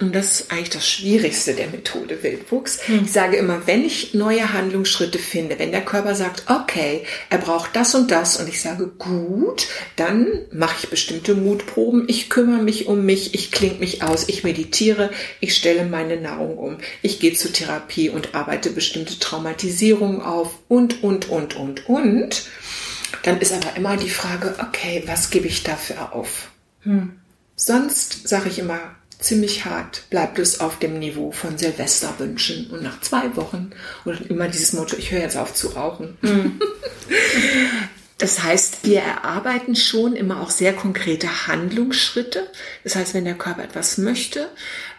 Und 0.01 0.13
das 0.13 0.41
ist 0.41 0.51
eigentlich 0.51 0.71
das 0.71 0.89
Schwierigste 0.89 1.55
der 1.55 1.69
Methode 1.69 2.21
Wildwuchs. 2.25 2.81
Hm. 2.89 3.05
Ich 3.05 3.13
sage 3.13 3.37
immer, 3.37 3.69
wenn 3.69 3.85
ich 3.85 4.13
neue 4.13 4.53
Handlungsschritte 4.53 5.21
finde, 5.21 5.57
wenn 5.61 5.71
der 5.71 5.85
Körper 5.85 6.17
sagt, 6.17 6.51
okay, 6.51 7.05
er 7.31 7.39
braucht 7.39 7.77
das 7.77 7.95
und 7.95 8.11
das 8.11 8.41
und 8.41 8.49
ich 8.49 8.61
sage, 8.61 8.89
gut, 8.89 9.69
dann 9.95 10.27
mache 10.51 10.75
ich 10.83 10.91
bestimmte 10.91 11.37
Mutproben, 11.37 12.07
ich 12.09 12.29
kümmere 12.29 12.61
mich 12.61 12.89
um 12.89 13.07
mich, 13.07 13.35
ich 13.35 13.53
klinge 13.53 13.79
mich 13.79 14.03
aus, 14.03 14.29
ich 14.29 14.43
meditiere, 14.43 15.11
ich 15.39 15.55
stelle 15.55 15.85
meine 15.85 16.21
Nahrung 16.21 16.59
um, 16.59 16.79
ich 17.01 17.21
gehe 17.21 17.35
zur 17.35 17.53
Therapie 17.53 18.11
und 18.11 18.35
arbeite 18.35 18.71
bestimmte 18.71 19.21
Traumatisierungen 19.21 20.23
auf 20.23 20.59
und, 20.67 21.05
und, 21.05 21.29
und, 21.29 21.55
und, 21.55 21.89
und. 21.89 22.47
Dann 23.23 23.41
ist 23.41 23.53
aber 23.53 23.77
immer 23.77 23.97
die 23.97 24.11
Frage, 24.11 24.57
okay, 24.59 25.05
was 25.07 25.31
gebe 25.31 25.47
ich 25.47 25.63
dafür 25.63 26.13
auf? 26.15 26.51
Hm. 26.81 27.21
Sonst 27.55 28.27
sage 28.27 28.49
ich 28.49 28.59
immer, 28.59 28.81
ziemlich 29.25 29.65
hart 29.65 30.05
bleibt 30.11 30.39
es 30.39 30.61
auf 30.61 30.79
dem 30.79 30.99
Niveau 30.99 31.33
von 31.33 31.59
Silvesterwünschen. 31.59 32.71
Und 32.71 32.83
nach 32.83 33.01
zwei 33.01 33.35
Wochen, 33.37 33.71
oder 34.05 34.19
immer 34.29 34.49
dieses 34.49 34.73
Motto, 34.73 34.97
ich 34.97 35.11
höre 35.11 35.21
jetzt 35.21 35.37
auf 35.37 35.55
zu 35.55 35.69
rauchen. 35.69 36.17
Mhm. 36.21 36.61
Das 38.19 38.45
heißt, 38.45 38.85
wir 38.85 39.01
erarbeiten 39.01 39.75
schon 39.75 40.15
immer 40.15 40.41
auch 40.41 40.51
sehr 40.51 40.73
konkrete 40.73 41.49
Handlungsschritte. 41.49 42.49
Das 42.85 42.95
heißt, 42.95 43.13
wenn 43.13 43.25
der 43.25 43.35
Körper 43.35 43.65
etwas 43.65 43.99
möchte, 43.99 44.49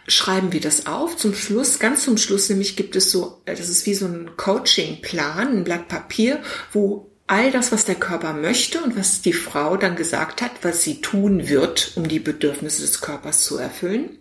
schreiben 0.06 0.52
wir 0.52 0.60
das 0.60 0.86
auf. 0.86 1.16
Zum 1.16 1.34
Schluss, 1.34 1.78
ganz 1.78 2.04
zum 2.04 2.18
Schluss 2.18 2.50
nämlich 2.50 2.76
gibt 2.76 2.94
es 2.94 3.10
so, 3.10 3.40
das 3.46 3.68
ist 3.68 3.86
wie 3.86 3.94
so 3.94 4.06
ein 4.06 4.36
Coaching-Plan, 4.36 5.48
ein 5.48 5.64
Blatt 5.64 5.88
Papier, 5.88 6.42
wo 6.72 7.10
all 7.26 7.50
das, 7.50 7.72
was 7.72 7.84
der 7.84 7.96
Körper 7.96 8.32
möchte 8.32 8.82
und 8.82 8.96
was 8.96 9.20
die 9.20 9.32
Frau 9.32 9.76
dann 9.76 9.96
gesagt 9.96 10.42
hat, 10.42 10.52
was 10.62 10.82
sie 10.82 11.00
tun 11.00 11.48
wird, 11.48 11.92
um 11.96 12.08
die 12.08 12.20
Bedürfnisse 12.20 12.82
des 12.82 13.00
Körpers 13.00 13.44
zu 13.44 13.58
erfüllen, 13.58 14.18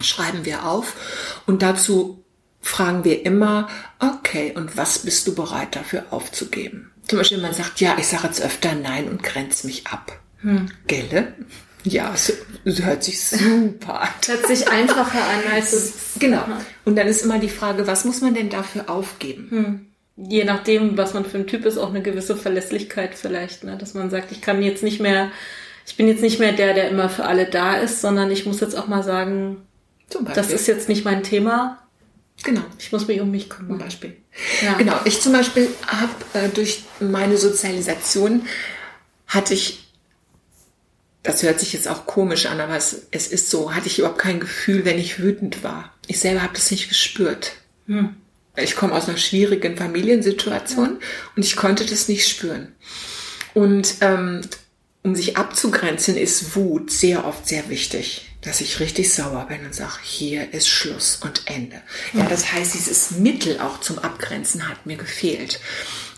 schreiben 0.00 0.44
wir 0.44 0.66
auf 0.66 1.42
und 1.46 1.62
dazu 1.62 2.24
fragen 2.60 3.04
wir 3.04 3.26
immer, 3.26 3.68
okay, 3.98 4.52
und 4.56 4.76
was 4.76 5.00
bist 5.00 5.26
du 5.26 5.34
bereit 5.34 5.76
dafür 5.76 6.06
aufzugeben? 6.10 6.92
Zum 7.06 7.18
Beispiel, 7.18 7.38
man 7.38 7.52
sagt, 7.52 7.80
ja, 7.80 7.96
ich 7.98 8.06
sage 8.06 8.28
jetzt 8.28 8.40
öfter 8.40 8.74
Nein 8.74 9.08
und 9.08 9.22
grenze 9.22 9.66
mich 9.66 9.86
ab. 9.86 10.18
Hm. 10.38 10.70
Gelle? 10.86 11.34
Ja, 11.82 12.14
es, 12.14 12.32
es 12.64 12.82
hört 12.82 13.04
sich 13.04 13.20
super 13.20 14.00
an. 14.00 14.08
Hört 14.26 14.46
sich 14.46 14.66
einfacher 14.68 15.22
an 15.22 15.52
als 15.52 15.74
es. 15.74 15.92
Genau. 16.18 16.42
Und 16.86 16.96
dann 16.96 17.06
ist 17.06 17.22
immer 17.22 17.38
die 17.38 17.50
Frage, 17.50 17.86
was 17.86 18.06
muss 18.06 18.22
man 18.22 18.32
denn 18.32 18.48
dafür 18.48 18.88
aufgeben? 18.88 19.48
Hm 19.50 19.86
je 20.16 20.44
nachdem, 20.44 20.96
was 20.96 21.14
man 21.14 21.24
für 21.24 21.38
ein 21.38 21.46
Typ 21.46 21.64
ist, 21.64 21.78
auch 21.78 21.90
eine 21.90 22.02
gewisse 22.02 22.36
Verlässlichkeit 22.36 23.14
vielleicht, 23.14 23.64
ne? 23.64 23.76
dass 23.76 23.94
man 23.94 24.10
sagt, 24.10 24.32
ich 24.32 24.40
kann 24.40 24.62
jetzt 24.62 24.82
nicht 24.82 25.00
mehr, 25.00 25.30
ich 25.86 25.96
bin 25.96 26.08
jetzt 26.08 26.22
nicht 26.22 26.38
mehr 26.38 26.52
der, 26.52 26.74
der 26.74 26.88
immer 26.88 27.08
für 27.08 27.24
alle 27.24 27.46
da 27.46 27.76
ist, 27.76 28.00
sondern 28.00 28.30
ich 28.30 28.46
muss 28.46 28.60
jetzt 28.60 28.76
auch 28.76 28.86
mal 28.86 29.02
sagen, 29.02 29.66
das 30.34 30.50
ist 30.50 30.66
jetzt 30.66 30.88
nicht 30.88 31.04
mein 31.04 31.22
Thema. 31.22 31.78
Genau. 32.42 32.62
Ich 32.78 32.92
muss 32.92 33.06
mich 33.06 33.20
um 33.20 33.30
mich 33.30 33.48
kümmern. 33.48 33.78
Zum 33.78 33.78
Beispiel. 33.78 34.16
Ja. 34.62 34.74
Genau. 34.74 35.00
Ich 35.04 35.20
zum 35.20 35.32
Beispiel 35.32 35.68
habe 35.86 36.12
äh, 36.34 36.48
durch 36.48 36.84
meine 37.00 37.36
Sozialisation 37.36 38.46
hatte 39.26 39.54
ich, 39.54 39.88
das 41.22 41.42
hört 41.42 41.60
sich 41.60 41.72
jetzt 41.72 41.88
auch 41.88 42.06
komisch 42.06 42.46
an, 42.46 42.60
aber 42.60 42.76
es, 42.76 43.06
es 43.10 43.28
ist 43.28 43.50
so, 43.50 43.74
hatte 43.74 43.86
ich 43.86 43.98
überhaupt 43.98 44.18
kein 44.18 44.40
Gefühl, 44.40 44.84
wenn 44.84 44.98
ich 44.98 45.20
wütend 45.20 45.64
war. 45.64 45.92
Ich 46.06 46.20
selber 46.20 46.42
habe 46.42 46.54
das 46.54 46.70
nicht 46.70 46.88
gespürt. 46.88 47.52
Hm. 47.86 48.16
Ich 48.56 48.76
komme 48.76 48.94
aus 48.94 49.08
einer 49.08 49.18
schwierigen 49.18 49.76
Familiensituation 49.76 50.98
ja. 51.00 51.06
und 51.36 51.44
ich 51.44 51.56
konnte 51.56 51.84
das 51.84 52.08
nicht 52.08 52.28
spüren. 52.28 52.72
Und 53.52 53.96
ähm, 54.00 54.42
um 55.02 55.14
sich 55.14 55.36
abzugrenzen, 55.36 56.16
ist 56.16 56.56
Wut 56.56 56.90
sehr 56.90 57.26
oft 57.26 57.46
sehr 57.46 57.68
wichtig, 57.68 58.30
dass 58.40 58.60
ich 58.60 58.80
richtig 58.80 59.12
sauer 59.12 59.46
bin 59.48 59.64
und 59.64 59.74
sage, 59.74 59.98
hier 60.02 60.52
ist 60.54 60.68
Schluss 60.68 61.20
und 61.22 61.42
Ende. 61.46 61.82
Ja, 62.14 62.26
das 62.26 62.52
heißt, 62.52 62.74
dieses 62.74 63.10
Mittel 63.12 63.60
auch 63.60 63.80
zum 63.80 63.98
Abgrenzen 63.98 64.68
hat 64.68 64.86
mir 64.86 64.96
gefehlt. 64.96 65.60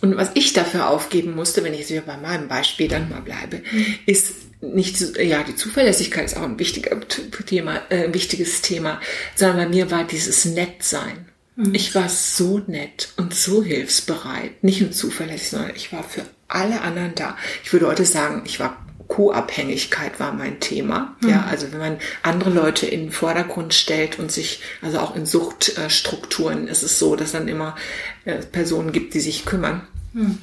Und 0.03 0.17
was 0.17 0.31
ich 0.35 0.53
dafür 0.53 0.89
aufgeben 0.89 1.35
musste, 1.35 1.65
wenn 1.65 1.75
ich 1.75 1.89
bei 2.05 2.17
meinem 2.17 2.49
Beispiel 2.49 2.87
dann 2.87 3.09
mal 3.09 3.23
bleibe, 3.23 3.63
mhm. 3.73 3.99
ist 4.07 4.35
nicht, 4.61 5.01
ja, 5.19 5.43
die 5.43 5.57
Zuverlässigkeit 5.57 6.25
ist 6.25 6.37
auch 6.37 6.43
ein 6.43 6.59
wichtiger 6.59 6.99
Thema, 7.47 7.83
äh, 7.91 8.05
ein 8.05 8.15
wichtiges 8.15 8.63
Thema, 8.63 9.01
sondern 9.35 9.57
bei 9.57 9.69
mir 9.69 9.91
war 9.91 10.05
dieses 10.05 10.45
Nettsein. 10.45 11.29
Mhm. 11.57 11.75
Ich 11.75 11.95
war 11.95 12.09
so 12.09 12.63
nett 12.67 13.13
und 13.17 13.35
so 13.35 13.63
hilfsbereit, 13.63 14.63
nicht 14.63 14.81
nur 14.81 14.93
zuverlässig, 14.93 15.51
sondern 15.51 15.73
ich 15.75 15.93
war 15.93 16.05
für 16.05 16.23
alle 16.49 16.83
anderen 16.83 17.15
da. 17.15 17.37
Ich 17.65 17.73
würde 17.73 17.89
heute 17.89 18.05
sagen, 18.05 18.43
ich 18.45 18.61
war 18.61 18.77
Co-Abhängigkeit 19.09 20.19
war 20.19 20.33
mein 20.33 20.61
Thema. 20.61 21.17
Mhm. 21.21 21.29
Ja, 21.29 21.47
also 21.49 21.71
wenn 21.73 21.79
man 21.79 21.99
andere 22.23 22.51
Leute 22.51 22.87
in 22.87 23.05
den 23.05 23.13
Vordergrund 23.13 23.73
stellt 23.75 24.19
und 24.19 24.33
sich, 24.33 24.61
also 24.83 24.99
auch 24.99 25.15
in 25.15 25.27
Suchtstrukturen 25.27 26.69
ist 26.69 26.83
es 26.83 26.99
so, 26.99 27.17
dass 27.17 27.33
dann 27.33 27.49
immer 27.49 27.77
äh, 28.25 28.39
Personen 28.39 28.93
gibt, 28.93 29.15
die 29.15 29.21
sich 29.21 29.45
kümmern. 29.45 29.87
Mhm. 30.13 30.39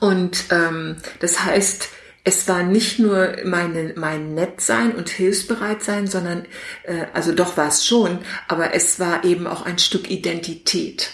Und 0.00 0.44
ähm, 0.50 0.96
das 1.20 1.44
heißt, 1.44 1.88
es 2.24 2.48
war 2.48 2.62
nicht 2.62 2.98
nur 2.98 3.36
meine, 3.44 3.92
mein 3.96 4.34
Nettsein 4.34 4.94
und 4.94 5.10
Hilfsbereitsein, 5.10 6.06
sondern, 6.06 6.46
äh, 6.84 7.04
also 7.12 7.32
doch 7.32 7.58
war 7.58 7.68
es 7.68 7.86
schon, 7.86 8.18
aber 8.48 8.72
es 8.72 8.98
war 8.98 9.24
eben 9.24 9.46
auch 9.46 9.66
ein 9.66 9.78
Stück 9.78 10.10
Identität. 10.10 11.10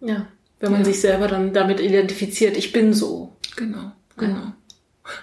Ja, 0.00 0.28
wenn 0.60 0.72
man 0.72 0.82
ja. 0.82 0.86
sich 0.86 1.00
selber 1.00 1.28
dann 1.28 1.54
damit 1.54 1.80
identifiziert, 1.80 2.56
ich 2.58 2.72
bin 2.72 2.92
so. 2.92 3.36
Genau, 3.56 3.92
genau. 4.18 4.52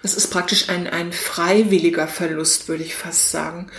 Das 0.01 0.15
ist 0.15 0.27
praktisch 0.27 0.69
ein, 0.69 0.87
ein 0.87 1.11
freiwilliger 1.11 2.07
Verlust, 2.07 2.67
würde 2.67 2.83
ich 2.83 2.95
fast 2.95 3.29
sagen. 3.29 3.69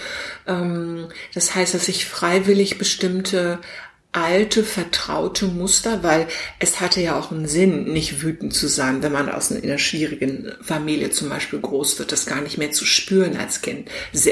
Ähm, 0.47 1.09
das 1.32 1.55
heißt, 1.55 1.74
dass 1.74 1.88
ich 1.88 2.07
freiwillig 2.07 2.78
bestimmte 2.78 3.59
alte, 4.14 4.62
vertraute 4.62 5.46
Muster, 5.46 6.02
weil 6.02 6.28
es 6.60 6.80
hatte 6.80 7.00
ja 7.00 7.18
auch 7.18 7.32
einen 7.32 7.48
Sinn, 7.48 7.92
nicht 7.92 8.22
wütend 8.22 8.54
zu 8.54 8.68
sein, 8.68 9.02
wenn 9.02 9.12
man 9.12 9.28
aus 9.28 9.50
einer 9.50 9.78
schwierigen 9.78 10.52
Familie 10.62 11.10
zum 11.10 11.28
Beispiel 11.28 11.60
groß 11.60 11.98
wird, 11.98 12.12
das 12.12 12.26
gar 12.26 12.40
nicht 12.40 12.56
mehr 12.56 12.70
zu 12.70 12.86
spüren 12.86 13.36
als 13.36 13.60
Kind. 13.60 13.88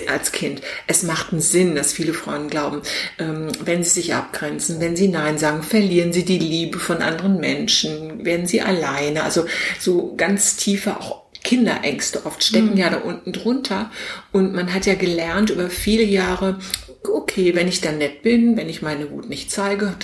Als 0.08 0.32
kind. 0.32 0.62
Es 0.86 1.02
macht 1.02 1.32
einen 1.32 1.40
Sinn, 1.40 1.74
dass 1.74 1.92
viele 1.92 2.14
Frauen 2.14 2.48
glauben, 2.48 2.82
ähm, 3.18 3.48
wenn 3.64 3.82
sie 3.82 3.90
sich 3.90 4.14
abgrenzen, 4.14 4.80
wenn 4.80 4.96
sie 4.96 5.08
Nein 5.08 5.36
sagen, 5.38 5.62
verlieren 5.62 6.12
sie 6.12 6.24
die 6.24 6.38
Liebe 6.38 6.78
von 6.78 7.02
anderen 7.02 7.40
Menschen, 7.40 8.24
werden 8.24 8.46
sie 8.46 8.62
alleine. 8.62 9.24
Also 9.24 9.46
so 9.80 10.14
ganz 10.16 10.56
tiefe 10.56 10.96
auch 11.00 11.22
Kinderängste 11.42 12.24
oft 12.24 12.44
stecken 12.44 12.72
mhm. 12.72 12.76
ja 12.76 12.90
da 12.90 12.98
unten 12.98 13.32
drunter. 13.32 13.90
Und 14.30 14.54
man 14.54 14.72
hat 14.72 14.86
ja 14.86 14.94
gelernt 14.94 15.50
über 15.50 15.70
viele 15.70 16.04
Jahre, 16.04 16.58
okay, 17.04 17.54
wenn 17.54 17.68
ich 17.68 17.80
dann 17.80 17.98
nett 17.98 18.22
bin, 18.22 18.56
wenn 18.56 18.68
ich 18.68 18.82
meine 18.82 19.10
Wut 19.10 19.28
nicht 19.28 19.50
zeige, 19.50 19.94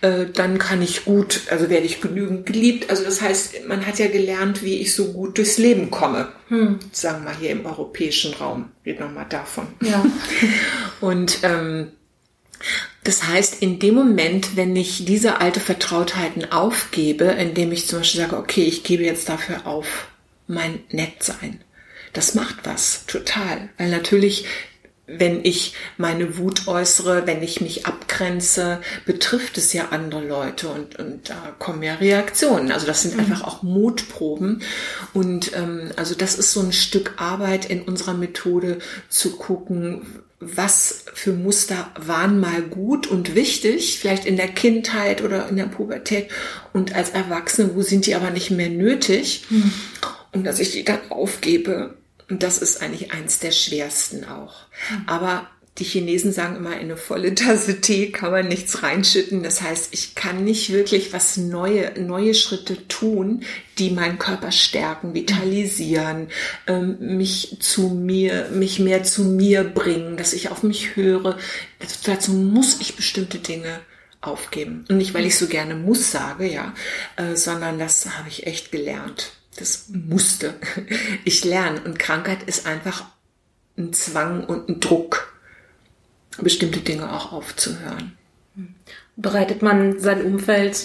äh, 0.00 0.26
dann 0.32 0.58
kann 0.58 0.82
ich 0.82 1.04
gut, 1.04 1.42
also 1.50 1.68
werde 1.70 1.86
ich 1.86 2.00
genügend 2.00 2.46
geliebt. 2.46 2.90
Also 2.90 3.04
das 3.04 3.20
heißt, 3.20 3.66
man 3.66 3.86
hat 3.86 3.98
ja 3.98 4.08
gelernt, 4.08 4.62
wie 4.62 4.80
ich 4.80 4.94
so 4.94 5.12
gut 5.12 5.38
durchs 5.38 5.58
Leben 5.58 5.90
komme. 5.90 6.28
Hm. 6.48 6.78
Sagen 6.92 7.24
wir 7.24 7.30
mal 7.30 7.38
hier 7.38 7.50
im 7.50 7.66
europäischen 7.66 8.34
Raum. 8.34 8.70
Red 8.84 9.00
nochmal 9.00 9.26
davon. 9.28 9.66
Ja. 9.80 10.04
Und 11.00 11.38
ähm, 11.42 11.92
das 13.04 13.26
heißt, 13.26 13.62
in 13.62 13.78
dem 13.78 13.94
Moment, 13.94 14.56
wenn 14.56 14.74
ich 14.74 15.04
diese 15.04 15.40
alte 15.40 15.60
Vertrautheiten 15.60 16.50
aufgebe, 16.50 17.24
indem 17.24 17.72
ich 17.72 17.86
zum 17.86 18.00
Beispiel 18.00 18.22
sage, 18.22 18.36
okay, 18.36 18.64
ich 18.64 18.82
gebe 18.82 19.04
jetzt 19.04 19.28
dafür 19.28 19.66
auf 19.66 20.08
mein 20.46 20.80
Nettsein, 20.90 21.60
das 22.12 22.34
macht 22.34 22.56
was, 22.64 23.04
total. 23.06 23.68
Weil 23.78 23.90
natürlich 23.90 24.46
wenn 25.06 25.44
ich 25.44 25.74
meine 25.96 26.36
Wut 26.36 26.66
äußere, 26.66 27.26
wenn 27.26 27.42
ich 27.42 27.60
mich 27.60 27.86
abgrenze, 27.86 28.80
betrifft 29.04 29.56
es 29.56 29.72
ja 29.72 29.88
andere 29.90 30.26
Leute 30.26 30.68
und, 30.68 30.98
und 30.98 31.30
da 31.30 31.54
kommen 31.58 31.82
ja 31.82 31.94
Reaktionen. 31.94 32.72
Also 32.72 32.86
das 32.86 33.02
sind 33.02 33.14
mhm. 33.14 33.20
einfach 33.20 33.44
auch 33.44 33.62
Mutproben. 33.62 34.62
Und 35.14 35.56
ähm, 35.56 35.90
also 35.96 36.14
das 36.14 36.34
ist 36.34 36.52
so 36.52 36.60
ein 36.60 36.72
Stück 36.72 37.14
Arbeit 37.18 37.66
in 37.66 37.82
unserer 37.82 38.14
Methode 38.14 38.78
zu 39.08 39.36
gucken, 39.36 40.24
was 40.40 41.04
für 41.14 41.32
Muster 41.32 41.90
waren 41.98 42.38
mal 42.38 42.60
gut 42.62 43.06
und 43.06 43.34
wichtig, 43.34 43.98
vielleicht 43.98 44.26
in 44.26 44.36
der 44.36 44.48
Kindheit 44.48 45.22
oder 45.22 45.48
in 45.48 45.56
der 45.56 45.64
Pubertät 45.64 46.28
und 46.74 46.94
als 46.94 47.10
Erwachsene, 47.10 47.74
wo 47.74 47.82
sind 47.82 48.06
die 48.06 48.14
aber 48.14 48.30
nicht 48.30 48.50
mehr 48.50 48.68
nötig? 48.68 49.46
Mhm. 49.48 49.72
Und 50.32 50.44
dass 50.44 50.58
ich 50.58 50.72
die 50.72 50.84
dann 50.84 51.10
aufgebe 51.10 51.96
und 52.28 52.42
das 52.42 52.58
ist 52.58 52.82
eigentlich 52.82 53.12
eins 53.12 53.38
der 53.38 53.52
schwersten 53.52 54.24
auch. 54.24 54.66
Aber 55.06 55.48
die 55.78 55.84
Chinesen 55.84 56.32
sagen 56.32 56.56
immer, 56.56 56.74
in 56.74 56.86
eine 56.86 56.96
volle 56.96 57.34
Tasse 57.34 57.80
Tee 57.80 58.10
kann 58.10 58.30
man 58.30 58.48
nichts 58.48 58.82
reinschütten. 58.82 59.42
Das 59.42 59.60
heißt, 59.60 59.92
ich 59.92 60.14
kann 60.14 60.44
nicht 60.44 60.72
wirklich 60.72 61.12
was 61.12 61.36
neue, 61.36 61.92
neue 62.00 62.34
Schritte 62.34 62.88
tun, 62.88 63.44
die 63.78 63.90
meinen 63.90 64.18
Körper 64.18 64.52
stärken, 64.52 65.12
vitalisieren, 65.14 66.28
ähm, 66.66 66.96
mich 66.98 67.58
zu 67.60 67.88
mir, 67.88 68.48
mich 68.52 68.78
mehr 68.78 69.04
zu 69.04 69.24
mir 69.24 69.64
bringen, 69.64 70.16
dass 70.16 70.32
ich 70.32 70.48
auf 70.48 70.62
mich 70.62 70.96
höre. 70.96 71.36
Also 71.78 71.96
dazu 72.04 72.32
muss 72.32 72.80
ich 72.80 72.96
bestimmte 72.96 73.38
Dinge 73.38 73.80
aufgeben. 74.22 74.86
Und 74.88 74.96
nicht, 74.96 75.12
weil 75.12 75.26
ich 75.26 75.36
so 75.36 75.46
gerne 75.46 75.74
muss 75.74 76.10
sage, 76.10 76.50
ja, 76.50 76.74
äh, 77.16 77.36
sondern 77.36 77.78
das 77.78 78.06
habe 78.16 78.28
ich 78.28 78.46
echt 78.46 78.72
gelernt. 78.72 79.32
Das 79.56 79.88
musste 79.88 80.54
ich 81.24 81.44
lernen. 81.44 81.78
Und 81.84 81.98
Krankheit 81.98 82.42
ist 82.44 82.66
einfach 82.66 83.06
ein 83.76 83.92
Zwang 83.92 84.44
und 84.44 84.68
ein 84.68 84.80
Druck, 84.80 85.34
bestimmte 86.38 86.80
Dinge 86.80 87.12
auch 87.12 87.32
aufzuhören. 87.32 88.16
Bereitet 89.16 89.62
man 89.62 89.98
sein 89.98 90.22
Umfeld 90.22 90.76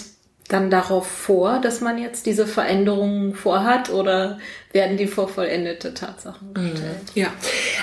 dann 0.52 0.70
darauf 0.70 1.06
vor, 1.06 1.60
dass 1.60 1.80
man 1.80 1.98
jetzt 1.98 2.26
diese 2.26 2.46
Veränderungen 2.46 3.34
vorhat 3.34 3.90
oder 3.90 4.38
werden 4.72 4.96
die 4.96 5.06
vor 5.06 5.28
vollendete 5.28 5.94
Tatsachen 5.94 6.48
mhm. 6.50 6.70
gestellt? 6.70 6.96
Ja, 7.14 7.32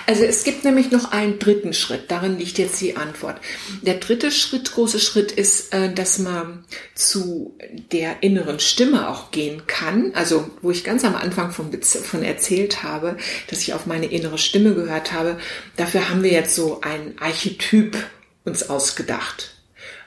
also 0.08 0.24
es 0.24 0.44
gibt 0.44 0.64
nämlich 0.64 0.92
noch 0.92 1.12
einen 1.12 1.40
dritten 1.40 1.74
Schritt. 1.74 2.10
Darin 2.10 2.38
liegt 2.38 2.58
jetzt 2.58 2.80
die 2.82 2.96
Antwort. 2.96 3.38
Der 3.82 3.96
dritte 3.96 4.32
Schritt, 4.32 4.72
große 4.72 5.00
Schritt 5.00 5.32
ist, 5.32 5.74
äh, 5.74 5.94
dass 5.94 6.20
man 6.20 6.66
zu 6.96 7.56
der 7.92 8.24
inneren 8.24 8.60
Stimme 8.60 9.10
auch 9.10 9.32
gehen 9.32 9.68
kann. 9.68 10.12
Also 10.16 10.50
wo 10.62 10.72
ich 10.72 10.84
ganz 10.84 11.06
am 11.06 11.16
Anfang 11.16 11.52
von, 11.52 11.72
von 11.82 12.24
erzählt 12.24 12.84
habe, 12.84 13.18
dass 13.50 13.62
ich 13.62 13.74
auf 13.74 13.86
meine 13.86 14.08
innere 14.08 14.38
Stimme 14.38 14.74
gehört 14.74 15.14
habe. 15.14 15.38
Dafür 15.78 16.10
haben 16.10 16.24
wir 16.24 16.32
jetzt 16.32 16.56
so 16.56 16.82
ein 16.82 17.16
Archetyp 17.20 17.98
uns 18.46 18.70
ausgedacht 18.70 19.59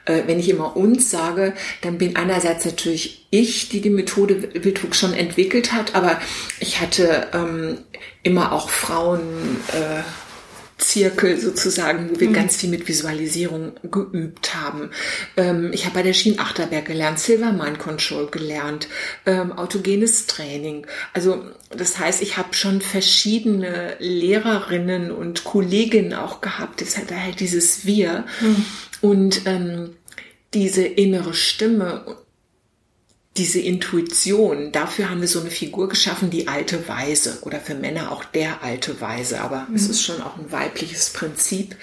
wenn 0.05 0.39
ich 0.39 0.49
immer 0.49 0.75
uns 0.75 1.09
sage, 1.09 1.53
dann 1.81 1.97
bin 1.97 2.15
einerseits 2.15 2.65
natürlich 2.65 3.25
ich, 3.29 3.69
die 3.69 3.81
die 3.81 3.89
Methode 3.89 4.63
Wildwuchs 4.63 4.99
schon 4.99 5.13
entwickelt 5.13 5.71
hat, 5.71 5.95
aber 5.95 6.19
ich 6.59 6.81
hatte 6.81 7.27
ähm, 7.33 7.79
immer 8.23 8.51
auch 8.51 8.69
Frauen. 8.69 9.21
Äh, 9.71 10.03
Zirkel 10.83 11.39
sozusagen, 11.39 12.11
wo 12.11 12.19
wir 12.19 12.29
mhm. 12.29 12.33
ganz 12.33 12.57
viel 12.57 12.69
mit 12.69 12.87
Visualisierung 12.87 13.73
geübt 13.83 14.53
haben. 14.55 14.91
Ähm, 15.37 15.71
ich 15.73 15.85
habe 15.85 15.95
bei 15.95 16.03
der 16.03 16.13
Schien 16.13 16.39
Achterberg 16.39 16.85
gelernt, 16.85 17.19
Silver 17.19 17.51
Mind 17.51 17.79
Control 17.79 18.27
gelernt, 18.27 18.87
ähm, 19.25 19.51
autogenes 19.53 20.27
Training. 20.27 20.85
Also 21.13 21.43
das 21.69 21.99
heißt, 21.99 22.21
ich 22.21 22.37
habe 22.37 22.53
schon 22.53 22.81
verschiedene 22.81 23.95
Lehrerinnen 23.99 25.11
und 25.11 25.43
Kolleginnen 25.43 26.13
auch 26.13 26.41
gehabt. 26.41 26.81
Das 26.81 26.97
hat 26.97 27.11
halt 27.11 27.39
dieses 27.39 27.85
Wir. 27.85 28.25
Mhm. 28.41 28.65
Und 29.03 29.41
ähm, 29.47 29.97
diese 30.53 30.85
innere 30.85 31.33
Stimme, 31.33 32.19
diese 33.35 33.59
Intuition, 33.59 34.71
dafür 34.71 35.09
haben 35.09 35.19
wir 35.19 35.27
so 35.27 35.41
eine 35.41 35.51
Figur 35.51 35.89
geschaffen, 35.89 36.29
die 36.29 36.47
alte 36.47 36.87
Weise 36.87 37.39
oder 37.41 37.59
für 37.59 37.75
Männer 37.75 38.13
auch 38.13 38.23
der 38.23 38.63
alte 38.63 39.01
Weise, 39.01 39.41
aber 39.41 39.67
mhm. 39.67 39.75
es 39.75 39.89
ist 39.89 40.03
schon 40.03 40.21
auch 40.21 40.37
ein 40.37 40.53
weibliches 40.53 41.09
Prinzip, 41.09 41.75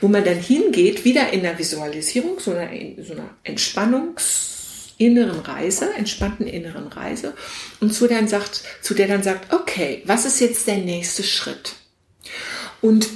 wo 0.00 0.08
man 0.08 0.24
dann 0.24 0.40
hingeht, 0.40 1.04
wieder 1.04 1.32
in 1.32 1.42
der 1.42 1.56
Visualisierung, 1.60 2.40
so 2.40 2.50
einer, 2.50 2.70
so 3.04 3.12
einer 3.12 3.30
Entspannungs 3.44 4.94
inneren 4.98 5.38
Reise, 5.38 5.94
entspannten 5.94 6.48
inneren 6.48 6.88
Reise 6.88 7.34
und 7.78 7.94
zu 7.94 8.08
der 8.08 8.18
dann 8.18 8.28
sagt, 8.28 8.64
zu 8.82 8.94
der 8.94 9.06
dann 9.06 9.22
sagt, 9.22 9.52
okay, 9.52 10.02
was 10.06 10.24
ist 10.24 10.40
jetzt 10.40 10.66
der 10.66 10.78
nächste 10.78 11.22
Schritt? 11.22 11.74
Und 12.80 13.06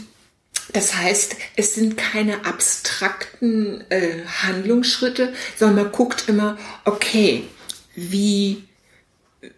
das 0.72 0.94
heißt, 0.94 1.36
es 1.56 1.74
sind 1.74 1.96
keine 1.96 2.44
abstrakten 2.44 3.84
äh, 3.90 4.24
Handlungsschritte, 4.42 5.32
sondern 5.56 5.84
man 5.84 5.92
guckt 5.92 6.28
immer, 6.28 6.58
okay, 6.84 7.44
wie 7.94 8.64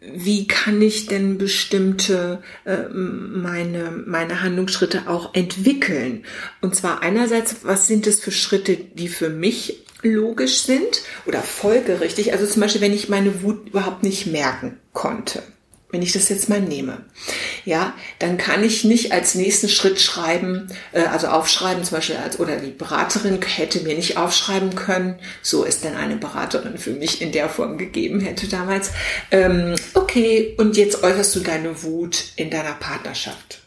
wie 0.02 0.46
kann 0.46 0.82
ich 0.82 1.06
denn 1.06 1.38
bestimmte 1.38 2.42
äh, 2.64 2.88
meine 2.92 3.90
meine 4.06 4.42
Handlungsschritte 4.42 5.08
auch 5.08 5.34
entwickeln? 5.34 6.24
Und 6.60 6.76
zwar 6.76 7.02
einerseits, 7.02 7.56
was 7.62 7.86
sind 7.86 8.06
es 8.06 8.20
für 8.20 8.30
Schritte, 8.30 8.76
die 8.76 9.08
für 9.08 9.30
mich 9.30 9.84
logisch 10.02 10.62
sind 10.62 11.02
oder 11.26 11.40
folgerichtig? 11.40 12.32
Also 12.32 12.46
zum 12.46 12.60
Beispiel, 12.60 12.82
wenn 12.82 12.92
ich 12.92 13.08
meine 13.08 13.42
Wut 13.42 13.68
überhaupt 13.68 14.02
nicht 14.02 14.26
merken 14.26 14.78
konnte 14.92 15.42
wenn 15.92 16.02
ich 16.02 16.12
das 16.12 16.28
jetzt 16.28 16.48
mal 16.48 16.60
nehme, 16.60 17.04
ja, 17.64 17.94
dann 18.18 18.38
kann 18.38 18.62
ich 18.62 18.84
nicht 18.84 19.12
als 19.12 19.34
nächsten 19.34 19.68
Schritt 19.68 20.00
schreiben, 20.00 20.68
äh, 20.92 21.02
also 21.02 21.28
aufschreiben, 21.28 21.84
zum 21.84 21.96
Beispiel 21.96 22.16
als 22.16 22.38
oder 22.38 22.56
die 22.56 22.70
Beraterin 22.70 23.40
hätte 23.42 23.80
mir 23.80 23.94
nicht 23.94 24.16
aufschreiben 24.16 24.74
können, 24.74 25.18
so 25.42 25.64
ist 25.64 25.84
denn 25.84 25.96
eine 25.96 26.16
Beraterin 26.16 26.78
für 26.78 26.92
mich 26.92 27.20
in 27.20 27.32
der 27.32 27.48
Form 27.48 27.78
gegeben 27.78 28.20
hätte 28.20 28.48
damals. 28.48 28.90
Ähm, 29.30 29.74
okay, 29.94 30.54
und 30.58 30.76
jetzt 30.76 31.02
äußerst 31.02 31.36
du 31.36 31.40
deine 31.40 31.82
Wut 31.82 32.24
in 32.36 32.50
deiner 32.50 32.74
Partnerschaft. 32.74 33.60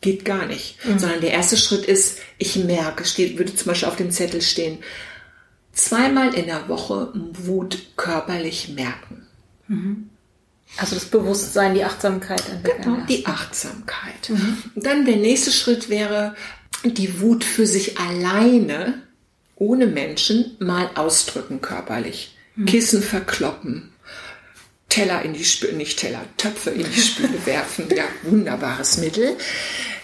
Geht 0.00 0.24
gar 0.24 0.46
nicht. 0.46 0.84
Mhm. 0.84 0.98
Sondern 0.98 1.20
der 1.20 1.30
erste 1.30 1.56
Schritt 1.56 1.84
ist, 1.84 2.18
ich 2.38 2.56
merke, 2.56 3.04
steht, 3.04 3.38
würde 3.38 3.54
zum 3.54 3.68
Beispiel 3.68 3.88
auf 3.88 3.96
dem 3.96 4.10
Zettel 4.10 4.42
stehen, 4.42 4.78
zweimal 5.72 6.34
in 6.34 6.46
der 6.46 6.68
Woche 6.68 7.12
Wut 7.14 7.96
körperlich 7.96 8.70
merken. 8.70 9.26
Mhm. 9.68 10.10
Also 10.76 10.94
das 10.94 11.04
Bewusstsein, 11.04 11.74
die 11.74 11.84
Achtsamkeit 11.84 12.42
entwickeln. 12.48 12.82
Genau, 12.82 13.06
die 13.06 13.26
Achtsamkeit. 13.26 14.28
Mhm. 14.28 14.62
dann 14.76 15.04
der 15.04 15.16
nächste 15.16 15.52
Schritt 15.52 15.88
wäre, 15.88 16.34
die 16.84 17.20
Wut 17.20 17.44
für 17.44 17.66
sich 17.66 17.98
alleine, 17.98 19.02
ohne 19.56 19.86
Menschen, 19.86 20.56
mal 20.58 20.90
ausdrücken 20.94 21.60
körperlich. 21.60 22.36
Mhm. 22.56 22.64
Kissen 22.66 23.02
verkloppen, 23.02 23.92
Teller 24.88 25.22
in 25.22 25.34
die 25.34 25.44
Spüle, 25.44 25.74
nicht 25.74 25.98
Teller, 25.98 26.24
Töpfe 26.36 26.70
in 26.70 26.90
die 26.90 27.00
Spüle 27.00 27.34
werfen. 27.46 27.88
Ja, 27.94 28.04
wunderbares 28.22 28.98
Mittel. 28.98 29.36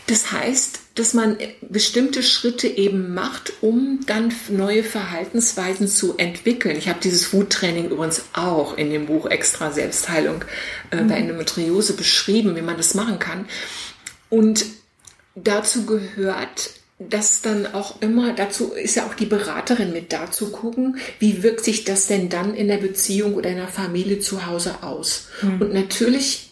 Das 0.06 0.32
heißt, 0.32 0.80
dass 0.98 1.14
man 1.14 1.36
bestimmte 1.60 2.22
Schritte 2.22 2.66
eben 2.66 3.14
macht, 3.14 3.52
um 3.60 4.00
dann 4.06 4.32
neue 4.48 4.82
Verhaltensweisen 4.82 5.86
zu 5.88 6.16
entwickeln. 6.16 6.76
Ich 6.76 6.88
habe 6.88 7.00
dieses 7.02 7.26
Food-Training 7.26 7.90
übrigens 7.90 8.24
auch 8.32 8.76
in 8.76 8.90
dem 8.90 9.06
Buch 9.06 9.26
Extra 9.26 9.70
Selbstheilung 9.70 10.44
äh, 10.90 11.02
mhm. 11.02 11.08
bei 11.08 11.14
Endometriose 11.16 11.94
beschrieben, 11.94 12.56
wie 12.56 12.62
man 12.62 12.76
das 12.76 12.94
machen 12.94 13.18
kann. 13.18 13.46
Und 14.28 14.64
dazu 15.34 15.86
gehört 15.86 16.70
dass 17.00 17.42
dann 17.42 17.74
auch 17.74 18.02
immer, 18.02 18.32
dazu 18.32 18.72
ist 18.72 18.96
ja 18.96 19.06
auch 19.06 19.14
die 19.14 19.26
Beraterin 19.26 19.92
mit 19.92 20.12
da 20.12 20.32
zu 20.32 20.50
gucken, 20.50 20.96
wie 21.20 21.44
wirkt 21.44 21.64
sich 21.64 21.84
das 21.84 22.08
denn 22.08 22.28
dann 22.28 22.54
in 22.54 22.66
der 22.66 22.78
Beziehung 22.78 23.34
oder 23.34 23.50
in 23.50 23.56
der 23.56 23.68
Familie 23.68 24.18
zu 24.18 24.46
Hause 24.46 24.82
aus. 24.82 25.28
Mhm. 25.42 25.60
Und 25.60 25.74
natürlich 25.74 26.47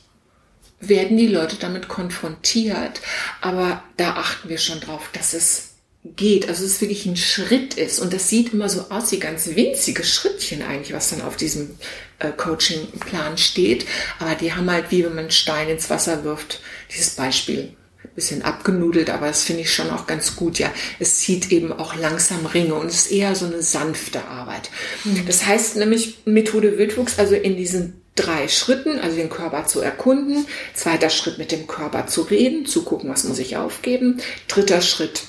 werden 0.88 1.16
die 1.16 1.26
Leute 1.26 1.56
damit 1.56 1.88
konfrontiert. 1.88 3.00
Aber 3.40 3.82
da 3.96 4.14
achten 4.14 4.48
wir 4.48 4.58
schon 4.58 4.80
drauf, 4.80 5.10
dass 5.12 5.34
es 5.34 5.70
geht, 6.04 6.48
also 6.48 6.64
es 6.64 6.80
wirklich 6.80 7.06
ein 7.06 7.16
Schritt 7.16 7.74
ist. 7.74 7.98
Und 7.98 8.12
das 8.12 8.28
sieht 8.28 8.52
immer 8.52 8.68
so 8.68 8.86
aus 8.90 9.10
wie 9.12 9.18
ganz 9.18 9.48
winzige 9.48 10.04
Schrittchen 10.04 10.62
eigentlich, 10.62 10.92
was 10.92 11.10
dann 11.10 11.22
auf 11.22 11.36
diesem 11.36 11.78
äh, 12.20 12.30
Coaching-Plan 12.30 13.38
steht. 13.38 13.86
Aber 14.18 14.34
die 14.34 14.52
haben 14.52 14.70
halt, 14.70 14.90
wie 14.90 15.04
wenn 15.04 15.14
man 15.14 15.24
einen 15.24 15.30
Stein 15.30 15.68
ins 15.68 15.90
Wasser 15.90 16.24
wirft, 16.24 16.60
dieses 16.90 17.10
Beispiel 17.10 17.74
bisschen 18.16 18.42
abgenudelt, 18.42 19.10
aber 19.10 19.26
das 19.26 19.44
finde 19.44 19.62
ich 19.62 19.72
schon 19.72 19.90
auch 19.90 20.06
ganz 20.06 20.34
gut. 20.34 20.58
Ja, 20.58 20.72
es 20.98 21.18
zieht 21.18 21.52
eben 21.52 21.72
auch 21.72 21.94
langsam 21.94 22.46
Ringe 22.46 22.74
und 22.74 22.86
es 22.86 23.06
ist 23.06 23.12
eher 23.12 23.36
so 23.36 23.46
eine 23.46 23.62
sanfte 23.62 24.24
Arbeit. 24.24 24.70
Mhm. 25.04 25.26
Das 25.26 25.46
heißt 25.46 25.76
nämlich 25.76 26.18
Methode 26.24 26.78
Wildwuchs, 26.78 27.18
also 27.18 27.34
in 27.34 27.56
diesen 27.56 28.00
drei 28.16 28.48
Schritten, 28.48 28.98
also 28.98 29.16
den 29.16 29.30
Körper 29.30 29.66
zu 29.66 29.80
erkunden. 29.80 30.46
Zweiter 30.74 31.10
Schritt 31.10 31.38
mit 31.38 31.52
dem 31.52 31.66
Körper 31.66 32.06
zu 32.06 32.22
reden, 32.22 32.66
zu 32.66 32.82
gucken, 32.82 33.10
was 33.10 33.24
muss 33.24 33.38
ich 33.38 33.56
aufgeben. 33.56 34.20
Dritter 34.48 34.80
Schritt 34.80 35.22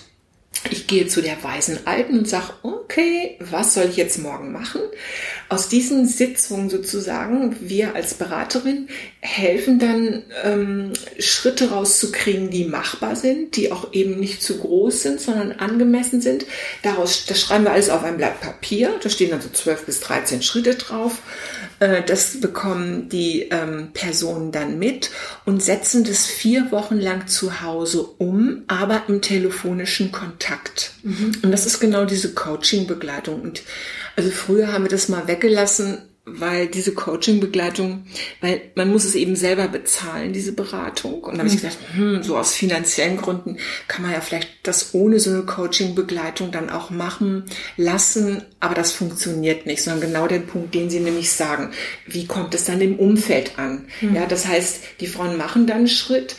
ich 0.71 0.87
gehe 0.87 1.07
zu 1.07 1.21
der 1.21 1.41
weisen 1.43 1.79
Alten 1.85 2.19
und 2.19 2.27
sage, 2.27 2.53
okay, 2.63 3.37
was 3.39 3.73
soll 3.73 3.85
ich 3.89 3.97
jetzt 3.97 4.17
morgen 4.17 4.51
machen? 4.51 4.81
Aus 5.49 5.69
diesen 5.69 6.07
Sitzungen 6.07 6.69
sozusagen, 6.69 7.55
wir 7.61 7.95
als 7.95 8.15
Beraterin 8.15 8.89
helfen 9.19 9.79
dann 9.79 10.23
ähm, 10.43 10.93
Schritte 11.19 11.69
rauszukriegen, 11.69 12.49
die 12.49 12.65
machbar 12.65 13.15
sind, 13.15 13.55
die 13.55 13.71
auch 13.71 13.93
eben 13.93 14.19
nicht 14.19 14.41
zu 14.41 14.57
groß 14.57 15.03
sind, 15.03 15.21
sondern 15.21 15.53
angemessen 15.53 16.21
sind. 16.21 16.45
Daraus, 16.81 17.25
das 17.25 17.39
schreiben 17.39 17.65
wir 17.65 17.71
alles 17.71 17.89
auf 17.89 18.03
ein 18.03 18.17
Blatt 18.17 18.41
Papier. 18.41 18.95
Da 19.01 19.09
stehen 19.09 19.31
dann 19.31 19.41
so 19.41 19.49
12 19.49 19.85
bis 19.85 19.99
13 20.01 20.41
Schritte 20.41 20.75
drauf. 20.75 21.21
Äh, 21.79 22.03
das 22.03 22.39
bekommen 22.39 23.09
die 23.09 23.43
ähm, 23.51 23.89
Personen 23.93 24.51
dann 24.51 24.79
mit 24.79 25.11
und 25.45 25.61
setzen 25.61 26.03
das 26.03 26.25
vier 26.25 26.71
Wochen 26.71 26.97
lang 26.97 27.27
zu 27.27 27.61
Hause 27.61 28.03
um, 28.17 28.63
aber 28.67 29.03
im 29.07 29.21
telefonischen 29.21 30.11
Kontakt. 30.11 30.91
Mhm. 31.03 31.33
Und 31.43 31.51
das 31.51 31.65
ist 31.65 31.79
genau 31.79 32.05
diese 32.05 32.33
Coaching-Begleitung. 32.33 33.41
Und 33.41 33.63
also 34.15 34.29
früher 34.31 34.73
haben 34.73 34.85
wir 34.85 34.89
das 34.89 35.09
mal 35.09 35.27
weggelassen, 35.27 35.99
weil 36.29 36.67
diese 36.67 36.93
Coaching-Begleitung, 36.93 38.05
weil 38.41 38.61
man 38.75 38.89
muss 38.91 39.05
es 39.05 39.15
eben 39.15 39.37
selber 39.37 39.69
bezahlen, 39.69 40.33
diese 40.33 40.51
Beratung. 40.51 41.23
Und 41.23 41.37
dann 41.37 41.39
habe 41.39 41.47
ich 41.47 41.55
mhm. 41.55 41.59
gedacht, 41.59 41.77
hm, 41.93 42.23
so 42.23 42.37
aus 42.37 42.53
finanziellen 42.53 43.17
Gründen 43.17 43.57
kann 43.87 44.03
man 44.03 44.11
ja 44.11 44.19
vielleicht 44.19 44.49
das 44.63 44.93
ohne 44.93 45.19
so 45.19 45.29
eine 45.29 45.43
Coaching-Begleitung 45.43 46.51
dann 46.51 46.69
auch 46.69 46.89
machen 46.89 47.45
lassen, 47.77 48.43
aber 48.59 48.75
das 48.75 48.91
funktioniert 48.91 49.65
nicht, 49.65 49.81
sondern 49.81 50.09
genau 50.09 50.27
den 50.27 50.45
Punkt, 50.45 50.75
den 50.75 50.89
Sie 50.89 50.99
nämlich 50.99 51.31
sagen, 51.31 51.71
wie 52.05 52.27
kommt 52.27 52.53
es 52.53 52.65
dann 52.65 52.81
im 52.81 52.99
Umfeld 52.99 53.57
an? 53.57 53.87
Mhm. 54.01 54.15
Ja, 54.15 54.25
das 54.25 54.45
heißt, 54.45 54.81
die 54.99 55.07
Frauen 55.07 55.37
machen 55.37 55.65
dann 55.65 55.77
einen 55.77 55.87
Schritt, 55.87 56.35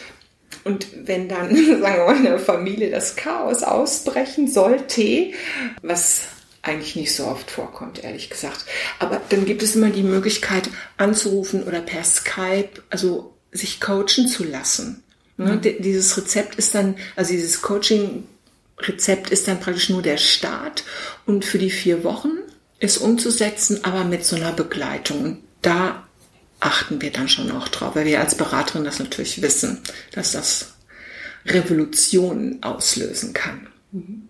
und 0.65 0.87
wenn 1.07 1.29
dann, 1.29 1.55
sagen 1.81 1.81
wir 1.81 2.05
mal, 2.05 2.17
in 2.17 2.25
der 2.25 2.39
Familie 2.39 2.91
das 2.91 3.17
Chaos 3.17 3.63
ausbrechen 3.63 4.49
sollte, 4.49 5.31
was 5.83 6.23
eigentlich 6.69 6.97
nicht 6.97 7.15
so 7.15 7.27
oft 7.27 7.51
vorkommt, 7.51 8.03
ehrlich 8.05 8.31
gesagt. 8.31 8.65
Aber 8.99 9.21
dann 9.29 9.45
gibt 9.45 9.63
es 9.63 9.75
immer 9.75 9.91
die 9.91 10.03
Möglichkeit 10.03 10.69
anzurufen 10.97 11.65
oder 11.65 11.81
per 11.81 12.05
Skype, 12.05 12.83
also 12.91 13.35
sich 13.51 13.81
coachen 13.81 14.29
zu 14.29 14.45
lassen. 14.45 15.03
Ne? 15.37 15.55
Mhm. 15.55 15.83
Dieses 15.83 16.17
Rezept 16.17 16.57
ist 16.57 16.75
dann, 16.75 16.97
also 17.17 17.33
dieses 17.33 17.63
Coaching-Rezept 17.63 19.31
ist 19.31 19.49
dann 19.49 19.61
praktisch 19.61 19.89
nur 19.89 20.03
der 20.03 20.19
Start 20.19 20.85
und 21.27 21.45
für 21.45 21.59
die 21.59 21.71
vier 21.71 22.05
Wochen 22.05 22.31
ist 22.79 22.99
umzusetzen, 22.99 23.85
aber 23.85 24.05
mit 24.05 24.25
so 24.25 24.37
einer 24.37 24.53
Begleitung. 24.53 25.25
Und 25.25 25.43
da 25.63 26.07
achten 26.61 27.01
wir 27.01 27.11
dann 27.11 27.29
schon 27.29 27.51
auch 27.51 27.69
drauf, 27.69 27.97
weil 27.97 28.05
wir 28.05 28.21
als 28.21 28.37
Beraterin 28.37 28.85
das 28.85 28.99
natürlich 28.99 29.43
wissen, 29.43 29.81
dass 30.13 30.33
das 30.33 30.75
Revolutionen 31.47 32.63
auslösen 32.63 33.33
kann. 33.33 33.69
Mhm 33.93 34.28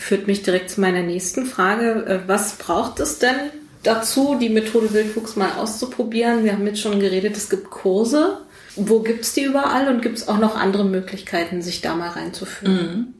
führt 0.00 0.26
mich 0.26 0.42
direkt 0.42 0.70
zu 0.70 0.80
meiner 0.80 1.02
nächsten 1.02 1.46
Frage. 1.46 2.06
Äh, 2.06 2.20
was 2.28 2.56
braucht 2.56 3.00
es 3.00 3.18
denn 3.18 3.36
dazu, 3.82 4.36
die 4.40 4.48
Methode 4.48 4.92
Wildfuchs 4.92 5.36
mal 5.36 5.52
auszuprobieren? 5.52 6.44
Wir 6.44 6.52
haben 6.52 6.66
jetzt 6.66 6.80
schon 6.80 7.00
geredet, 7.00 7.36
es 7.36 7.50
gibt 7.50 7.70
Kurse. 7.70 8.38
Wo 8.76 9.00
gibt 9.00 9.24
es 9.24 9.34
die 9.34 9.44
überall 9.44 9.88
und 9.88 10.00
gibt 10.00 10.18
es 10.18 10.28
auch 10.28 10.38
noch 10.38 10.56
andere 10.56 10.84
Möglichkeiten, 10.84 11.60
sich 11.60 11.80
da 11.80 11.94
mal 11.94 12.10
reinzuführen? 12.10 12.74
Mhm. 12.74 13.14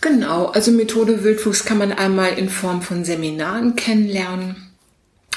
Genau, 0.00 0.46
also 0.46 0.70
Methode 0.70 1.24
Wildfuchs 1.24 1.64
kann 1.64 1.78
man 1.78 1.92
einmal 1.92 2.38
in 2.38 2.50
Form 2.50 2.82
von 2.82 3.04
Seminaren 3.04 3.74
kennenlernen. 3.74 4.63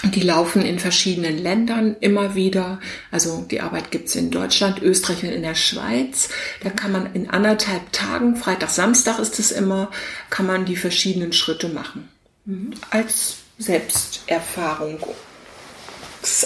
Die 0.04 0.22
laufen 0.22 0.62
in 0.62 0.80
verschiedenen 0.80 1.38
Ländern 1.38 1.96
immer 2.00 2.36
wieder. 2.36 2.80
Also 3.12 3.46
die 3.50 3.62
Arbeit 3.62 3.90
gibt's 3.90 4.16
in 4.16 4.30
Deutschland, 4.30 4.82
Österreich 4.82 5.24
und 5.24 5.30
in 5.30 5.42
der 5.42 5.56
Schweiz. 5.56 6.30
Da 6.64 6.70
kann 6.70 6.92
man 6.92 7.14
in 7.14 7.30
anderthalb 7.30 7.92
Tagen, 7.92 8.36
Freitag, 8.36 8.70
Samstag 8.70 9.20
ist 9.20 9.40
es 9.40 9.52
immer, 9.52 9.90
kann 10.30 10.46
man 10.46 10.66
die 10.66 10.76
verschiedenen 10.76 11.34
Schritte 11.34 11.70
machen. 11.70 12.10
Mhm. 12.46 12.74
Als 12.92 13.38
Selbsterfahrung. 13.58 15.00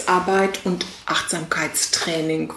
Arbeit 0.06 0.60
und 0.64 0.86
Achtsamkeitstraining. 1.08 2.54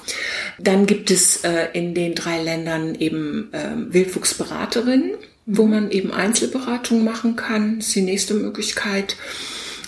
Dann 0.58 0.86
gibt 0.86 1.10
es 1.10 1.42
äh, 1.44 1.68
in 1.72 1.94
den 1.94 2.14
drei 2.14 2.42
Ländern 2.42 2.94
eben 2.96 3.52
äh, 3.52 3.70
Wildwuchsberaterinnen, 3.76 5.12
mhm. 5.12 5.56
wo 5.56 5.66
man 5.66 5.90
eben 5.90 6.12
Einzelberatung 6.12 7.02
machen 7.02 7.34
kann. 7.34 7.78
Das 7.78 7.88
ist 7.88 7.94
die 7.96 8.02
nächste 8.02 8.34
Möglichkeit. 8.34 9.16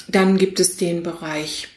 Dann 0.09 0.39
gibt 0.39 0.61
es 0.61 0.77
den 0.77 1.03
Bereich, 1.03 1.69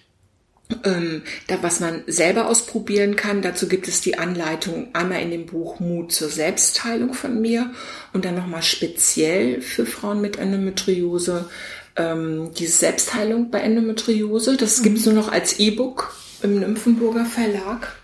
ähm, 0.84 1.24
da, 1.48 1.64
was 1.64 1.80
man 1.80 2.04
selber 2.08 2.48
ausprobieren 2.48 3.16
kann. 3.16 3.42
Dazu 3.42 3.68
gibt 3.68 3.88
es 3.88 4.02
die 4.02 4.18
Anleitung 4.18 4.90
einmal 4.94 5.22
in 5.22 5.32
dem 5.32 5.46
Buch 5.48 5.80
Mut 5.80 6.12
zur 6.12 6.30
Selbstheilung 6.30 7.14
von 7.14 7.42
mir 7.42 7.72
und 8.14 8.26
dann 8.26 8.36
nochmal 8.36 8.64
speziell 8.64 9.62
für 9.62 9.86
Frauen 9.86 10.22
mit 10.22 10.38
Endometriose 10.38 11.50
ähm, 11.96 12.52
die 12.58 12.68
Selbstheilung 12.68 13.52
bei 13.52 13.60
Endometriose. 13.60 14.58
Das 14.58 14.80
mhm. 14.80 14.84
gibt 14.84 14.98
es 15.00 15.06
nur 15.06 15.16
noch 15.16 15.32
als 15.32 15.60
E-Book 15.60 16.16
im 16.42 16.60
Nymphenburger 16.60 17.26
Verlag. 17.26 17.96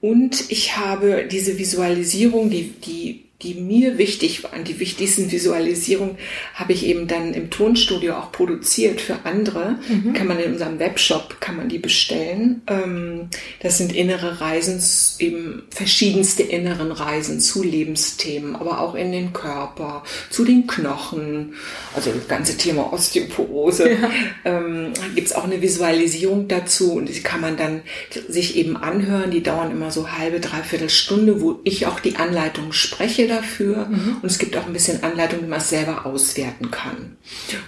Und 0.00 0.50
ich 0.50 0.76
habe 0.76 1.26
diese 1.30 1.58
Visualisierung, 1.58 2.50
die, 2.50 2.70
die 2.70 3.27
die 3.42 3.54
mir 3.54 3.98
wichtig 3.98 4.42
waren, 4.42 4.64
die 4.64 4.80
wichtigsten 4.80 5.30
Visualisierungen, 5.30 6.16
habe 6.54 6.72
ich 6.72 6.84
eben 6.84 7.06
dann 7.06 7.34
im 7.34 7.50
Tonstudio 7.50 8.14
auch 8.14 8.32
produziert 8.32 9.00
für 9.00 9.20
andere. 9.22 9.78
Mhm. 9.88 10.12
Kann 10.12 10.26
man 10.26 10.40
in 10.40 10.52
unserem 10.52 10.80
Webshop, 10.80 11.40
kann 11.40 11.56
man 11.56 11.68
die 11.68 11.78
bestellen. 11.78 12.62
Ähm, 12.66 13.28
das 13.60 13.78
sind 13.78 13.94
innere 13.94 14.40
Reisen, 14.40 14.82
eben 15.20 15.62
verschiedenste 15.70 16.42
inneren 16.42 16.90
Reisen 16.90 17.38
zu 17.38 17.62
Lebensthemen, 17.62 18.56
aber 18.56 18.80
auch 18.80 18.96
in 18.96 19.12
den 19.12 19.32
Körper, 19.32 20.02
zu 20.30 20.44
den 20.44 20.66
Knochen, 20.66 21.54
also 21.94 22.10
das 22.10 22.26
ganze 22.26 22.56
Thema 22.56 22.92
Osteoporose. 22.92 23.90
Ja. 23.92 24.10
Ähm, 24.44 24.92
Gibt 25.14 25.28
es 25.28 25.32
auch 25.32 25.44
eine 25.44 25.62
Visualisierung 25.62 26.48
dazu 26.48 26.94
und 26.94 27.08
die 27.08 27.20
kann 27.22 27.40
man 27.40 27.56
dann 27.56 27.82
sich 28.28 28.56
eben 28.56 28.76
anhören. 28.76 29.30
Die 29.30 29.42
dauern 29.42 29.70
immer 29.70 29.92
so 29.92 30.10
halbe, 30.10 30.40
dreiviertel 30.40 30.90
Stunde, 30.90 31.40
wo 31.40 31.60
ich 31.62 31.86
auch 31.86 32.00
die 32.00 32.16
Anleitung 32.16 32.72
spreche 32.72 33.27
dafür 33.28 33.86
mhm. 33.86 34.18
und 34.22 34.24
es 34.28 34.38
gibt 34.38 34.56
auch 34.56 34.66
ein 34.66 34.72
bisschen 34.72 35.02
Anleitung, 35.02 35.42
wie 35.42 35.46
man 35.46 35.60
es 35.60 35.70
selber 35.70 36.06
auswerten 36.06 36.70
kann. 36.70 37.16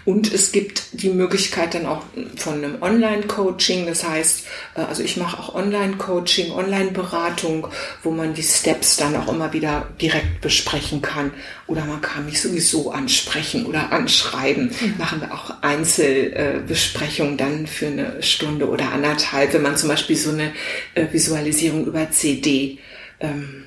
Und 0.05 0.33
es 0.33 0.53
gibt 0.53 0.83
die 0.93 1.11
Möglichkeit 1.11 1.75
dann 1.75 1.87
auch 1.87 2.03
von 2.37 2.55
einem 2.55 2.83
Online-Coaching, 2.83 3.87
das 3.87 4.07
heißt, 4.07 4.47
äh, 4.77 4.81
also 4.83 5.03
ich 5.03 5.17
mache 5.17 5.39
auch 5.39 5.55
Online-Coaching, 5.55 6.53
Online-Beratung, 6.53 7.69
wo 8.03 8.11
man 8.11 8.35
die 8.35 8.43
Steps 8.43 8.97
dann 8.97 9.17
auch 9.17 9.29
immer 9.29 9.53
wieder 9.53 9.89
direkt 10.01 10.41
besprechen 10.41 11.03
kann 11.03 11.33
oder 11.71 11.85
man 11.85 12.01
kann 12.01 12.27
mich 12.27 12.41
sowieso 12.41 12.91
ansprechen 12.91 13.65
oder 13.65 13.93
anschreiben. 13.93 14.73
Mhm. 14.81 14.95
Machen 14.99 15.21
wir 15.21 15.33
auch 15.33 15.63
Einzelbesprechungen 15.63 17.37
dann 17.37 17.67
für 17.69 17.87
eine 17.87 18.23
Stunde 18.23 18.69
oder 18.69 18.91
anderthalb, 18.93 19.53
wenn 19.53 19.63
man 19.63 19.77
zum 19.77 19.89
Beispiel 19.89 20.17
so 20.17 20.31
eine 20.31 20.53
äh, 20.95 21.07
Visualisierung 21.13 21.87
über 21.87 22.11
CD 22.11 22.79
ähm, 23.21 23.65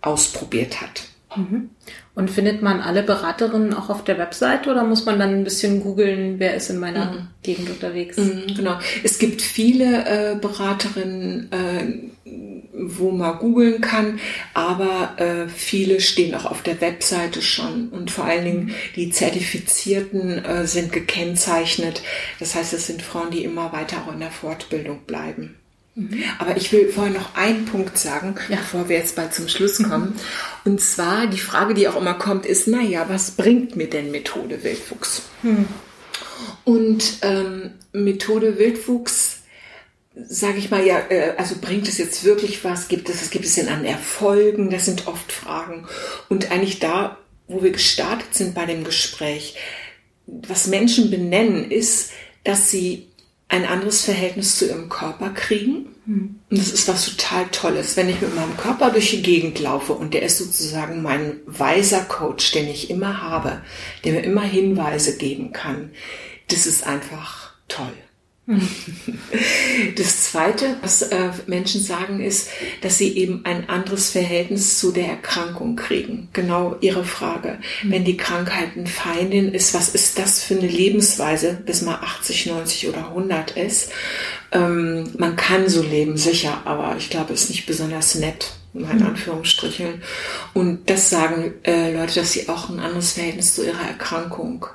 ausprobiert 0.00 0.80
hat. 0.80 1.04
Mhm. 1.36 1.70
Und 2.14 2.30
findet 2.30 2.62
man 2.62 2.80
alle 2.80 3.02
Beraterinnen 3.02 3.74
auch 3.74 3.90
auf 3.90 4.04
der 4.04 4.18
Webseite 4.18 4.70
oder 4.70 4.84
muss 4.84 5.04
man 5.04 5.18
dann 5.18 5.30
ein 5.30 5.44
bisschen 5.44 5.82
googeln, 5.82 6.38
wer 6.38 6.54
ist 6.54 6.70
in 6.70 6.78
meiner 6.78 7.06
mhm. 7.06 7.28
Gegend 7.42 7.70
unterwegs? 7.70 8.16
Mhm, 8.16 8.54
genau. 8.56 8.78
Es 9.02 9.18
gibt 9.18 9.42
viele 9.42 10.04
äh, 10.06 10.36
Beraterinnen, 10.36 11.50
äh, 11.52 12.30
irgendwo 12.74 13.10
mal 13.10 13.32
googeln 13.32 13.80
kann, 13.80 14.18
aber 14.52 15.14
äh, 15.16 15.48
viele 15.48 16.00
stehen 16.00 16.34
auch 16.34 16.44
auf 16.44 16.62
der 16.62 16.80
Webseite 16.80 17.42
schon 17.42 17.88
und 17.88 18.10
vor 18.10 18.24
allen 18.24 18.44
Dingen 18.44 18.74
die 18.96 19.10
Zertifizierten 19.10 20.44
äh, 20.44 20.66
sind 20.66 20.92
gekennzeichnet. 20.92 22.02
Das 22.38 22.54
heißt, 22.54 22.72
es 22.72 22.86
sind 22.86 23.02
Frauen, 23.02 23.30
die 23.30 23.44
immer 23.44 23.72
weiter 23.72 23.98
auch 23.98 24.12
in 24.12 24.20
der 24.20 24.30
Fortbildung 24.30 25.00
bleiben. 25.06 25.56
Mhm. 25.94 26.24
Aber 26.38 26.56
ich 26.56 26.72
will 26.72 26.88
vorher 26.88 27.12
noch 27.12 27.34
einen 27.34 27.66
Punkt 27.66 27.98
sagen, 27.98 28.34
ja. 28.48 28.56
bevor 28.56 28.88
wir 28.88 28.96
jetzt 28.96 29.16
bald 29.16 29.32
zum 29.32 29.48
Schluss 29.48 29.82
kommen. 29.82 30.14
Mhm. 30.64 30.72
Und 30.72 30.80
zwar 30.80 31.26
die 31.26 31.38
Frage, 31.38 31.74
die 31.74 31.88
auch 31.88 31.96
immer 31.96 32.14
kommt, 32.14 32.46
ist, 32.46 32.66
na 32.66 32.80
ja, 32.80 33.08
was 33.08 33.32
bringt 33.32 33.76
mir 33.76 33.88
denn 33.88 34.10
Methode 34.10 34.62
Wildwuchs? 34.64 35.22
Mhm. 35.42 35.66
Und 36.64 37.18
ähm, 37.22 37.70
Methode 37.92 38.58
Wildwuchs, 38.58 39.42
sage 40.14 40.58
ich 40.58 40.70
mal, 40.70 40.84
ja, 40.84 40.98
äh, 41.10 41.34
also 41.36 41.56
bringt 41.60 41.86
es 41.86 41.98
jetzt 41.98 42.24
wirklich 42.24 42.64
was? 42.64 42.88
Gibt 42.88 43.08
es, 43.08 43.20
was 43.20 43.30
gibt 43.30 43.44
es 43.44 43.54
denn 43.54 43.68
an 43.68 43.84
Erfolgen? 43.84 44.70
Das 44.70 44.86
sind 44.86 45.06
oft 45.06 45.30
Fragen. 45.30 45.86
Und 46.28 46.50
eigentlich 46.50 46.80
da, 46.80 47.18
wo 47.46 47.62
wir 47.62 47.70
gestartet 47.70 48.34
sind 48.34 48.54
bei 48.54 48.66
dem 48.66 48.82
Gespräch, 48.84 49.56
was 50.26 50.66
Menschen 50.66 51.10
benennen, 51.10 51.70
ist, 51.70 52.10
dass 52.42 52.70
sie 52.70 53.08
ein 53.48 53.66
anderes 53.66 54.02
Verhältnis 54.02 54.58
zu 54.58 54.66
ihrem 54.66 54.88
Körper 54.88 55.30
kriegen. 55.30 55.94
Und 56.06 56.40
das 56.50 56.70
ist 56.70 56.86
was 56.88 57.06
total 57.06 57.46
Tolles, 57.48 57.96
wenn 57.96 58.08
ich 58.08 58.20
mit 58.20 58.34
meinem 58.34 58.56
Körper 58.56 58.90
durch 58.90 59.10
die 59.10 59.22
Gegend 59.22 59.58
laufe 59.58 59.94
und 59.94 60.12
der 60.12 60.22
ist 60.22 60.38
sozusagen 60.38 61.02
mein 61.02 61.40
weiser 61.46 62.02
Coach, 62.02 62.52
den 62.52 62.68
ich 62.68 62.90
immer 62.90 63.22
habe, 63.22 63.62
der 64.04 64.12
mir 64.12 64.22
immer 64.22 64.42
Hinweise 64.42 65.16
geben 65.16 65.52
kann. 65.52 65.92
Das 66.48 66.66
ist 66.66 66.86
einfach 66.86 67.54
toll. 67.68 67.92
Das 69.96 70.22
Zweite, 70.30 70.76
was 70.82 71.02
äh, 71.02 71.30
Menschen 71.46 71.80
sagen, 71.80 72.20
ist, 72.20 72.48
dass 72.82 72.98
sie 72.98 73.16
eben 73.16 73.44
ein 73.44 73.68
anderes 73.68 74.10
Verhältnis 74.10 74.78
zu 74.78 74.92
der 74.92 75.08
Erkrankung 75.08 75.76
kriegen. 75.76 76.28
Genau 76.32 76.76
Ihre 76.80 77.04
Frage. 77.04 77.58
Wenn 77.82 78.04
die 78.04 78.16
Krankheit 78.16 78.70
eine 78.76 78.86
Feindin 78.86 79.52
ist, 79.52 79.74
was 79.74 79.88
ist 79.88 80.18
das 80.18 80.42
für 80.42 80.56
eine 80.56 80.68
Lebensweise, 80.68 81.58
bis 81.64 81.82
man 81.82 81.96
80, 81.96 82.46
90 82.46 82.88
oder 82.88 83.08
100 83.08 83.52
ist? 83.52 83.90
Ähm, 84.52 85.10
man 85.18 85.36
kann 85.36 85.68
so 85.68 85.82
leben, 85.82 86.16
sicher, 86.16 86.62
aber 86.64 86.96
ich 86.98 87.10
glaube, 87.10 87.32
es 87.32 87.44
ist 87.44 87.50
nicht 87.50 87.66
besonders 87.66 88.14
nett 88.14 88.52
in 88.74 88.84
Anführungsstrichen. 88.84 90.02
Und 90.52 90.90
das 90.90 91.08
sagen 91.08 91.54
äh, 91.62 91.92
Leute, 91.92 92.20
dass 92.20 92.32
sie 92.32 92.48
auch 92.48 92.68
ein 92.68 92.80
anderes 92.80 93.12
Verhältnis 93.12 93.54
zu 93.54 93.64
ihrer 93.64 93.86
Erkrankung 93.86 94.66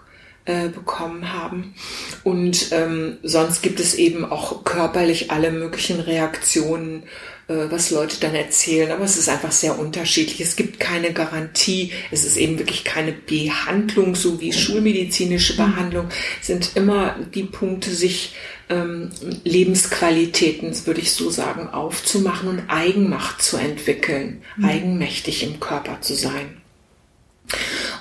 äh, 0.49 0.69
bekommen 0.69 1.31
haben. 1.31 1.75
Und 2.23 2.71
ähm, 2.71 3.17
sonst 3.21 3.61
gibt 3.61 3.79
es 3.79 3.93
eben 3.93 4.25
auch 4.25 4.63
körperlich 4.63 5.29
alle 5.29 5.51
möglichen 5.51 5.99
Reaktionen, 5.99 7.03
äh, 7.47 7.69
was 7.69 7.91
Leute 7.91 8.17
dann 8.19 8.33
erzählen. 8.33 8.91
Aber 8.91 9.03
es 9.03 9.15
ist 9.15 9.29
einfach 9.29 9.51
sehr 9.51 9.77
unterschiedlich. 9.77 10.41
Es 10.41 10.55
gibt 10.55 10.79
keine 10.79 11.13
Garantie. 11.13 11.91
Es 12.09 12.25
ist 12.25 12.35
eben 12.35 12.57
wirklich 12.57 12.83
keine 12.83 13.11
Behandlung, 13.11 14.15
so 14.15 14.41
wie 14.41 14.51
schulmedizinische 14.51 15.55
Behandlung. 15.55 16.07
Es 16.41 16.47
sind 16.47 16.71
immer 16.73 17.15
die 17.35 17.43
Punkte, 17.43 17.91
sich 17.91 18.33
ähm, 18.69 19.11
Lebensqualitäten, 19.43 20.73
würde 20.87 21.01
ich 21.01 21.11
so 21.11 21.29
sagen, 21.29 21.69
aufzumachen 21.69 22.49
und 22.49 22.63
Eigenmacht 22.69 23.43
zu 23.43 23.57
entwickeln, 23.57 24.41
mhm. 24.57 24.65
eigenmächtig 24.65 25.43
im 25.43 25.59
Körper 25.59 26.01
zu 26.01 26.15
sein. 26.15 26.58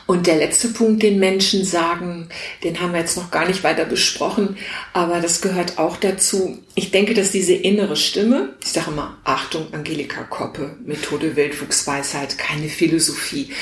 Und 0.06 0.26
der 0.26 0.36
letzte 0.36 0.68
Punkt, 0.68 1.02
den 1.02 1.18
Menschen 1.18 1.64
sagen, 1.64 2.30
den 2.64 2.80
haben 2.80 2.92
wir 2.92 3.00
jetzt 3.00 3.18
noch 3.18 3.30
gar 3.30 3.46
nicht 3.46 3.62
weiter 3.62 3.84
besprochen, 3.84 4.56
aber 4.94 5.20
das 5.20 5.42
gehört 5.42 5.78
auch 5.78 5.98
dazu. 5.98 6.58
Ich 6.74 6.90
denke, 6.90 7.12
dass 7.12 7.30
diese 7.30 7.52
innere 7.52 7.94
Stimme, 7.94 8.54
ich 8.62 8.72
sage 8.72 8.90
immer, 8.90 9.18
Achtung, 9.24 9.66
Angelika 9.72 10.22
Koppe, 10.22 10.76
Methode 10.84 11.36
Wildwuchsweisheit, 11.36 12.38
keine 12.38 12.70
Philosophie. 12.70 13.52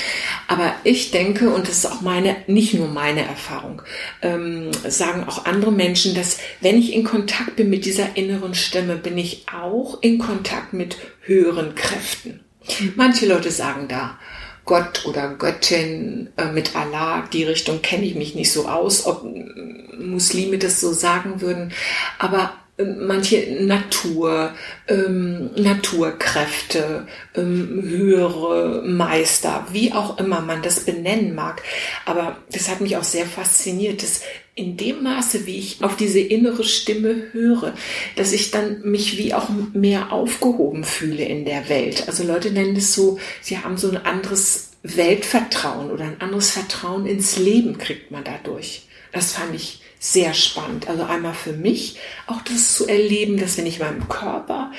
Aber 0.47 0.73
ich 0.85 1.11
denke, 1.11 1.49
und 1.49 1.67
das 1.67 1.79
ist 1.79 1.85
auch 1.85 1.99
meine, 1.99 2.37
nicht 2.47 2.73
nur 2.73 2.87
meine 2.87 3.25
Erfahrung, 3.25 3.81
ähm, 4.21 4.71
sagen 4.87 5.25
auch 5.25 5.45
andere 5.45 5.73
Menschen, 5.73 6.15
dass 6.15 6.37
wenn 6.61 6.79
ich 6.79 6.93
in 6.93 7.03
Kontakt 7.03 7.57
bin 7.57 7.69
mit 7.69 7.85
dieser 7.85 8.15
inneren 8.15 8.55
Stimme, 8.55 8.95
bin 8.95 9.17
ich 9.17 9.45
auch 9.53 10.01
in 10.01 10.17
Kontakt 10.17 10.71
mit 10.71 10.97
höheren 11.21 11.75
Kräften. 11.75 12.39
Manche 12.95 13.25
Leute 13.25 13.51
sagen 13.51 13.87
da, 13.87 14.17
Gott 14.67 15.05
oder 15.07 15.29
Göttin 15.29 16.29
äh, 16.37 16.51
mit 16.51 16.75
Allah, 16.75 17.23
die 17.33 17.43
Richtung 17.43 17.81
kenne 17.81 18.05
ich 18.05 18.13
mich 18.13 18.35
nicht 18.35 18.51
so 18.51 18.67
aus, 18.67 19.07
ob 19.07 19.25
Muslime 19.97 20.59
das 20.59 20.79
so 20.79 20.93
sagen 20.93 21.41
würden, 21.41 21.73
aber 22.19 22.53
äh, 22.77 22.83
manche 22.83 23.63
Natur, 23.63 24.53
ähm, 24.87 25.49
Naturkräfte, 25.55 27.07
ähm, 27.35 27.81
höhere 27.83 28.83
Meister, 28.85 29.65
wie 29.71 29.93
auch 29.93 30.19
immer 30.19 30.41
man 30.41 30.61
das 30.61 30.81
benennen 30.81 31.33
mag. 31.33 31.63
Aber 32.05 32.37
das 32.51 32.69
hat 32.69 32.81
mich 32.81 32.97
auch 32.97 33.03
sehr 33.03 33.25
fasziniert, 33.25 34.03
dass 34.03 34.21
in 34.57 34.75
dem 34.75 35.03
Maße, 35.03 35.45
wie 35.45 35.57
ich 35.57 35.83
auf 35.83 35.95
diese 35.95 36.19
innere 36.19 36.63
Stimme 36.63 37.27
höre, 37.31 37.75
dass 38.15 38.33
ich 38.33 38.49
dann 38.49 38.81
mich 38.81 39.17
wie 39.17 39.35
auch 39.35 39.49
mehr 39.73 40.11
aufgehoben 40.11 40.83
fühle 40.83 41.23
in 41.23 41.45
der 41.45 41.69
Welt. 41.69 42.05
Also 42.07 42.23
Leute 42.23 42.49
nennen 42.49 42.75
es 42.75 42.93
so, 42.93 43.19
sie 43.39 43.59
haben 43.59 43.77
so 43.77 43.89
ein 43.89 43.97
anderes 43.97 44.71
Weltvertrauen 44.81 45.91
oder 45.91 46.05
ein 46.05 46.21
anderes 46.21 46.49
Vertrauen 46.49 47.05
ins 47.05 47.37
Leben 47.37 47.77
kriegt 47.77 48.09
man 48.09 48.23
dadurch. 48.23 48.87
Das 49.11 49.33
fand 49.33 49.53
ich 49.53 49.81
sehr 49.99 50.33
spannend. 50.33 50.87
Also 50.87 51.03
einmal 51.03 51.35
für 51.35 51.53
mich 51.53 51.97
auch 52.25 52.41
das 52.41 52.73
zu 52.73 52.87
erleben, 52.87 53.37
dass 53.37 53.57
wenn 53.57 53.67
ich 53.67 53.79
meinem 53.79 54.09
Körper 54.09 54.71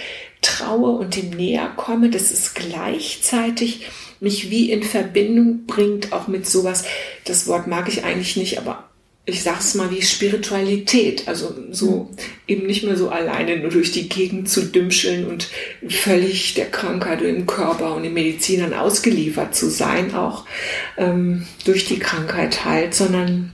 traue 0.43 0.91
und 0.91 1.15
dem 1.15 1.31
näher 1.31 1.73
komme, 1.77 2.11
dass 2.11 2.33
es 2.33 2.55
gleichzeitig 2.55 3.87
mich 4.19 4.51
wie 4.51 4.73
in 4.73 4.83
Verbindung 4.83 5.67
bringt, 5.67 6.13
auch 6.13 6.27
mit 6.27 6.49
sowas, 6.49 6.85
das 7.25 7.47
Wort 7.47 7.69
mag 7.69 7.89
ich 7.89 8.03
eigentlich 8.03 8.37
nicht, 8.37 8.59
aber 8.59 8.88
ich 9.29 9.43
sag's 9.43 9.75
mal 9.75 9.91
wie 9.91 10.01
Spiritualität, 10.01 11.29
also 11.29 11.55
so 11.71 12.09
eben 12.47 12.67
nicht 12.67 12.85
mehr 12.85 12.97
so 12.97 13.11
alleine 13.11 13.59
nur 13.59 13.71
durch 13.71 13.93
die 13.93 14.09
Gegend 14.09 14.49
zu 14.49 14.63
dümpscheln 14.63 15.27
und 15.27 15.51
völlig 15.87 16.55
der 16.55 16.71
Krankheit 16.71 17.21
im 17.21 17.47
Körper 17.47 17.95
und 17.95 18.05
den 18.05 18.15
Medizinern 18.15 18.73
ausgeliefert 18.73 19.55
zu 19.55 19.69
sein, 19.69 20.15
auch 20.15 20.47
ähm, 20.97 21.47
durch 21.67 21.85
die 21.85 21.99
Krankheit 21.99 22.65
halt, 22.65 22.95
sondern 22.95 23.53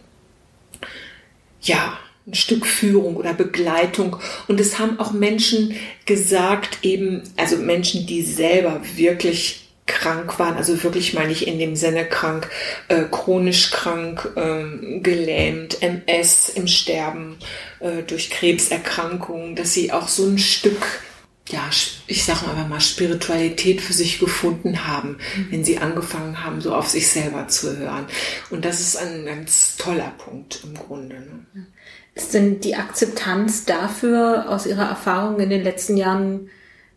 ja, 1.60 1.98
ein 2.26 2.34
Stück 2.34 2.66
Führung 2.66 3.16
oder 3.16 3.34
Begleitung. 3.34 4.16
Und 4.46 4.60
es 4.60 4.78
haben 4.78 5.00
auch 5.00 5.12
Menschen 5.12 5.74
gesagt, 6.06 6.78
eben, 6.82 7.22
also 7.36 7.56
Menschen, 7.56 8.06
die 8.06 8.22
selber 8.22 8.80
wirklich 8.94 9.63
krank 9.86 10.38
waren, 10.38 10.56
also 10.56 10.82
wirklich 10.82 11.12
meine 11.12 11.32
ich 11.32 11.46
in 11.46 11.58
dem 11.58 11.76
Sinne 11.76 12.06
krank, 12.06 12.48
äh, 12.88 13.02
chronisch 13.10 13.70
krank, 13.70 14.32
ähm, 14.36 15.00
gelähmt, 15.02 15.82
MS 15.82 16.48
im 16.48 16.66
Sterben, 16.68 17.36
äh, 17.80 18.02
durch 18.02 18.30
Krebserkrankungen, 18.30 19.56
dass 19.56 19.74
sie 19.74 19.92
auch 19.92 20.08
so 20.08 20.26
ein 20.26 20.38
Stück, 20.38 20.82
ja, 21.48 21.68
ich 22.06 22.24
sage 22.24 22.48
einfach 22.48 22.66
mal, 22.66 22.80
Spiritualität 22.80 23.82
für 23.82 23.92
sich 23.92 24.18
gefunden 24.18 24.86
haben, 24.86 25.18
mhm. 25.36 25.48
wenn 25.50 25.64
sie 25.64 25.78
angefangen 25.78 26.42
haben, 26.42 26.62
so 26.62 26.74
auf 26.74 26.88
sich 26.88 27.08
selber 27.08 27.48
zu 27.48 27.76
hören. 27.76 28.06
Und 28.48 28.64
das 28.64 28.80
ist 28.80 28.96
ein 28.96 29.26
ganz 29.26 29.76
toller 29.76 30.14
Punkt 30.16 30.60
im 30.64 30.74
Grunde. 30.74 31.16
Ne? 31.16 31.66
Ist 32.14 32.32
denn 32.32 32.60
die 32.60 32.76
Akzeptanz 32.76 33.66
dafür 33.66 34.46
aus 34.48 34.66
Ihrer 34.66 34.88
Erfahrung 34.88 35.40
in 35.40 35.50
den 35.50 35.62
letzten 35.62 35.96
Jahren 35.96 36.48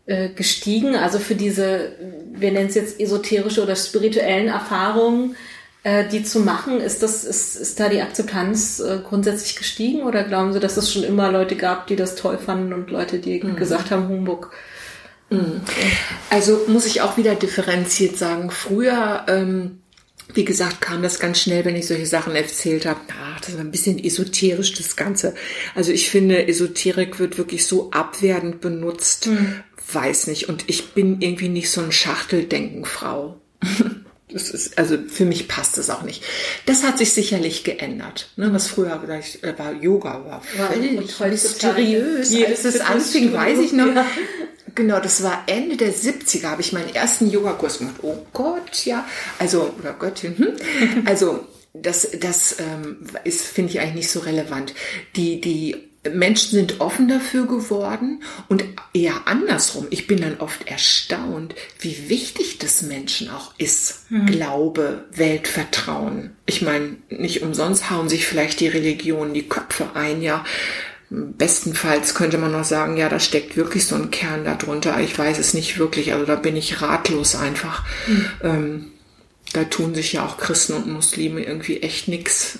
äh, 0.08 0.30
gestiegen. 0.30 0.96
Also 0.96 1.18
für 1.18 1.34
diese, 1.34 1.92
wir 2.32 2.50
nennen 2.50 2.68
es 2.68 2.74
jetzt 2.74 2.98
esoterische 2.98 3.62
oder 3.62 3.76
spirituellen 3.76 4.48
Erfahrungen, 4.48 5.36
äh, 5.82 6.08
die 6.08 6.24
zu 6.24 6.40
machen, 6.40 6.80
ist 6.80 7.02
das, 7.02 7.24
ist, 7.24 7.56
ist 7.56 7.78
da 7.78 7.88
die 7.88 8.00
Akzeptanz 8.00 8.80
äh, 8.80 9.00
grundsätzlich 9.06 9.56
gestiegen 9.56 10.02
oder 10.02 10.24
glauben 10.24 10.54
Sie, 10.54 10.60
dass 10.60 10.76
es 10.76 10.90
schon 10.90 11.04
immer 11.04 11.30
Leute 11.30 11.56
gab, 11.56 11.86
die 11.86 11.96
das 11.96 12.14
toll 12.16 12.38
fanden 12.38 12.72
und 12.72 12.90
Leute, 12.90 13.18
die 13.18 13.38
mhm. 13.42 13.56
gesagt 13.56 13.90
haben, 13.90 14.08
Humbug? 14.08 14.50
Mhm. 15.30 15.60
Also 16.30 16.64
muss 16.68 16.86
ich 16.86 17.02
auch 17.02 17.16
wieder 17.18 17.34
differenziert 17.34 18.16
sagen. 18.16 18.50
Früher, 18.50 19.26
ähm, 19.28 19.82
wie 20.32 20.44
gesagt, 20.44 20.80
kam 20.80 21.02
das 21.02 21.20
ganz 21.20 21.40
schnell, 21.40 21.64
wenn 21.64 21.76
ich 21.76 21.86
solche 21.86 22.06
Sachen 22.06 22.34
erzählt 22.34 22.86
habe. 22.86 23.00
Ach, 23.08 23.40
das 23.40 23.54
war 23.54 23.60
ein 23.60 23.70
bisschen 23.70 24.02
esoterisch, 24.02 24.72
das 24.72 24.96
Ganze. 24.96 25.34
Also 25.74 25.92
ich 25.92 26.10
finde, 26.10 26.48
Esoterik 26.48 27.18
wird 27.18 27.38
wirklich 27.38 27.66
so 27.66 27.90
abwertend 27.90 28.60
benutzt, 28.62 29.26
mhm 29.26 29.64
weiß 29.92 30.26
nicht. 30.28 30.48
Und 30.48 30.64
ich 30.68 30.92
bin 30.92 31.20
irgendwie 31.20 31.48
nicht 31.48 31.70
so 31.70 31.80
ein 31.80 31.92
Schachteldenken-Frau. 31.92 33.40
Das 34.30 34.50
ist, 34.50 34.76
also 34.76 34.98
für 35.08 35.24
mich 35.24 35.48
passt 35.48 35.78
es 35.78 35.88
auch 35.88 36.02
nicht. 36.02 36.22
Das 36.66 36.82
hat 36.82 36.98
sich 36.98 37.14
sicherlich 37.14 37.64
geändert. 37.64 38.30
Ne, 38.36 38.52
was 38.52 38.66
früher 38.66 39.00
vielleicht 39.02 39.42
äh, 39.42 39.58
war 39.58 39.72
Yoga 39.72 40.22
war 40.26 40.42
völlig 40.42 41.00
mysteriös. 41.18 42.34
Als 42.34 42.64
es 42.64 42.80
anfing, 42.80 43.32
weiß 43.32 43.58
ich 43.60 43.72
noch. 43.72 43.86
Ja. 43.86 44.06
Genau, 44.74 45.00
das 45.00 45.22
war 45.22 45.44
Ende 45.46 45.76
der 45.76 45.94
70er, 45.94 46.44
habe 46.44 46.60
ich 46.60 46.72
meinen 46.72 46.94
ersten 46.94 47.30
Yogakurs 47.30 47.78
gemacht. 47.78 47.96
Oh 48.02 48.18
Gott, 48.32 48.84
ja. 48.84 49.08
Also, 49.38 49.74
oder 49.78 49.94
Göttin. 49.94 50.36
Hm? 50.36 51.06
Also, 51.06 51.46
das, 51.72 52.08
das 52.20 52.56
ähm, 52.60 52.98
ist, 53.24 53.46
finde 53.46 53.72
ich 53.72 53.80
eigentlich 53.80 53.94
nicht 53.94 54.10
so 54.10 54.20
relevant. 54.20 54.74
Die, 55.16 55.40
die 55.40 55.87
Menschen 56.04 56.52
sind 56.52 56.80
offen 56.80 57.08
dafür 57.08 57.46
geworden 57.46 58.22
und 58.48 58.64
eher 58.94 59.26
andersrum. 59.26 59.86
Ich 59.90 60.06
bin 60.06 60.20
dann 60.20 60.38
oft 60.38 60.66
erstaunt 60.68 61.54
wie 61.80 62.08
wichtig 62.08 62.58
das 62.58 62.82
Menschen 62.82 63.30
auch 63.30 63.52
ist. 63.58 64.10
Mhm. 64.10 64.26
Glaube, 64.26 65.04
Weltvertrauen. 65.12 66.36
Ich 66.46 66.62
meine, 66.62 66.96
nicht 67.10 67.42
umsonst 67.42 67.90
hauen 67.90 68.08
sich 68.08 68.26
vielleicht 68.26 68.60
die 68.60 68.68
Religionen 68.68 69.34
die 69.34 69.48
Köpfe 69.48 69.90
ein, 69.94 70.22
ja. 70.22 70.44
Bestenfalls 71.10 72.14
könnte 72.14 72.36
man 72.36 72.52
noch 72.52 72.64
sagen, 72.64 72.98
ja, 72.98 73.08
da 73.08 73.18
steckt 73.18 73.56
wirklich 73.56 73.86
so 73.86 73.94
ein 73.94 74.10
Kern 74.10 74.44
darunter. 74.44 75.00
Ich 75.00 75.18
weiß 75.18 75.38
es 75.38 75.54
nicht 75.54 75.78
wirklich, 75.78 76.12
also 76.12 76.26
da 76.26 76.36
bin 76.36 76.54
ich 76.54 76.82
ratlos 76.82 77.34
einfach. 77.34 77.84
Mhm. 78.06 78.30
Ähm, 78.42 78.86
da 79.54 79.64
tun 79.64 79.94
sich 79.94 80.12
ja 80.12 80.26
auch 80.26 80.36
Christen 80.36 80.74
und 80.74 80.86
Muslime 80.86 81.42
irgendwie 81.42 81.80
echt 81.80 82.08
nix. 82.08 82.58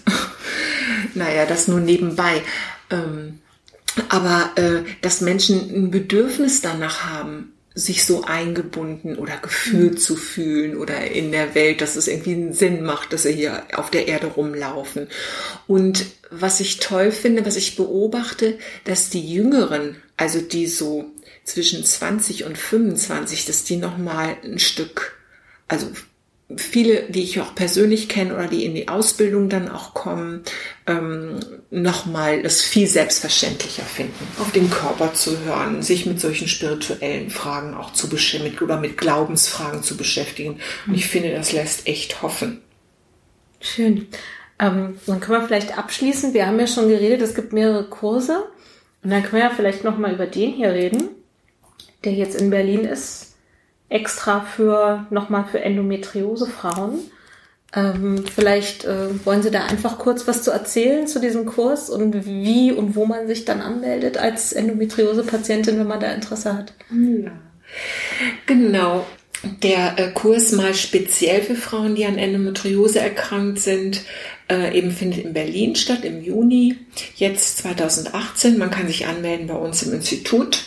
naja, 1.14 1.44
das 1.44 1.68
nur 1.68 1.80
nebenbei. 1.80 2.42
Ähm, 2.90 3.40
aber 4.08 4.52
äh, 4.56 4.82
dass 5.02 5.20
Menschen 5.20 5.60
ein 5.74 5.90
Bedürfnis 5.90 6.60
danach 6.60 7.04
haben, 7.04 7.52
sich 7.78 8.04
so 8.04 8.24
eingebunden 8.24 9.16
oder 9.16 9.36
gefühlt 9.38 9.94
mhm. 9.94 9.98
zu 9.98 10.16
fühlen 10.16 10.76
oder 10.76 11.10
in 11.10 11.30
der 11.30 11.54
Welt, 11.54 11.80
dass 11.80 11.96
es 11.96 12.08
irgendwie 12.08 12.32
einen 12.32 12.52
Sinn 12.52 12.82
macht, 12.82 13.12
dass 13.12 13.22
sie 13.22 13.32
hier 13.32 13.62
auf 13.74 13.90
der 13.90 14.08
Erde 14.08 14.26
rumlaufen. 14.26 15.08
Und 15.66 16.06
was 16.30 16.60
ich 16.60 16.78
toll 16.78 17.12
finde, 17.12 17.46
was 17.46 17.56
ich 17.56 17.76
beobachte, 17.76 18.58
dass 18.84 19.10
die 19.10 19.32
Jüngeren, 19.32 19.96
also 20.16 20.40
die 20.40 20.66
so 20.66 21.06
zwischen 21.44 21.84
20 21.84 22.44
und 22.44 22.58
25, 22.58 23.46
dass 23.46 23.64
die 23.64 23.76
noch 23.76 23.96
mal 23.96 24.36
ein 24.44 24.58
Stück, 24.58 25.16
also 25.68 25.86
viele, 26.56 27.02
die 27.10 27.22
ich 27.22 27.40
auch 27.40 27.54
persönlich 27.54 28.08
kenne 28.08 28.34
oder 28.34 28.46
die 28.46 28.64
in 28.64 28.74
die 28.74 28.88
Ausbildung 28.88 29.50
dann 29.50 29.68
auch 29.68 29.92
kommen, 29.92 30.42
ähm, 30.86 31.40
nochmal 31.70 32.40
es 32.42 32.62
viel 32.62 32.86
selbstverständlicher 32.86 33.82
finden, 33.82 34.26
auf 34.40 34.50
den 34.52 34.70
Körper 34.70 35.12
zu 35.12 35.38
hören, 35.44 35.82
sich 35.82 36.06
mit 36.06 36.20
solchen 36.20 36.48
spirituellen 36.48 37.28
Fragen 37.28 37.74
auch 37.74 37.92
zu 37.92 38.08
beschäftigen 38.08 38.64
oder 38.64 38.80
mit 38.80 38.96
Glaubensfragen 38.96 39.82
zu 39.82 39.96
beschäftigen. 39.96 40.58
Und 40.86 40.94
ich 40.94 41.06
finde, 41.06 41.32
das 41.32 41.52
lässt 41.52 41.86
echt 41.86 42.22
hoffen. 42.22 42.62
Schön. 43.60 44.06
Ähm, 44.58 44.98
dann 45.06 45.20
können 45.20 45.42
wir 45.42 45.46
vielleicht 45.46 45.76
abschließen. 45.76 46.32
Wir 46.32 46.46
haben 46.46 46.58
ja 46.58 46.66
schon 46.66 46.88
geredet, 46.88 47.20
es 47.20 47.34
gibt 47.34 47.52
mehrere 47.52 47.84
Kurse. 47.84 48.44
Und 49.02 49.10
dann 49.10 49.22
können 49.22 49.42
wir 49.42 49.50
ja 49.50 49.54
vielleicht 49.54 49.84
nochmal 49.84 50.14
über 50.14 50.26
den 50.26 50.52
hier 50.52 50.72
reden, 50.72 51.10
der 52.04 52.12
jetzt 52.12 52.40
in 52.40 52.50
Berlin 52.50 52.80
ist 52.80 53.28
extra 53.88 54.40
für 54.40 55.06
nochmal 55.10 55.46
für 55.50 55.60
Endometriose-Frauen. 55.60 56.98
Ähm, 57.74 58.24
vielleicht 58.26 58.84
äh, 58.84 59.24
wollen 59.26 59.42
Sie 59.42 59.50
da 59.50 59.66
einfach 59.66 59.98
kurz 59.98 60.26
was 60.26 60.42
zu 60.42 60.50
erzählen 60.50 61.06
zu 61.06 61.20
diesem 61.20 61.44
Kurs 61.44 61.90
und 61.90 62.24
wie 62.24 62.72
und 62.72 62.96
wo 62.96 63.04
man 63.04 63.26
sich 63.26 63.44
dann 63.44 63.60
anmeldet 63.60 64.16
als 64.16 64.52
Endometriose-Patientin, 64.52 65.78
wenn 65.78 65.86
man 65.86 66.00
da 66.00 66.12
Interesse 66.12 66.54
hat. 66.54 66.72
Genau. 68.46 69.06
Der 69.62 69.98
äh, 69.98 70.10
Kurs 70.12 70.52
mal 70.52 70.74
speziell 70.74 71.42
für 71.42 71.54
Frauen, 71.54 71.94
die 71.94 72.06
an 72.06 72.18
Endometriose 72.18 73.00
erkrankt 73.00 73.60
sind, 73.60 74.02
äh, 74.50 74.76
eben 74.76 74.90
findet 74.90 75.24
in 75.24 75.32
Berlin 75.34 75.76
statt 75.76 76.04
im 76.04 76.22
Juni, 76.22 76.76
jetzt 77.16 77.58
2018. 77.58 78.56
Man 78.58 78.70
kann 78.70 78.88
sich 78.88 79.06
anmelden 79.06 79.46
bei 79.46 79.54
uns 79.54 79.82
im 79.82 79.92
Institut 79.92 80.64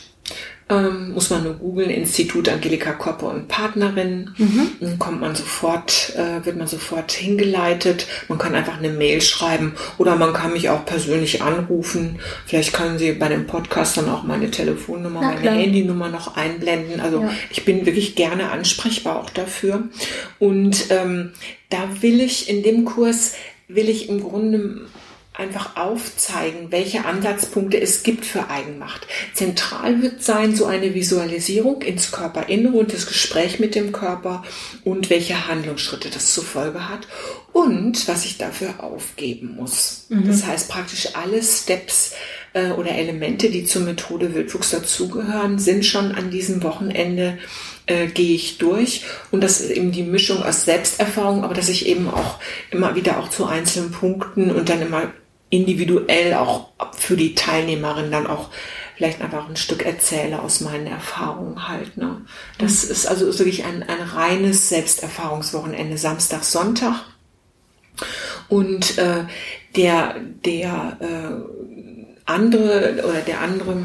ähm, 0.71 1.11
muss 1.11 1.29
man 1.29 1.43
nur 1.43 1.55
googeln, 1.55 1.89
Institut 1.89 2.47
Angelika 2.47 2.93
Koppe 2.93 3.25
und 3.25 3.49
Partnerin. 3.49 4.31
Mhm. 4.37 4.69
Dann 4.79 4.99
kommt 4.99 5.19
man 5.19 5.35
sofort, 5.35 6.15
äh, 6.15 6.45
wird 6.45 6.55
man 6.57 6.67
sofort 6.67 7.11
hingeleitet. 7.11 8.07
Man 8.29 8.37
kann 8.37 8.55
einfach 8.55 8.77
eine 8.77 8.89
Mail 8.89 9.21
schreiben 9.21 9.73
oder 9.97 10.15
man 10.15 10.31
kann 10.31 10.53
mich 10.53 10.69
auch 10.69 10.85
persönlich 10.85 11.41
anrufen. 11.41 12.19
Vielleicht 12.45 12.71
können 12.71 12.97
Sie 12.97 13.11
bei 13.11 13.27
dem 13.27 13.47
Podcast 13.47 13.97
dann 13.97 14.09
auch 14.09 14.23
meine 14.23 14.49
Telefonnummer, 14.49 15.19
Na, 15.21 15.27
meine 15.27 15.41
klar. 15.41 15.55
Handynummer 15.55 16.07
noch 16.07 16.37
einblenden. 16.37 17.01
Also 17.01 17.21
ja. 17.21 17.33
ich 17.49 17.65
bin 17.65 17.85
wirklich 17.85 18.15
gerne 18.15 18.49
ansprechbar 18.51 19.19
auch 19.19 19.29
dafür. 19.29 19.83
Und 20.39 20.85
ähm, 20.89 21.33
da 21.69 21.79
will 22.01 22.21
ich 22.21 22.49
in 22.49 22.63
dem 22.63 22.85
Kurs 22.85 23.33
will 23.67 23.89
ich 23.89 24.09
im 24.09 24.21
Grunde 24.21 24.81
einfach 25.41 25.75
aufzeigen, 25.75 26.71
welche 26.71 27.05
Ansatzpunkte 27.05 27.81
es 27.81 28.03
gibt 28.03 28.25
für 28.25 28.49
Eigenmacht. 28.49 29.07
Zentral 29.33 30.01
wird 30.01 30.23
sein 30.23 30.55
so 30.55 30.65
eine 30.65 30.93
Visualisierung 30.93 31.81
ins 31.81 32.11
Körperinnere 32.11 32.77
und 32.77 32.93
das 32.93 33.07
Gespräch 33.07 33.59
mit 33.59 33.73
dem 33.73 33.91
Körper 33.91 34.43
und 34.83 35.09
welche 35.09 35.47
Handlungsschritte 35.47 36.09
das 36.09 36.33
zur 36.33 36.43
Folge 36.43 36.87
hat 36.87 37.07
und 37.53 38.07
was 38.07 38.25
ich 38.25 38.37
dafür 38.37 38.83
aufgeben 38.83 39.55
muss. 39.55 40.05
Mhm. 40.09 40.27
Das 40.27 40.45
heißt 40.45 40.69
praktisch 40.69 41.15
alle 41.15 41.41
Steps 41.41 42.13
äh, 42.53 42.71
oder 42.71 42.91
Elemente, 42.91 43.49
die 43.49 43.65
zur 43.65 43.81
Methode 43.81 44.35
Wildwuchs 44.35 44.69
dazugehören, 44.69 45.57
sind 45.57 45.85
schon 45.85 46.11
an 46.11 46.29
diesem 46.29 46.61
Wochenende 46.63 47.39
äh, 47.87 48.07
gehe 48.07 48.35
ich 48.35 48.57
durch. 48.57 49.03
Und 49.31 49.43
das 49.43 49.61
ist 49.61 49.71
eben 49.71 49.91
die 49.91 50.03
Mischung 50.03 50.43
aus 50.43 50.65
Selbsterfahrung, 50.65 51.43
aber 51.43 51.53
dass 51.53 51.69
ich 51.69 51.87
eben 51.87 52.09
auch 52.09 52.39
immer 52.69 52.95
wieder 52.95 53.19
auch 53.19 53.29
zu 53.29 53.45
einzelnen 53.45 53.91
Punkten 53.91 54.51
und 54.51 54.69
dann 54.69 54.81
immer 54.81 55.11
individuell 55.51 56.33
auch 56.33 56.69
für 56.97 57.15
die 57.15 57.35
Teilnehmerin 57.35 58.11
dann 58.11 58.25
auch 58.25 58.49
vielleicht 58.95 59.21
einfach 59.21 59.47
ein 59.47 59.57
Stück 59.57 59.85
erzähle 59.85 60.41
aus 60.41 60.61
meinen 60.61 60.87
Erfahrungen 60.87 61.67
halt. 61.67 61.97
Ne? 61.97 62.21
Das 62.57 62.85
mhm. 62.85 62.91
ist 62.91 63.05
also 63.05 63.27
ist 63.27 63.39
wirklich 63.39 63.65
ein, 63.65 63.83
ein 63.83 64.01
reines 64.01 64.69
Selbsterfahrungswochenende, 64.69 65.97
Samstag, 65.97 66.43
Sonntag. 66.43 67.05
Und 68.47 68.97
äh, 68.97 69.25
der, 69.75 70.15
der 70.45 70.97
äh, 70.99 72.21
andere 72.25 73.03
oder 73.07 73.21
der 73.21 73.41
andere 73.41 73.83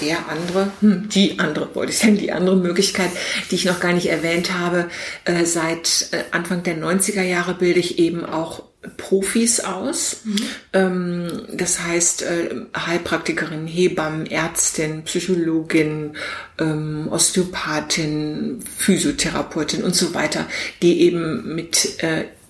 der 0.00 0.28
andere, 0.28 0.72
hm, 0.80 1.08
die 1.08 1.38
andere, 1.38 1.74
wollte 1.74 1.92
ich 1.92 1.98
sagen, 1.98 2.18
die 2.18 2.32
andere 2.32 2.56
Möglichkeit, 2.56 3.10
die 3.50 3.56
ich 3.56 3.64
noch 3.64 3.80
gar 3.80 3.92
nicht 3.92 4.06
erwähnt 4.06 4.52
habe, 4.52 4.88
äh, 5.24 5.44
seit 5.44 6.08
äh, 6.12 6.24
Anfang 6.30 6.62
der 6.62 6.76
90er 6.76 7.22
Jahre 7.22 7.54
bilde 7.54 7.80
ich 7.80 7.98
eben 7.98 8.24
auch 8.24 8.62
Profis 8.96 9.60
aus. 9.60 10.22
Mhm. 10.24 10.36
Ähm, 10.72 11.42
das 11.52 11.82
heißt 11.82 12.22
äh, 12.22 12.54
Heilpraktikerin, 12.76 13.66
Hebammen, 13.66 14.26
Ärztin, 14.26 15.02
Psychologin, 15.04 16.16
ähm, 16.58 17.08
Osteopathin, 17.10 18.60
Physiotherapeutin 18.76 19.82
und 19.82 19.94
so 19.94 20.14
weiter, 20.14 20.46
die 20.82 21.00
eben 21.02 21.54
mit 21.54 22.02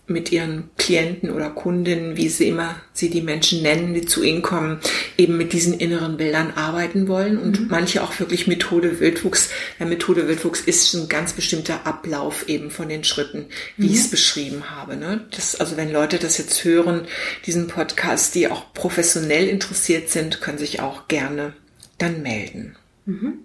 mit 0.09 0.31
ihren 0.31 0.71
Klienten 0.79 1.31
oder 1.31 1.51
Kundinnen, 1.51 2.17
wie 2.17 2.29
sie 2.29 2.49
immer 2.49 2.77
sie 2.93 3.11
die 3.11 3.23
Menschen 3.23 3.63
nennen, 3.63 3.93
die 3.93 4.07
zu 4.07 4.23
ihnen 4.23 4.41
kommen, 4.41 4.79
eben 5.19 5.37
mit 5.37 5.53
diesen 5.53 5.75
inneren 5.75 6.17
Bildern 6.17 6.53
arbeiten 6.55 7.09
wollen 7.09 7.39
und 7.39 7.61
mhm. 7.61 7.67
manche 7.69 8.03
auch 8.03 8.19
wirklich 8.21 8.47
Methode 8.47 9.01
Wildwuchs. 9.01 9.51
Der 9.81 9.87
Methode 9.87 10.29
Wildwuchs 10.29 10.61
ist 10.61 10.95
ein 10.95 11.09
ganz 11.09 11.33
bestimmter 11.33 11.87
Ablauf 11.87 12.49
eben 12.49 12.71
von 12.71 12.89
den 12.89 13.03
Schritten, 13.03 13.47
wie 13.77 13.87
mhm. 13.87 13.93
ich 13.93 13.99
es 13.99 14.11
beschrieben 14.11 14.71
habe. 14.71 14.97
Ne? 14.97 15.27
Das, 15.33 15.59
also 15.59 15.77
wenn 15.77 15.93
Leute 15.93 16.19
das 16.19 16.39
jetzt 16.39 16.65
hören, 16.65 17.07
diesen 17.45 17.67
Podcast, 17.67 18.35
die 18.37 18.49
auch 18.49 18.73
professionell 18.75 19.49
interessiert 19.49 20.09
sind, 20.09 20.41
können 20.41 20.59
sich 20.59 20.81
auch 20.81 21.09
gerne 21.09 21.53
dann 21.99 22.23
melden. 22.23 22.77
Mhm. 23.07 23.39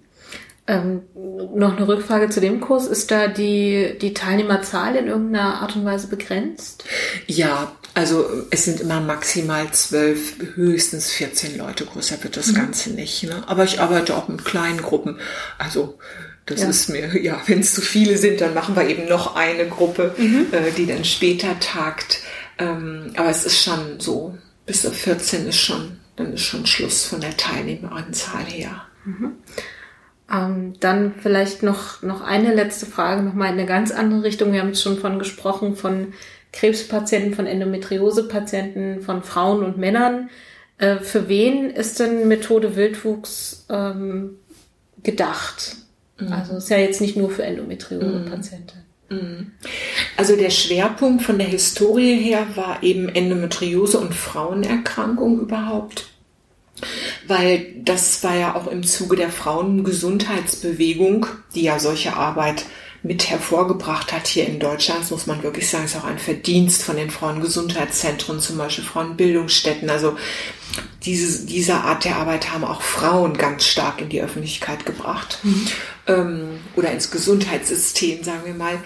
Ähm, 0.72 1.02
noch 1.54 1.76
eine 1.76 1.86
Rückfrage 1.86 2.30
zu 2.30 2.40
dem 2.40 2.62
Kurs. 2.62 2.88
Ist 2.88 3.12
da 3.12 3.28
die, 3.28 3.98
die 4.02 4.14
Teilnehmerzahl 4.14 4.96
in 4.96 5.08
irgendeiner 5.08 5.62
Art 5.62 5.76
und 5.76 5.84
Weise 5.84 6.08
begrenzt? 6.08 6.86
Ja, 7.28 7.74
also 7.94 8.26
es 8.52 8.64
sind 8.64 8.80
immer 8.80 9.02
maximal 9.02 9.70
zwölf, 9.72 10.36
höchstens 10.56 11.10
14 11.12 11.58
Leute. 11.58 11.86
Größer 11.86 12.24
wird 12.24 12.38
das 12.38 12.48
mhm. 12.48 12.56
Ganze 12.56 12.92
nicht. 12.92 13.24
Ne? 13.24 13.44
Aber 13.48 13.66
ich 13.66 13.82
arbeite 13.82 14.16
auch 14.16 14.30
mit 14.30 14.46
kleinen 14.46 14.82
Gruppen. 14.82 15.20
Also 15.58 15.98
das 16.46 16.62
ja. 16.62 16.70
ist 16.70 16.88
mir, 16.88 17.22
ja, 17.22 17.42
wenn 17.48 17.60
es 17.60 17.74
zu 17.74 17.82
viele 17.82 18.18
sind, 18.18 18.40
dann 18.40 18.54
machen 18.54 18.78
wir 18.78 18.88
eben 18.88 19.10
noch 19.10 19.36
eine 19.36 19.68
Gruppe, 19.68 20.16
mhm. 20.18 20.48
äh, 20.54 20.72
die 20.72 20.86
dann 20.86 21.04
später 21.04 21.60
tagt. 21.60 22.22
Ähm, 22.58 23.12
aber 23.18 23.30
es 23.30 23.46
ist 23.46 23.62
schon 23.62 24.00
so, 24.00 24.38
bis 24.66 24.86
auf 24.86 24.96
14 24.96 25.48
ist 25.48 25.60
schon, 25.60 26.00
dann 26.16 26.32
ist 26.32 26.44
schon 26.44 26.66
Schluss 26.66 27.04
von 27.04 27.20
der 27.20 27.36
Teilnehmeranzahl 27.36 28.46
her. 28.46 28.84
Mhm. 29.04 29.34
Ähm, 30.32 30.74
dann 30.80 31.16
vielleicht 31.20 31.64
noch, 31.64 32.02
noch 32.02 32.22
eine 32.22 32.54
letzte 32.54 32.86
Frage, 32.86 33.22
nochmal 33.22 33.48
in 33.48 33.60
eine 33.60 33.66
ganz 33.66 33.92
andere 33.92 34.24
Richtung. 34.24 34.54
Wir 34.54 34.62
haben 34.62 34.76
schon 34.76 34.98
von 34.98 35.20
gesprochen, 35.20 35.76
von 35.76 36.14
Krebspatienten, 36.54 37.34
von 37.34 37.48
Endometriose-Patienten, 37.48 39.02
von 39.02 39.24
Frauen 39.24 39.64
und 39.64 39.78
Männern. 39.78 40.30
Äh, 40.78 40.98
für 40.98 41.28
wen 41.28 41.70
ist 41.70 42.00
denn 42.00 42.28
Methode 42.28 42.76
Wildwuchs 42.76 43.66
ähm, 43.70 44.38
gedacht? 45.04 45.76
Mhm. 46.20 46.32
Also 46.32 46.58
ist 46.58 46.70
ja 46.70 46.78
jetzt 46.78 47.02
nicht 47.02 47.18
nur 47.18 47.30
für 47.30 47.44
Endometriose-Patienten. 47.44 48.86
Mhm. 49.10 49.18
mhm. 49.18 49.52
Also 50.16 50.38
der 50.38 50.50
Schwerpunkt 50.50 51.24
von 51.24 51.38
der 51.40 51.48
Historie 51.48 52.16
her 52.16 52.48
war 52.56 52.84
eben 52.84 53.10
Endometriose 53.10 54.00
und 54.00 54.14
Frauenerkrankung 54.14 55.42
überhaupt 55.42 56.12
weil 57.28 57.74
das 57.78 58.24
war 58.24 58.36
ja 58.36 58.56
auch 58.56 58.68
im 58.68 58.84
Zuge 58.84 59.16
der 59.16 59.30
Frauengesundheitsbewegung, 59.30 61.28
die 61.56 61.64
ja 61.64 61.80
solche 61.80 62.16
Arbeit 62.16 62.66
mit 63.04 63.30
hervorgebracht 63.30 64.14
hat 64.14 64.28
hier 64.28 64.46
in 64.48 64.60
Deutschland, 64.60 65.02
das 65.02 65.10
muss 65.10 65.26
man 65.26 65.42
wirklich 65.42 65.68
sagen, 65.68 65.86
ist 65.86 65.96
auch 65.96 66.04
ein 66.04 66.20
Verdienst 66.20 66.84
von 66.84 66.96
den 66.96 67.10
Frauengesundheitszentren, 67.10 68.40
zum 68.40 68.58
Beispiel 68.58 68.84
Frauenbildungsstätten. 68.84 69.90
Also 69.90 70.18
diese, 71.04 71.48
diese 71.48 71.76
Art 71.76 72.06
der 72.06 72.18
Arbeit 72.18 72.52
haben 72.52 72.64
auch 72.64 72.84
Frauen 72.84 73.38
ganz 73.38 73.66
stark 73.66 74.02
in 74.02 74.10
die 74.10 74.22
Öffentlichkeit 74.22 74.86
gebracht. 74.86 75.40
Mhm. 75.42 75.68
ähm, 76.08 76.60
oder 76.76 76.92
ins 76.92 77.10
Gesundheitssystem, 77.10 78.24
sagen 78.24 78.42
wir 78.46 78.54
mal. 78.54 78.78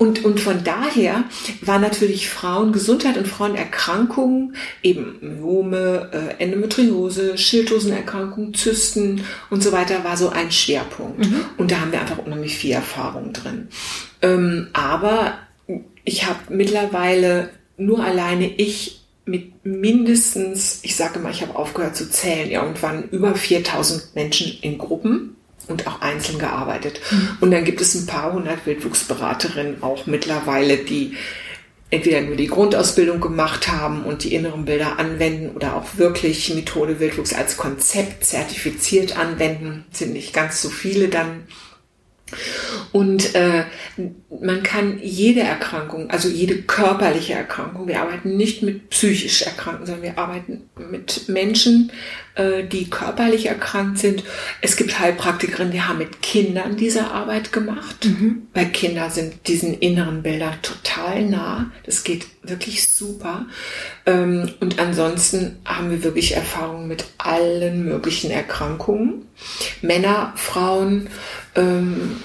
Und, 0.00 0.24
und 0.24 0.40
von 0.40 0.64
daher 0.64 1.24
war 1.60 1.78
natürlich 1.78 2.30
Frauengesundheit 2.30 3.18
und 3.18 3.28
Frauenerkrankungen, 3.28 4.56
eben 4.82 5.18
Myome, 5.20 6.08
äh, 6.14 6.42
Endometriose, 6.42 7.36
Schilddrüsenerkrankungen, 7.36 8.54
Zysten 8.54 9.24
und 9.50 9.62
so 9.62 9.72
weiter, 9.72 10.02
war 10.02 10.16
so 10.16 10.30
ein 10.30 10.50
Schwerpunkt. 10.50 11.18
Mhm. 11.18 11.44
Und 11.58 11.70
da 11.70 11.80
haben 11.80 11.92
wir 11.92 12.00
einfach 12.00 12.16
unheimlich 12.16 12.56
viel 12.56 12.72
Erfahrung 12.72 13.34
drin. 13.34 13.68
Ähm, 14.22 14.68
aber 14.72 15.34
ich 16.04 16.24
habe 16.24 16.38
mittlerweile 16.48 17.50
nur 17.76 18.02
alleine 18.02 18.50
ich 18.56 19.02
mit 19.26 19.66
mindestens, 19.66 20.80
ich 20.82 20.96
sage 20.96 21.18
mal, 21.18 21.30
ich 21.30 21.42
habe 21.42 21.56
aufgehört 21.56 21.94
zu 21.94 22.08
zählen, 22.08 22.50
irgendwann 22.50 23.10
über 23.10 23.34
4000 23.34 24.14
Menschen 24.14 24.56
in 24.62 24.78
Gruppen 24.78 25.36
und 25.70 25.86
auch 25.86 26.00
einzeln 26.00 26.38
gearbeitet. 26.38 27.00
Mhm. 27.10 27.28
Und 27.40 27.50
dann 27.50 27.64
gibt 27.64 27.80
es 27.80 27.94
ein 27.94 28.06
paar 28.06 28.32
hundert 28.32 28.66
Wildwuchsberaterinnen 28.66 29.82
auch 29.82 30.06
mittlerweile, 30.06 30.78
die 30.78 31.16
entweder 31.90 32.20
nur 32.20 32.36
die 32.36 32.46
Grundausbildung 32.46 33.20
gemacht 33.20 33.68
haben 33.68 34.04
und 34.04 34.22
die 34.24 34.34
inneren 34.34 34.64
Bilder 34.64 34.98
anwenden 34.98 35.56
oder 35.56 35.76
auch 35.76 35.96
wirklich 35.96 36.54
Methode 36.54 37.00
Wildwuchs 37.00 37.34
als 37.34 37.56
Konzept 37.56 38.24
zertifiziert 38.24 39.18
anwenden. 39.18 39.84
Sind 39.90 40.12
nicht 40.12 40.32
ganz 40.32 40.62
so 40.62 40.68
viele 40.68 41.08
dann 41.08 41.46
und 42.92 43.34
äh, 43.34 43.64
man 44.38 44.62
kann 44.62 45.00
jede 45.02 45.40
Erkrankung, 45.40 46.08
also 46.08 46.28
jede 46.28 46.62
körperliche 46.62 47.34
Erkrankung, 47.34 47.88
wir 47.88 48.00
arbeiten 48.00 48.36
nicht 48.36 48.62
mit 48.62 48.88
psychisch 48.90 49.42
Erkrankten, 49.42 49.86
sondern 49.86 50.04
wir 50.04 50.18
arbeiten 50.18 50.70
mit 50.76 51.28
Menschen, 51.28 51.90
äh, 52.36 52.62
die 52.62 52.88
körperlich 52.88 53.46
erkrankt 53.46 53.98
sind. 53.98 54.22
Es 54.60 54.76
gibt 54.76 55.00
Heilpraktikerinnen, 55.00 55.72
die 55.72 55.82
haben 55.82 55.98
mit 55.98 56.22
Kindern 56.22 56.76
diese 56.76 57.10
Arbeit 57.10 57.52
gemacht, 57.52 58.04
mhm. 58.04 58.46
weil 58.54 58.66
Kinder 58.66 59.10
sind 59.10 59.48
diesen 59.48 59.74
inneren 59.74 60.22
Bildern 60.22 60.54
total 60.62 61.24
nah. 61.24 61.72
Das 61.84 62.04
geht 62.04 62.26
wirklich 62.44 62.88
super. 62.88 63.46
Ähm, 64.06 64.52
und 64.60 64.78
ansonsten 64.78 65.58
haben 65.64 65.90
wir 65.90 66.04
wirklich 66.04 66.36
Erfahrungen 66.36 66.86
mit 66.86 67.04
allen 67.18 67.84
möglichen 67.84 68.30
Erkrankungen. 68.30 69.26
Männer, 69.82 70.32
Frauen, 70.36 71.08
ähm, 71.56 72.16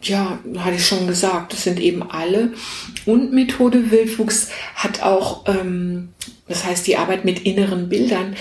ja, 0.00 0.38
hatte 0.58 0.76
ich 0.76 0.86
schon 0.86 1.06
gesagt, 1.06 1.52
das 1.52 1.64
sind 1.64 1.80
eben 1.80 2.08
alle. 2.08 2.52
Und 3.04 3.32
Methode 3.32 3.90
Wildwuchs 3.90 4.48
hat 4.74 5.02
auch, 5.02 5.46
ähm, 5.48 6.10
das 6.46 6.64
heißt 6.64 6.86
die 6.86 6.96
Arbeit 6.96 7.24
mit 7.24 7.44
inneren 7.44 7.88
Bildern, 7.88 8.36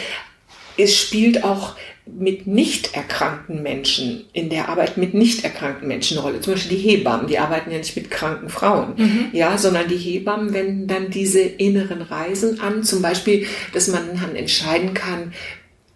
es 0.78 0.96
spielt 0.96 1.44
auch 1.44 1.76
mit 2.06 2.48
nicht 2.48 2.96
erkrankten 2.96 3.64
Menschen 3.64 4.26
in 4.32 4.50
der 4.50 4.70
Arbeit 4.70 4.96
mit 4.96 5.14
nicht 5.14 5.44
erkrankten 5.44 5.88
Menschen 5.88 6.18
eine 6.18 6.26
Rolle. 6.26 6.40
Zum 6.40 6.54
Beispiel 6.54 6.78
die 6.78 6.84
Hebammen, 6.84 7.28
die 7.28 7.40
arbeiten 7.40 7.72
ja 7.72 7.78
nicht 7.78 7.96
mit 7.96 8.10
kranken 8.10 8.50
Frauen, 8.50 8.94
mhm. 8.96 9.26
ja, 9.34 9.58
sondern 9.58 9.88
die 9.90 9.98
Hebammen 9.98 10.54
wenden 10.54 10.88
dann 10.88 11.10
diese 11.10 11.42
inneren 11.42 12.02
Reisen 12.02 12.60
an. 12.62 12.84
Zum 12.84 13.02
Beispiel, 13.02 13.46
dass 13.74 13.88
man 13.88 14.04
dann 14.22 14.36
entscheiden 14.36 14.94
kann, 14.94 15.34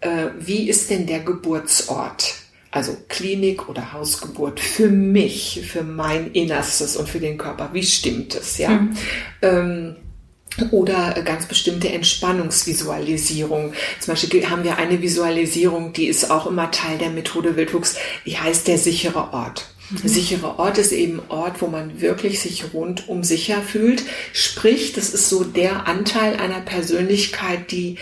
äh, 0.02 0.28
wie 0.40 0.68
ist 0.68 0.90
denn 0.90 1.08
der 1.08 1.20
Geburtsort? 1.20 2.41
Also 2.72 2.96
Klinik 3.10 3.68
oder 3.68 3.92
Hausgeburt 3.92 4.60
für 4.60 4.90
mich, 4.90 5.62
für 5.70 5.84
mein 5.84 6.32
Innerstes 6.32 6.96
und 6.96 7.10
für 7.10 7.20
den 7.20 7.38
Körper, 7.38 7.70
wie 7.74 7.84
stimmt 7.84 8.34
es, 8.34 8.58
ja? 8.58 8.70
Mhm. 8.70 8.98
Ähm, 9.42 9.96
oder 10.72 11.14
ganz 11.24 11.46
bestimmte 11.46 11.90
Entspannungsvisualisierung. 11.90 13.74
Zum 14.00 14.12
Beispiel 14.14 14.50
haben 14.50 14.64
wir 14.64 14.78
eine 14.78 15.02
Visualisierung, 15.02 15.94
die 15.94 16.08
ist 16.08 16.30
auch 16.30 16.46
immer 16.46 16.72
Teil 16.72 16.98
der 16.98 17.10
Methode 17.10 17.56
Wildwuchs, 17.56 17.96
die 18.26 18.38
heißt 18.38 18.68
der 18.68 18.78
sichere 18.78 19.34
Ort. 19.34 19.66
Mhm. 19.90 20.08
Sichere 20.08 20.60
Ort 20.60 20.78
ist 20.78 20.92
eben 20.92 21.22
Ort, 21.30 21.62
wo 21.62 21.68
man 21.68 22.02
wirklich 22.02 22.40
sich 22.40 22.74
rundum 22.74 23.24
sicher 23.24 23.62
fühlt. 23.62 24.04
Sprich, 24.34 24.94
das 24.94 25.10
ist 25.10 25.30
so 25.30 25.44
der 25.44 25.88
Anteil 25.88 26.36
einer 26.36 26.62
Persönlichkeit, 26.62 27.72
die 27.72 27.98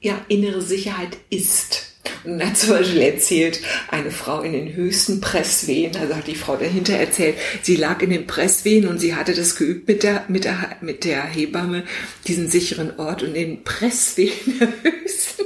ja 0.00 0.18
innere 0.28 0.62
Sicherheit 0.62 1.18
ist. 1.28 1.89
Und 2.24 2.44
hat 2.44 2.56
zum 2.56 2.70
Beispiel 2.70 3.02
erzählt, 3.02 3.60
eine 3.88 4.10
Frau 4.10 4.42
in 4.42 4.52
den 4.52 4.74
höchsten 4.74 5.20
Presswehen, 5.20 5.96
also 5.96 6.16
hat 6.16 6.26
die 6.26 6.34
Frau 6.34 6.56
dahinter 6.56 6.94
erzählt, 6.94 7.36
sie 7.62 7.76
lag 7.76 8.02
in 8.02 8.10
den 8.10 8.26
Presswehen 8.26 8.88
und 8.88 8.98
sie 8.98 9.14
hatte 9.14 9.34
das 9.34 9.56
geübt 9.56 9.88
mit 9.88 10.02
der, 10.02 10.24
mit 10.28 10.44
der, 10.44 10.76
mit 10.80 11.04
der 11.04 11.22
Hebamme, 11.22 11.84
diesen 12.26 12.50
sicheren 12.50 12.98
Ort 12.98 13.22
und 13.22 13.34
den 13.34 13.64
Presswehen 13.64 14.58
der 14.58 14.68
höchsten 14.82 15.44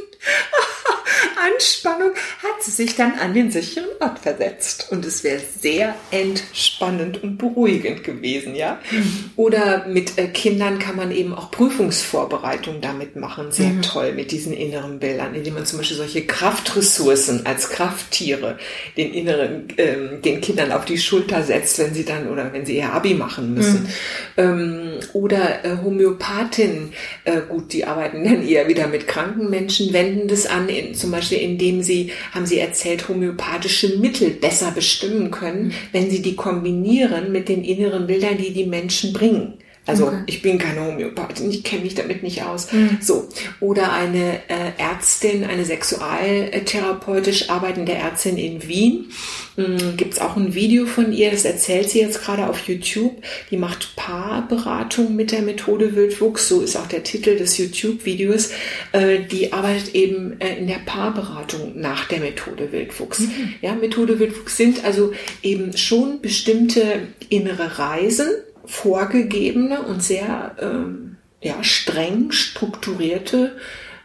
Anspannung 1.54 2.12
hat 2.42 2.62
sie 2.62 2.70
sich 2.70 2.96
dann 2.96 3.14
an 3.14 3.34
den 3.34 3.50
sicheren 3.50 3.88
Ort 4.00 4.20
versetzt. 4.20 4.88
Und 4.90 5.04
es 5.04 5.24
wäre 5.24 5.40
sehr 5.60 5.94
entspannend 6.10 7.22
und 7.22 7.38
beruhigend 7.38 8.04
gewesen, 8.04 8.54
ja. 8.54 8.80
Mhm. 8.90 9.30
Oder 9.36 9.86
mit 9.86 10.18
äh, 10.18 10.28
Kindern 10.28 10.78
kann 10.78 10.96
man 10.96 11.10
eben 11.10 11.34
auch 11.34 11.50
Prüfungsvorbereitungen 11.50 12.80
damit 12.80 13.16
machen. 13.16 13.52
Sehr 13.52 13.70
mhm. 13.70 13.82
toll 13.82 14.12
mit 14.12 14.30
diesen 14.30 14.52
inneren 14.52 14.98
Bildern, 14.98 15.34
indem 15.34 15.54
man 15.54 15.66
zum 15.66 15.78
Beispiel 15.78 15.96
solche 15.96 16.26
Kraftressourcen 16.26 17.46
als 17.46 17.70
Krafttiere 17.70 18.58
den 18.96 19.12
inneren, 19.12 19.68
ähm, 19.76 20.22
den 20.22 20.40
Kindern 20.40 20.72
auf 20.72 20.84
die 20.84 20.98
Schulter 20.98 21.42
setzt, 21.42 21.78
wenn 21.78 21.94
sie 21.94 22.04
dann 22.04 22.28
oder 22.28 22.52
wenn 22.52 22.66
sie 22.66 22.76
ihr 22.76 22.92
Abi 22.92 23.14
machen 23.14 23.54
müssen. 23.54 23.82
Mhm. 23.82 23.88
Ähm, 24.36 25.00
oder 25.12 25.64
äh, 25.64 25.76
Homöopathinnen, 25.82 26.92
äh, 27.24 27.40
gut, 27.48 27.72
die 27.72 27.84
arbeiten 27.84 28.24
dann 28.24 28.46
eher 28.46 28.68
wieder 28.68 28.86
mit 28.86 29.06
kranken 29.06 29.50
Menschen, 29.50 29.92
wenden 29.92 30.28
das 30.28 30.46
an, 30.46 30.68
in, 30.74 30.94
zum 30.94 31.10
Beispiel 31.10 31.38
indem 31.38 31.82
sie, 31.82 32.10
haben 32.32 32.46
sie 32.46 32.58
erzählt, 32.58 33.08
homöopathische 33.08 33.98
Mittel 33.98 34.30
besser 34.30 34.70
bestimmen 34.72 35.30
können, 35.30 35.72
wenn 35.92 36.10
sie 36.10 36.22
die 36.22 36.36
kombinieren 36.36 37.32
mit 37.32 37.48
den 37.48 37.64
inneren 37.64 38.06
Bildern, 38.06 38.38
die 38.38 38.52
die 38.52 38.66
Menschen 38.66 39.12
bringen. 39.12 39.54
Also 39.86 40.06
okay. 40.06 40.22
ich 40.26 40.40
bin 40.40 40.58
keine 40.58 40.80
Homöopathin, 40.80 41.50
ich 41.50 41.62
kenne 41.62 41.82
mich 41.82 41.94
damit 41.94 42.22
nicht 42.22 42.42
aus. 42.42 42.72
Mhm. 42.72 42.98
So. 43.00 43.28
Oder 43.60 43.92
eine 43.92 44.40
äh, 44.48 44.72
Ärztin, 44.78 45.44
eine 45.44 45.64
sexualtherapeutisch 45.64 47.50
arbeitende 47.50 47.92
Ärztin 47.92 48.38
in 48.38 48.66
Wien. 48.66 49.10
Mhm, 49.56 49.96
Gibt 49.96 50.14
es 50.14 50.20
auch 50.20 50.36
ein 50.36 50.54
Video 50.54 50.86
von 50.86 51.12
ihr, 51.12 51.30
das 51.30 51.44
erzählt 51.44 51.90
sie 51.90 52.00
jetzt 52.00 52.22
gerade 52.22 52.48
auf 52.48 52.66
YouTube. 52.66 53.22
Die 53.50 53.56
macht 53.56 53.94
Paarberatung 53.94 55.14
mit 55.14 55.32
der 55.32 55.42
Methode 55.42 55.94
Wildwuchs, 55.94 56.48
so 56.48 56.62
ist 56.62 56.76
auch 56.76 56.86
der 56.86 57.02
Titel 57.02 57.36
des 57.36 57.58
YouTube-Videos. 57.58 58.50
Äh, 58.92 59.20
die 59.30 59.52
arbeitet 59.52 59.94
eben 59.94 60.40
äh, 60.40 60.56
in 60.56 60.66
der 60.66 60.80
Paarberatung 60.84 61.78
nach 61.78 62.08
der 62.08 62.20
Methode 62.20 62.72
Wildwuchs. 62.72 63.20
Mhm. 63.20 63.54
Ja, 63.60 63.74
Methode 63.74 64.18
Wildwuchs 64.18 64.56
sind 64.56 64.84
also 64.84 65.12
eben 65.42 65.76
schon 65.76 66.20
bestimmte 66.20 67.08
innere 67.28 67.78
Reisen, 67.78 68.28
vorgegebene 68.66 69.82
und 69.82 70.02
sehr 70.02 70.56
ähm, 70.60 71.16
ja, 71.40 71.62
streng 71.62 72.32
strukturierte, 72.32 73.56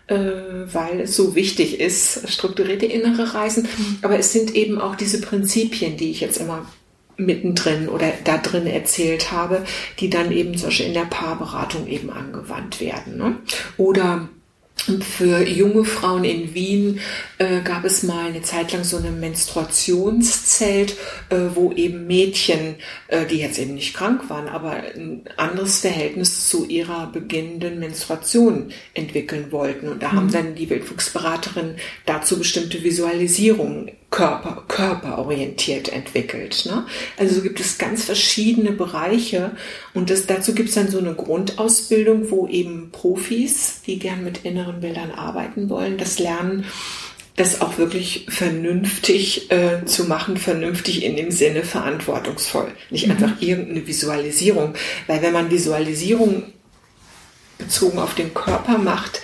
äh, 0.07 0.15
weil 0.15 1.01
es 1.01 1.15
so 1.15 1.35
wichtig 1.35 1.79
ist, 1.79 2.29
strukturierte 2.29 2.85
innere 2.85 3.33
Reisen. 3.33 3.67
Aber 4.01 4.19
es 4.19 4.33
sind 4.33 4.55
eben 4.55 4.79
auch 4.79 4.95
diese 4.95 5.21
Prinzipien, 5.21 5.97
die 5.97 6.11
ich 6.11 6.21
jetzt 6.21 6.37
immer 6.37 6.65
mittendrin 7.19 7.89
oder 7.89 8.13
da 8.23 8.37
drin 8.37 8.65
erzählt 8.65 9.31
habe, 9.31 9.63
die 9.99 10.09
dann 10.09 10.31
eben 10.31 10.55
zum 10.57 10.69
Beispiel 10.69 10.87
in 10.87 10.93
der 10.93 11.01
Paarberatung 11.01 11.87
eben 11.87 12.09
angewandt 12.09 12.79
werden. 12.79 13.17
Ne? 13.17 13.35
Oder 13.77 14.29
für 14.81 15.47
junge 15.47 15.85
Frauen 15.85 16.23
in 16.23 16.53
Wien 16.53 16.99
äh, 17.37 17.61
gab 17.61 17.85
es 17.85 18.03
mal 18.03 18.27
eine 18.27 18.41
Zeit 18.41 18.71
lang 18.73 18.83
so 18.83 18.97
eine 18.97 19.11
Menstruationszelt, 19.11 20.95
äh, 21.29 21.35
wo 21.53 21.71
eben 21.71 22.07
Mädchen, 22.07 22.75
äh, 23.07 23.25
die 23.25 23.37
jetzt 23.37 23.59
eben 23.59 23.75
nicht 23.75 23.93
krank 23.93 24.29
waren, 24.29 24.47
aber 24.47 24.71
ein 24.71 25.23
anderes 25.37 25.79
Verhältnis 25.79 26.49
zu 26.49 26.65
ihrer 26.65 27.07
beginnenden 27.07 27.79
Menstruation 27.79 28.71
entwickeln 28.93 29.51
wollten. 29.51 29.87
Und 29.87 30.03
da 30.03 30.09
mhm. 30.09 30.15
haben 30.15 30.31
dann 30.31 30.55
die 30.55 30.69
Wildwuchsberaterinnen 30.69 31.75
dazu 32.05 32.37
bestimmte 32.37 32.83
Visualisierungen 32.83 33.91
Körper, 34.09 34.63
körperorientiert 34.67 35.89
entwickelt. 35.89 36.65
Ne? 36.65 36.85
Also 37.17 37.35
so 37.35 37.41
gibt 37.41 37.59
es 37.59 37.77
ganz 37.77 38.05
verschiedene 38.05 38.71
Bereiche 38.71 39.51
und 39.93 40.09
das, 40.09 40.25
dazu 40.25 40.53
gibt 40.55 40.69
es 40.69 40.75
dann 40.75 40.89
so 40.89 40.97
eine 40.97 41.13
Grundausbildung, 41.13 42.31
wo 42.31 42.47
eben 42.47 42.89
Profis, 42.91 43.81
die 43.85 43.99
gern 43.99 44.23
mit 44.23 44.45
inneren 44.45 44.81
Bildern 44.81 45.11
arbeiten 45.11 45.69
wollen, 45.69 45.97
das 45.97 46.17
lernen, 46.17 46.65
das 47.35 47.61
auch 47.61 47.77
wirklich 47.77 48.25
vernünftig 48.29 49.51
äh, 49.51 49.85
zu 49.85 50.05
machen, 50.05 50.37
vernünftig 50.37 51.03
in 51.03 51.15
dem 51.15 51.31
Sinne 51.31 51.63
verantwortungsvoll. 51.63 52.71
Nicht 52.89 53.05
mhm. 53.05 53.11
einfach 53.11 53.41
irgendeine 53.41 53.87
Visualisierung, 53.87 54.73
weil 55.07 55.21
wenn 55.21 55.33
man 55.33 55.51
Visualisierung 55.51 56.43
bezogen 57.57 57.99
auf 57.99 58.15
den 58.15 58.33
Körper 58.33 58.77
macht, 58.77 59.21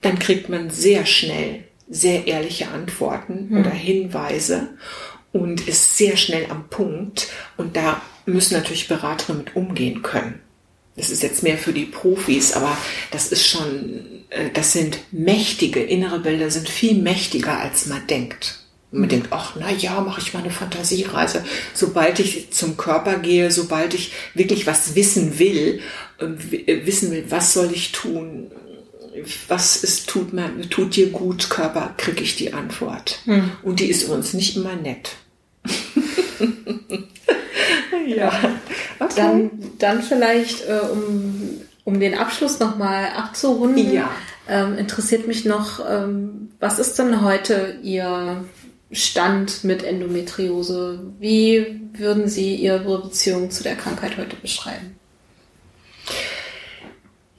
dann 0.00 0.18
kriegt 0.18 0.48
man 0.48 0.70
sehr 0.70 1.04
schnell 1.06 1.64
sehr 1.90 2.26
ehrliche 2.26 2.68
Antworten 2.68 3.48
mhm. 3.50 3.60
oder 3.60 3.70
Hinweise 3.70 4.68
und 5.32 5.66
ist 5.66 5.96
sehr 5.96 6.16
schnell 6.16 6.46
am 6.50 6.68
Punkt. 6.68 7.28
Und 7.56 7.76
da 7.76 8.00
müssen 8.26 8.54
natürlich 8.54 8.88
Berater 8.88 9.34
mit 9.34 9.56
umgehen 9.56 10.02
können. 10.02 10.40
Das 10.96 11.10
ist 11.10 11.22
jetzt 11.22 11.42
mehr 11.44 11.58
für 11.58 11.72
die 11.72 11.84
Profis, 11.84 12.52
aber 12.52 12.76
das 13.12 13.30
ist 13.30 13.46
schon, 13.46 14.24
äh, 14.30 14.50
das 14.52 14.72
sind 14.72 14.98
mächtige, 15.12 15.80
innere 15.80 16.18
Bilder 16.18 16.50
sind 16.50 16.68
viel 16.68 17.00
mächtiger, 17.00 17.58
als 17.58 17.86
man 17.86 18.04
denkt. 18.08 18.64
Und 18.90 19.00
man 19.00 19.08
denkt, 19.08 19.28
ach, 19.30 19.54
na 19.58 19.70
ja, 19.70 20.00
mache 20.00 20.20
ich 20.20 20.34
mal 20.34 20.40
eine 20.40 20.50
Fantasiereise. 20.50 21.44
Sobald 21.72 22.18
ich 22.18 22.50
zum 22.50 22.76
Körper 22.76 23.18
gehe, 23.18 23.50
sobald 23.50 23.94
ich 23.94 24.12
wirklich 24.34 24.66
was 24.66 24.96
wissen 24.96 25.38
will, 25.38 25.80
äh, 26.18 26.84
wissen 26.84 27.12
will, 27.12 27.26
was 27.28 27.52
soll 27.52 27.70
ich 27.72 27.92
tun, 27.92 28.50
was 29.48 29.82
ist, 29.82 30.08
tut, 30.08 30.32
mir, 30.32 30.50
tut 30.70 30.96
dir 30.96 31.10
gut, 31.10 31.50
Körper, 31.50 31.94
kriege 31.96 32.22
ich 32.22 32.36
die 32.36 32.52
Antwort. 32.52 33.20
Hm. 33.24 33.52
Und 33.62 33.80
die 33.80 33.86
ist 33.86 34.08
uns 34.08 34.34
nicht 34.34 34.56
immer 34.56 34.76
nett. 34.76 35.16
ja. 38.06 38.32
Okay. 38.98 39.12
Dann, 39.16 39.50
dann 39.78 40.02
vielleicht, 40.02 40.68
äh, 40.68 40.80
um, 40.90 41.60
um 41.84 42.00
den 42.00 42.16
Abschluss 42.16 42.58
nochmal 42.58 43.08
abzurunden, 43.16 43.92
ja. 43.92 44.10
ähm, 44.48 44.76
interessiert 44.76 45.26
mich 45.26 45.44
noch, 45.44 45.80
ähm, 45.88 46.50
was 46.60 46.78
ist 46.78 46.98
denn 46.98 47.22
heute 47.22 47.78
Ihr 47.82 48.44
Stand 48.90 49.64
mit 49.64 49.84
Endometriose? 49.84 51.12
Wie 51.18 51.80
würden 51.94 52.28
Sie 52.28 52.56
Ihre 52.56 53.02
Beziehung 53.02 53.50
zu 53.50 53.62
der 53.62 53.76
Krankheit 53.76 54.16
heute 54.16 54.36
beschreiben? 54.36 54.97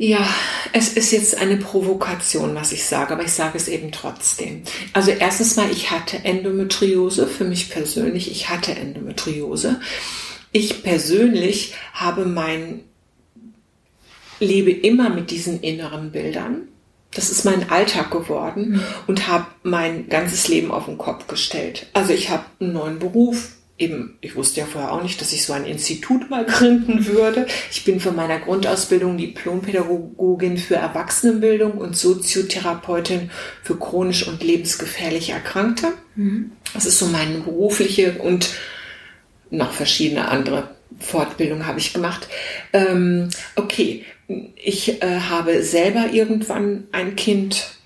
Ja, 0.02 0.26
es 0.72 0.94
ist 0.94 1.12
jetzt 1.12 1.38
eine 1.38 1.58
Provokation, 1.58 2.56
was 2.56 2.72
ich 2.72 2.86
sage, 2.86 3.12
aber 3.12 3.26
ich 3.26 3.34
sage 3.34 3.58
es 3.58 3.68
eben 3.68 3.92
trotzdem. 3.92 4.64
Also 4.94 5.12
erstens 5.12 5.58
mal, 5.58 5.70
ich 5.70 5.92
hatte 5.92 6.24
Endometriose, 6.24 7.28
für 7.28 7.44
mich 7.44 7.70
persönlich, 7.70 8.32
ich 8.32 8.48
hatte 8.48 8.74
Endometriose. 8.74 9.82
Ich 10.54 10.84
persönlich 10.84 11.74
habe 11.92 12.26
mein, 12.26 12.86
lebe 14.40 14.72
immer 14.72 15.10
mit 15.10 15.32
diesen 15.32 15.60
inneren 15.60 16.14
Bildern. 16.14 16.70
Das 17.12 17.30
ist 17.30 17.44
mein 17.44 17.70
Alltag 17.70 18.10
geworden 18.10 18.70
mhm. 18.70 18.84
und 19.08 19.28
habe 19.28 19.48
mein 19.64 20.08
ganzes 20.08 20.48
Leben 20.48 20.72
auf 20.72 20.86
den 20.86 20.98
Kopf 20.98 21.28
gestellt. 21.28 21.88
Also 21.92 22.14
ich 22.14 22.30
habe 22.30 22.46
einen 22.62 22.72
neuen 22.72 23.00
Beruf, 23.00 23.50
eben, 23.80 24.18
ich 24.22 24.36
wusste 24.36 24.60
ja 24.60 24.66
vorher 24.66 24.92
auch 24.92 25.02
nicht, 25.02 25.20
dass 25.22 25.34
ich 25.34 25.46
so 25.46 25.54
ein 25.54 25.66
Institut 25.66 26.30
mal 26.30 26.46
gründen 26.48 27.08
würde. 27.08 27.48
Ich 27.72 27.86
bin 27.86 28.00
von 28.00 28.16
meiner 28.16 28.40
Grundausbildung 28.40 29.18
Diplompädagogin 29.18 30.58
für 30.58 30.76
Erwachsenenbildung 30.76 31.74
und 31.74 31.98
Soziotherapeutin 31.98 33.32
für 33.64 33.78
chronisch 33.78 34.28
und 34.28 34.44
lebensgefährlich 34.44 35.32
Erkrankte. 35.32 35.94
Mhm. 36.16 36.52
Das 36.74 36.86
ist 36.86 37.00
so 37.00 37.08
meine 37.08 37.40
berufliche 37.40 38.20
und 38.20 38.50
noch 39.50 39.72
verschiedene 39.72 40.28
andere 40.28 40.76
Fortbildungen 41.00 41.66
habe 41.66 41.80
ich 41.80 41.94
gemacht. 41.94 42.28
Ähm, 42.74 43.30
okay, 43.56 44.06
ich 44.56 45.02
äh, 45.02 45.20
habe 45.22 45.64
selber 45.64 46.10
irgendwann 46.12 46.88
ein 46.92 47.16
Kind 47.16 47.79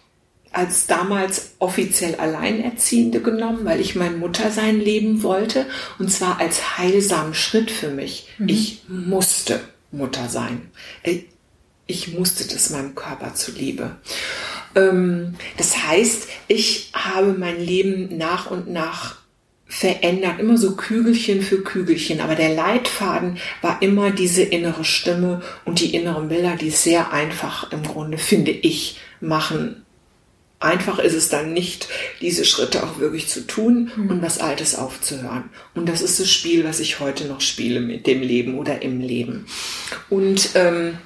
als 0.54 0.88
damals 0.88 1.56
offiziell 1.60 2.16
Alleinerziehende 2.16 3.22
genommen, 3.22 3.66
weil 3.66 3.82
ich 3.82 3.96
mein 3.96 4.20
Muttersein 4.20 4.80
leben 4.80 5.24
wollte 5.24 5.66
und 6.00 6.12
zwar 6.12 6.40
als 6.40 6.78
heilsamen 6.78 7.34
Schritt 7.34 7.72
für 7.72 7.90
mich. 7.90 8.30
Mhm. 8.38 8.50
Ich 8.50 8.82
musste 8.88 9.60
Mutter 9.92 10.30
sein. 10.30 10.70
Äh, 11.02 11.22
ich 11.86 12.14
musste 12.14 12.48
das 12.48 12.70
meinem 12.70 12.96
Körper 12.96 13.34
zuliebe. 13.34 13.98
Ähm, 14.76 15.36
das 15.58 15.86
heißt, 15.86 16.28
ich 16.48 16.92
habe 16.94 17.34
mein 17.34 17.60
Leben 17.60 18.18
nach 18.18 18.50
und 18.50 18.70
nach 18.70 19.18
verändert, 19.66 20.40
immer 20.40 20.58
so 20.58 20.76
Kügelchen 20.76 21.42
für 21.42 21.64
Kügelchen. 21.64 22.22
Aber 22.22 22.36
der 22.36 22.54
Leitfaden 22.54 23.40
war 23.62 23.82
immer 23.82 24.12
diese 24.12 24.44
innere 24.44 24.86
Stimme 24.86 25.42
und 25.66 25.80
die 25.80 25.96
inneren 25.96 26.30
Bilder, 26.30 26.56
die 26.56 26.70
sehr 26.70 27.12
einfach 27.12 27.72
im 27.72 27.82
Grunde, 27.82 28.20
finde 28.20 28.52
ich, 28.52 29.00
machen 29.20 29.83
einfach 30.64 31.00
ist 31.00 31.14
es 31.14 31.30
dann 31.30 31.54
nicht, 31.54 31.88
diese 32.22 32.46
Schritte 32.46 32.84
auch 32.84 33.00
wirklich 33.00 33.28
zu 33.28 33.46
tun 33.46 33.92
mhm. 33.96 34.10
und 34.10 34.22
was 34.22 34.40
Altes 34.40 34.76
aufzuhören. 34.76 35.50
Und 35.76 35.88
das 35.88 36.02
ist 36.02 36.20
das 36.20 36.32
Spiel, 36.32 36.64
was 36.64 36.80
ich 36.80 37.00
heute 37.00 37.26
noch 37.26 37.42
spiele 37.42 37.82
mit 37.82 38.08
dem 38.08 38.22
Leben 38.22 38.58
oder 38.58 38.82
im 38.82 39.02
Leben. 39.02 39.46
Und 40.10 40.50
ähm, 40.56 40.98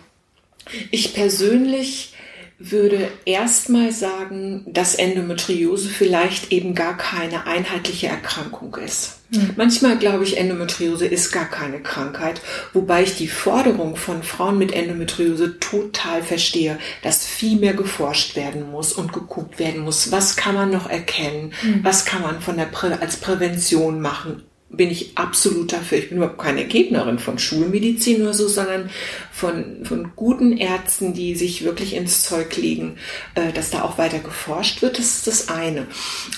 ich 0.91 1.13
persönlich 1.13 2.13
würde 2.59 3.11
erstmal 3.25 3.91
sagen, 3.91 4.65
dass 4.67 4.95
Endometriose 4.95 5.89
vielleicht 5.89 6.51
eben 6.51 6.73
gar 6.73 6.97
keine 6.97 7.45
einheitliche 7.45 8.07
Erkrankung 8.07 8.75
ist. 8.75 9.16
Mhm. 9.29 9.51
Manchmal 9.55 9.97
glaube 9.97 10.23
ich, 10.23 10.37
Endometriose 10.37 11.05
ist 11.05 11.31
gar 11.31 11.45
keine 11.45 11.79
Krankheit, 11.79 12.41
wobei 12.73 13.03
ich 13.03 13.15
die 13.15 13.27
Forderung 13.27 13.95
von 13.95 14.23
Frauen 14.23 14.57
mit 14.57 14.71
Endometriose 14.71 15.59
total 15.59 16.23
verstehe, 16.23 16.79
dass 17.01 17.25
viel 17.25 17.59
mehr 17.59 17.73
geforscht 17.73 18.35
werden 18.35 18.71
muss 18.71 18.93
und 18.93 19.13
geguckt 19.13 19.59
werden 19.59 19.81
muss, 19.81 20.11
was 20.11 20.35
kann 20.35 20.55
man 20.55 20.71
noch 20.71 20.89
erkennen, 20.89 21.53
mhm. 21.63 21.83
was 21.83 22.05
kann 22.05 22.21
man 22.21 22.41
von 22.41 22.57
der 22.57 22.65
Prä 22.65 22.87
als 22.99 23.17
Prävention 23.17 23.99
machen 23.99 24.43
bin 24.69 24.91
ich 24.91 25.17
absolut 25.17 25.71
dafür. 25.71 25.97
Ich 25.97 26.09
bin 26.09 26.17
überhaupt 26.17 26.39
keine 26.39 26.65
Gegnerin 26.65 27.19
von 27.19 27.39
Schulmedizin 27.39 28.21
oder 28.21 28.33
so, 28.33 28.47
sondern 28.47 28.89
von, 29.31 29.85
von 29.85 30.11
guten 30.15 30.57
Ärzten, 30.57 31.13
die 31.13 31.35
sich 31.35 31.63
wirklich 31.63 31.93
ins 31.93 32.23
Zeug 32.23 32.55
legen, 32.57 32.97
äh, 33.35 33.53
dass 33.53 33.69
da 33.69 33.83
auch 33.83 33.97
weiter 33.97 34.19
geforscht 34.19 34.81
wird. 34.81 34.99
Das 34.99 35.05
ist 35.05 35.27
das 35.27 35.49
eine. 35.49 35.87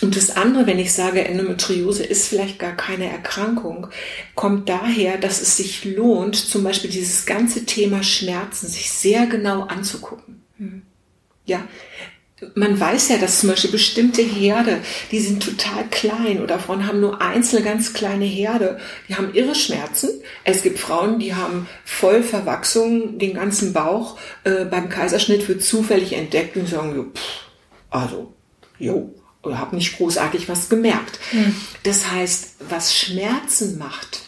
Und 0.01 0.15
das 0.15 0.35
andere, 0.35 0.67
wenn 0.67 0.77
ich 0.77 0.93
sage, 0.93 1.25
Endometriose 1.25 2.03
ist 2.03 2.27
vielleicht 2.27 2.59
gar 2.59 2.75
keine 2.75 3.09
Erkrankung, 3.09 3.87
kommt 4.35 4.69
daher, 4.69 5.17
dass 5.17 5.41
es 5.41 5.57
sich 5.57 5.83
lohnt, 5.85 6.35
zum 6.35 6.63
Beispiel 6.63 6.91
dieses 6.91 7.25
ganze 7.25 7.65
Thema 7.65 8.03
Schmerzen 8.03 8.67
sich 8.67 8.91
sehr 8.91 9.25
genau 9.25 9.63
anzugucken. 9.63 10.43
Hm. 10.57 10.83
Ja, 11.45 11.67
man 12.55 12.79
weiß 12.79 13.09
ja, 13.09 13.17
dass 13.17 13.39
zum 13.39 13.49
Beispiel 13.49 13.71
bestimmte 13.71 14.21
Herde, 14.21 14.79
die 15.11 15.19
sind 15.19 15.43
total 15.43 15.87
klein 15.89 16.41
oder 16.41 16.59
Frauen 16.59 16.87
haben 16.87 17.01
nur 17.01 17.21
einzelne 17.21 17.63
ganz 17.63 17.93
kleine 17.93 18.25
Herde, 18.25 18.79
die 19.07 19.15
haben 19.15 19.33
irre 19.33 19.55
Schmerzen. 19.55 20.09
Es 20.43 20.61
gibt 20.61 20.79
Frauen, 20.79 21.19
die 21.19 21.35
haben 21.35 21.67
voll 21.85 22.23
Verwachsung, 22.23 23.19
den 23.19 23.33
ganzen 23.33 23.73
Bauch. 23.73 24.17
Äh, 24.43 24.65
beim 24.65 24.89
Kaiserschnitt 24.89 25.47
wird 25.47 25.63
zufällig 25.63 26.13
entdeckt 26.13 26.55
und 26.55 26.67
sagen, 26.67 26.95
jo, 26.95 27.03
pff, 27.13 27.49
also, 27.89 28.33
jo, 28.77 29.13
habe 29.45 29.75
nicht 29.75 29.97
großartig 29.97 30.47
was 30.47 30.69
gemerkt. 30.69 31.19
Mhm. 31.31 31.55
Das 31.83 32.09
heißt, 32.11 32.55
was 32.69 32.95
Schmerzen 32.95 33.77
macht, 33.77 34.21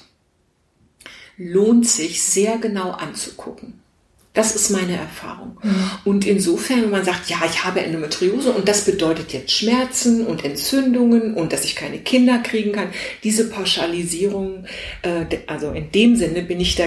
lohnt 1.38 1.88
sich 1.88 2.24
sehr 2.24 2.58
genau 2.58 2.92
anzugucken. 2.92 3.81
Das 4.34 4.56
ist 4.56 4.70
meine 4.70 4.96
Erfahrung. 4.96 5.58
Mhm. 5.62 5.92
Und 6.06 6.26
insofern, 6.26 6.84
wenn 6.84 6.90
man 6.90 7.04
sagt, 7.04 7.30
ja, 7.30 7.40
ich 7.46 7.66
habe 7.66 7.82
Endometriose 7.82 8.54
und 8.54 8.70
das 8.70 8.86
bedeutet 8.86 9.34
jetzt 9.34 9.52
Schmerzen 9.52 10.26
und 10.26 10.46
Entzündungen 10.46 11.34
und 11.34 11.52
dass 11.52 11.66
ich 11.66 11.76
keine 11.76 12.00
Kinder 12.00 12.38
kriegen 12.38 12.72
kann, 12.72 12.88
diese 13.26 13.50
Pauschalisierung, 13.50 14.66
äh, 15.02 15.26
also 15.48 15.72
in 15.72 15.92
dem 15.92 16.16
Sinne 16.16 16.44
bin 16.44 16.62
ich 16.62 16.76
da, 16.76 16.86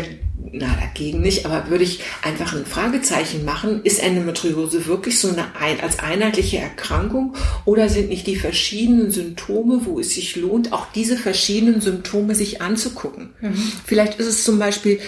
na, 0.53 0.75
dagegen 0.81 1.21
nicht, 1.21 1.45
aber 1.45 1.69
würde 1.69 1.85
ich 1.85 2.01
einfach 2.23 2.55
ein 2.55 2.65
Fragezeichen 2.65 3.45
machen, 3.45 3.83
ist 3.85 4.03
Endometriose 4.03 4.87
wirklich 4.87 5.19
so 5.19 5.29
eine 5.29 5.49
als 5.83 5.99
einheitliche 5.99 6.59
Erkrankung 6.59 7.37
oder 7.67 7.91
sind 7.91 8.09
nicht 8.09 8.27
die 8.27 8.37
verschiedenen 8.37 9.11
Symptome, 9.11 9.83
wo 9.85 10.01
es 10.01 10.15
sich 10.15 10.37
lohnt, 10.37 10.73
auch 10.73 10.87
diese 10.95 11.19
verschiedenen 11.19 11.83
Symptome 11.83 12.35
sich 12.35 12.63
anzugucken? 12.63 13.35
Mhm. 13.43 13.73
Vielleicht 13.85 14.19
ist 14.19 14.29
es 14.29 14.45
zum 14.45 14.59
Beispiel 14.59 14.99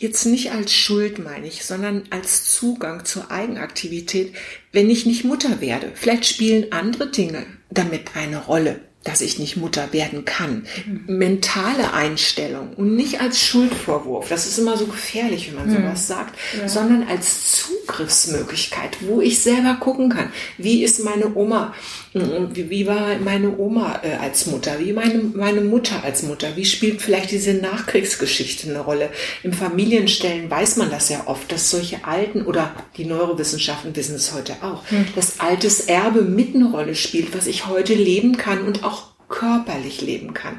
Jetzt 0.00 0.26
nicht 0.26 0.52
als 0.52 0.72
Schuld 0.72 1.18
meine 1.18 1.48
ich, 1.48 1.64
sondern 1.64 2.04
als 2.10 2.54
Zugang 2.54 3.04
zur 3.04 3.32
Eigenaktivität, 3.32 4.32
wenn 4.70 4.88
ich 4.88 5.06
nicht 5.06 5.24
Mutter 5.24 5.60
werde. 5.60 5.90
Vielleicht 5.96 6.24
spielen 6.24 6.70
andere 6.70 7.10
Dinge 7.10 7.44
damit 7.68 8.14
eine 8.14 8.44
Rolle 8.44 8.87
dass 9.08 9.20
ich 9.22 9.38
nicht 9.38 9.56
Mutter 9.56 9.92
werden 9.92 10.24
kann. 10.24 10.66
Mentale 11.06 11.94
Einstellung 11.94 12.74
und 12.76 12.94
nicht 12.94 13.20
als 13.20 13.40
Schuldvorwurf. 13.40 14.28
Das 14.28 14.46
ist 14.46 14.58
immer 14.58 14.76
so 14.76 14.86
gefährlich, 14.86 15.48
wenn 15.48 15.56
man 15.56 15.74
hm. 15.74 15.82
sowas 15.82 16.06
sagt, 16.06 16.38
ja. 16.58 16.68
sondern 16.68 17.08
als 17.08 17.52
Zugriffsmöglichkeit, 17.52 18.98
wo 19.00 19.20
ich 19.20 19.40
selber 19.40 19.78
gucken 19.80 20.10
kann. 20.10 20.30
Wie 20.58 20.84
ist 20.84 21.02
meine 21.04 21.34
Oma? 21.34 21.74
Wie, 22.12 22.70
wie 22.70 22.86
war 22.86 23.18
meine 23.18 23.56
Oma 23.58 24.00
äh, 24.02 24.16
als 24.16 24.46
Mutter? 24.46 24.78
Wie 24.78 24.92
meine, 24.92 25.20
meine 25.34 25.60
Mutter 25.60 26.02
als 26.02 26.22
Mutter? 26.22 26.56
Wie 26.56 26.64
spielt 26.64 27.02
vielleicht 27.02 27.30
diese 27.30 27.54
Nachkriegsgeschichte 27.54 28.68
eine 28.68 28.80
Rolle? 28.80 29.10
Im 29.42 29.52
Familienstellen 29.52 30.50
weiß 30.50 30.76
man 30.76 30.90
das 30.90 31.08
ja 31.10 31.22
oft, 31.26 31.52
dass 31.52 31.70
solche 31.70 32.04
alten 32.04 32.42
oder 32.42 32.74
die 32.96 33.04
Neurowissenschaften 33.04 33.94
wissen 33.94 34.16
es 34.16 34.32
heute 34.32 34.54
auch, 34.62 34.88
hm. 34.90 35.06
dass 35.14 35.40
altes 35.40 35.80
Erbe 35.80 36.22
mit 36.22 36.54
eine 36.54 36.70
Rolle 36.70 36.94
spielt, 36.94 37.36
was 37.36 37.46
ich 37.46 37.66
heute 37.66 37.94
leben 37.94 38.36
kann 38.36 38.62
und 38.62 38.84
auch 38.84 38.97
körperlich 39.28 40.00
leben 40.00 40.34
kann. 40.34 40.58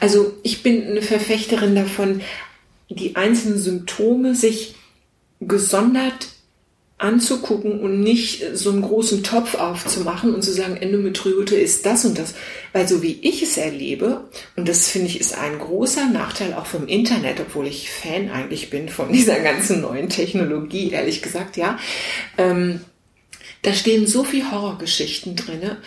Also 0.00 0.34
ich 0.42 0.62
bin 0.62 0.86
eine 0.86 1.02
Verfechterin 1.02 1.74
davon, 1.74 2.20
die 2.88 3.16
einzelnen 3.16 3.58
Symptome 3.58 4.34
sich 4.34 4.74
gesondert 5.40 6.28
anzugucken 6.98 7.80
und 7.80 8.00
nicht 8.00 8.44
so 8.54 8.70
einen 8.70 8.82
großen 8.82 9.22
Topf 9.22 9.54
aufzumachen 9.54 10.34
und 10.34 10.42
zu 10.42 10.52
sagen, 10.52 10.76
Endometriose 10.76 11.54
ist 11.54 11.86
das 11.86 12.04
und 12.04 12.18
das. 12.18 12.34
Weil 12.72 12.88
so 12.88 13.02
wie 13.02 13.20
ich 13.22 13.42
es 13.42 13.56
erlebe, 13.56 14.28
und 14.56 14.68
das 14.68 14.88
finde 14.88 15.06
ich 15.06 15.20
ist 15.20 15.38
ein 15.38 15.58
großer 15.58 16.06
Nachteil 16.06 16.54
auch 16.54 16.66
vom 16.66 16.88
Internet, 16.88 17.40
obwohl 17.40 17.68
ich 17.68 17.88
Fan 17.88 18.30
eigentlich 18.30 18.68
bin 18.70 18.88
von 18.88 19.12
dieser 19.12 19.38
ganzen 19.38 19.80
neuen 19.80 20.08
Technologie, 20.08 20.90
ehrlich 20.90 21.22
gesagt, 21.22 21.56
ja, 21.56 21.78
ähm, 22.36 22.80
da 23.62 23.72
stehen 23.72 24.06
so 24.06 24.24
viel 24.24 24.50
Horrorgeschichten 24.50 25.36
drinne, 25.36 25.78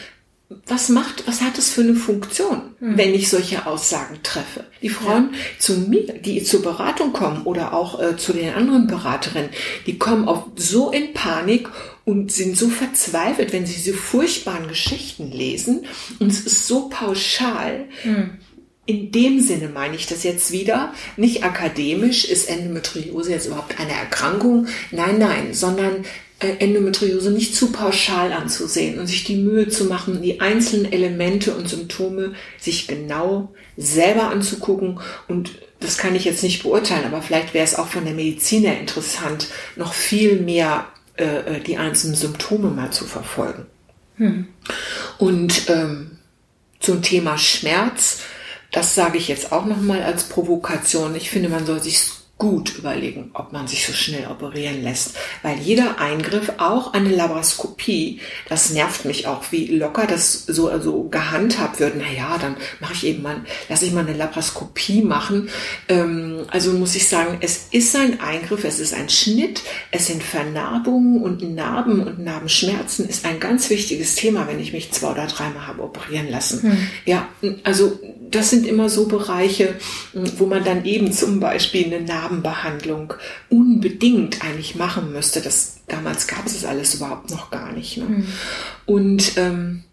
was 0.68 0.90
macht, 0.90 1.28
was 1.28 1.42
hat 1.42 1.58
es 1.58 1.70
für 1.70 1.82
eine 1.82 1.96
Funktion, 1.96 2.76
mhm. 2.80 2.98
wenn 2.98 3.14
ich 3.14 3.30
solche 3.30 3.66
Aussagen 3.66 4.20
treffe? 4.24 4.66
Die 4.82 4.90
Frauen 4.90 5.30
ja. 5.32 5.40
zu 5.60 5.74
mir, 5.74 6.14
die 6.14 6.44
zur 6.44 6.62
Beratung 6.62 7.14
kommen 7.14 7.44
oder 7.44 7.74
auch 7.74 8.02
äh, 8.02 8.18
zu 8.18 8.34
den 8.34 8.54
anderen 8.54 8.88
Beraterinnen, 8.88 9.52
die 9.86 9.98
kommen 9.98 10.28
oft 10.28 10.60
so 10.60 10.92
in 10.92 11.14
Panik 11.14 11.70
und 12.06 12.32
sind 12.32 12.58
so 12.58 12.70
verzweifelt, 12.70 13.54
wenn 13.54 13.66
sie 13.66 13.76
diese 13.76 13.94
furchtbaren 13.94 14.68
Geschichten 14.68 15.32
lesen 15.32 15.86
und 16.20 16.32
es 16.32 16.42
ist 16.42 16.68
so 16.68 16.90
pauschal. 16.90 17.86
Mhm. 18.04 18.32
In 18.88 19.12
dem 19.12 19.40
Sinne 19.40 19.70
meine 19.70 19.96
ich 19.96 20.08
das 20.08 20.24
jetzt 20.24 20.52
wieder, 20.52 20.94
nicht 21.16 21.44
akademisch, 21.44 22.26
ist 22.26 22.50
Endometriose 22.50 23.32
jetzt 23.32 23.46
überhaupt 23.46 23.80
eine 23.80 23.92
Erkrankung? 23.92 24.68
Nein, 24.90 25.20
nein, 25.20 25.54
sondern 25.54 26.04
Endometriose 26.42 27.32
nicht 27.32 27.56
zu 27.56 27.72
pauschal 27.72 28.34
anzusehen 28.34 29.00
und 29.00 29.08
sich 29.08 29.24
die 29.24 29.36
Mühe 29.36 29.68
zu 29.68 29.86
machen, 29.86 30.22
die 30.22 30.42
einzelnen 30.42 30.92
Elemente 30.92 31.54
und 31.54 31.70
Symptome 31.70 32.34
sich 32.60 32.88
genau 32.88 33.54
selber 33.78 34.30
anzugucken. 34.30 35.00
Und 35.28 35.52
das 35.80 35.98
kann 35.98 36.16
ich 36.16 36.26
jetzt 36.26 36.44
nicht 36.44 36.64
beurteilen, 36.64 37.06
aber 37.06 37.22
vielleicht 37.22 37.54
wäre 37.54 37.64
es 37.64 37.76
auch 37.76 37.88
von 37.88 38.06
der 38.06 38.14
Medizin 38.14 38.64
her 38.64 38.80
interessant, 38.80 39.48
noch 39.76 39.94
viel 39.94 40.40
mehr 40.40 40.88
äh, 41.18 41.58
äh, 41.58 41.60
die 41.60 41.78
einzelnen 41.78 42.16
Symptome 42.16 42.70
mal 42.70 42.92
zu 42.92 43.06
verfolgen. 43.06 43.66
Hm. 44.16 44.48
Und 45.18 45.70
ähm, 45.70 46.18
zum 46.80 47.02
Thema 47.02 47.38
Schmerz, 47.38 48.22
das 48.72 48.96
sage 48.96 49.18
ich 49.18 49.28
jetzt 49.28 49.52
auch 49.52 49.66
nochmal 49.66 50.02
als 50.04 50.24
Provokation. 50.24 51.16
Ich 51.16 51.30
finde, 51.30 51.50
man 51.50 51.66
soll 51.66 51.82
sich 51.84 52.00
gut 52.42 52.76
überlegen, 52.76 53.30
ob 53.36 53.54
man 53.54 53.68
sich 53.68 53.86
so 53.86 53.94
schnell 53.94 54.26
operieren 54.26 54.82
lässt. 54.82 55.16
Weil 55.44 55.60
jeder 55.60 56.00
Eingriff, 56.00 56.54
auch 56.58 56.92
eine 56.94 57.10
Laparoskopie, 57.10 58.20
das 58.50 58.72
nervt 58.72 59.06
mich 59.06 59.28
auch, 59.28 59.44
wie 59.52 59.68
locker 59.68 60.08
das 60.08 60.48
so 60.48 60.68
also 60.68 61.04
gehandhabt 61.04 61.80
wird. 61.80 61.98
Naja, 61.98 62.40
dann 62.42 62.58
mache 62.80 62.94
ich 62.94 63.06
eben 63.06 63.22
mal, 63.22 63.42
lasse 63.70 63.86
ich 63.86 63.94
mal 63.94 64.08
eine 64.08 64.18
Laparoskopie 64.18 65.04
machen. 65.04 65.50
Ähm, 65.88 66.46
also 66.48 66.72
muss 66.72 66.96
ich 66.96 67.08
sagen, 67.08 67.38
es 67.42 67.68
ist 67.70 67.96
ein 67.96 68.20
Eingriff, 68.20 68.64
es 68.64 68.80
ist 68.80 68.96
ein 68.96 69.10
Schnitt, 69.10 69.62
es 69.92 70.08
sind 70.08 70.24
Vernarbungen 70.24 71.22
und 71.22 71.44
Narben 71.44 72.02
und 72.02 72.18
Narbenschmerzen 72.18 73.08
ist 73.08 73.24
ein 73.24 73.40
ganz 73.40 73.70
wichtiges 73.70 74.16
Thema, 74.16 74.48
wenn 74.48 74.60
ich 74.60 74.74
mich 74.74 74.92
zwei 74.92 75.12
oder 75.12 75.28
dreimal 75.28 75.68
habe 75.68 75.84
operieren 75.84 76.28
lassen. 76.28 76.64
Hm. 76.64 76.88
Ja, 77.06 77.28
also 77.64 78.00
das 78.32 78.50
sind 78.50 78.66
immer 78.66 78.90
so 78.90 79.08
Bereiche, 79.08 79.76
wo 80.14 80.46
man 80.46 80.64
dann 80.64 80.86
eben 80.86 81.12
zum 81.12 81.40
Beispiel 81.40 81.86
eine 81.86 82.02
Narben 82.02 82.42
Narbenbehandlung 82.42 83.14
unbedingt 83.50 84.44
eigentlich 84.44 84.76
machen 84.76 85.12
müsste. 85.12 85.42
Das, 85.42 85.82
damals 85.88 86.28
gab 86.28 86.46
es 86.46 86.54
das 86.54 86.66
alles 86.66 86.96
überhaupt 86.96 87.30
noch 87.30 87.52
gar 87.52 87.72
nicht. 87.72 87.98
Ne? 87.98 88.06
Mhm. 88.06 88.28
Und 88.86 89.38
ähm, 89.38 89.84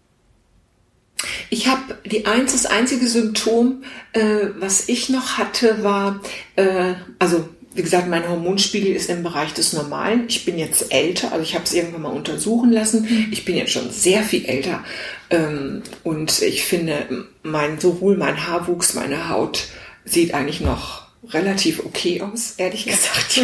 ich 1.49 1.67
habe 1.67 1.97
die 2.05 2.25
eins, 2.25 2.53
das 2.53 2.65
einzige 2.65 3.07
Symptom, 3.07 3.83
äh, 4.13 4.47
was 4.57 4.87
ich 4.87 5.09
noch 5.09 5.37
hatte, 5.37 5.83
war, 5.83 6.21
äh, 6.55 6.93
also 7.19 7.49
wie 7.73 7.83
gesagt, 7.83 8.07
mein 8.07 8.27
Hormonspiegel 8.27 8.95
ist 8.95 9.09
im 9.09 9.21
Bereich 9.21 9.53
des 9.53 9.73
Normalen. 9.73 10.25
Ich 10.27 10.43
bin 10.43 10.57
jetzt 10.57 10.91
älter, 10.91 11.31
also 11.31 11.43
ich 11.43 11.53
habe 11.53 11.65
es 11.65 11.73
irgendwann 11.73 12.01
mal 12.01 12.09
untersuchen 12.09 12.71
lassen. 12.71 13.03
Mhm. 13.03 13.27
Ich 13.31 13.45
bin 13.45 13.55
jetzt 13.55 13.71
schon 13.71 13.91
sehr 13.91 14.23
viel 14.23 14.45
älter 14.45 14.83
ähm, 15.29 15.83
und 16.03 16.41
ich 16.41 16.63
finde, 16.63 17.27
mein 17.43 17.79
sowohl 17.79 18.17
mein 18.17 18.47
Haarwuchs, 18.47 18.95
meine 18.95 19.29
Haut 19.29 19.67
sieht 20.03 20.33
eigentlich 20.33 20.61
noch 20.61 21.08
relativ 21.31 21.85
okay 21.85 22.21
aus, 22.21 22.55
ehrlich 22.57 22.85
gesagt. 22.85 23.37
Ja. 23.37 23.43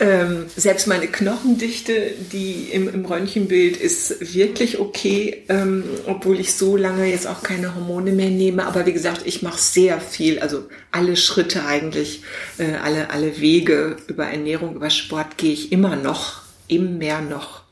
ähm, 0.00 0.46
selbst 0.56 0.86
meine 0.86 1.08
Knochendichte, 1.08 2.12
die 2.32 2.68
im, 2.72 2.88
im 2.88 3.04
Röntgenbild 3.04 3.76
ist 3.76 4.34
wirklich 4.34 4.78
okay, 4.78 5.44
ähm, 5.48 5.84
obwohl 6.06 6.38
ich 6.40 6.54
so 6.54 6.76
lange 6.76 7.06
jetzt 7.06 7.26
auch 7.26 7.42
keine 7.42 7.74
Hormone 7.74 8.12
mehr 8.12 8.30
nehme. 8.30 8.66
Aber 8.66 8.86
wie 8.86 8.92
gesagt, 8.92 9.22
ich 9.24 9.42
mache 9.42 9.60
sehr 9.60 10.00
viel, 10.00 10.38
also 10.38 10.64
alle 10.90 11.16
Schritte 11.16 11.64
eigentlich, 11.64 12.22
äh, 12.58 12.74
alle, 12.82 13.10
alle 13.10 13.40
Wege 13.40 13.96
über 14.06 14.26
Ernährung, 14.26 14.74
über 14.76 14.90
Sport 14.90 15.38
gehe 15.38 15.52
ich 15.52 15.72
immer 15.72 15.96
noch, 15.96 16.42
immer 16.68 17.20
noch. 17.20 17.62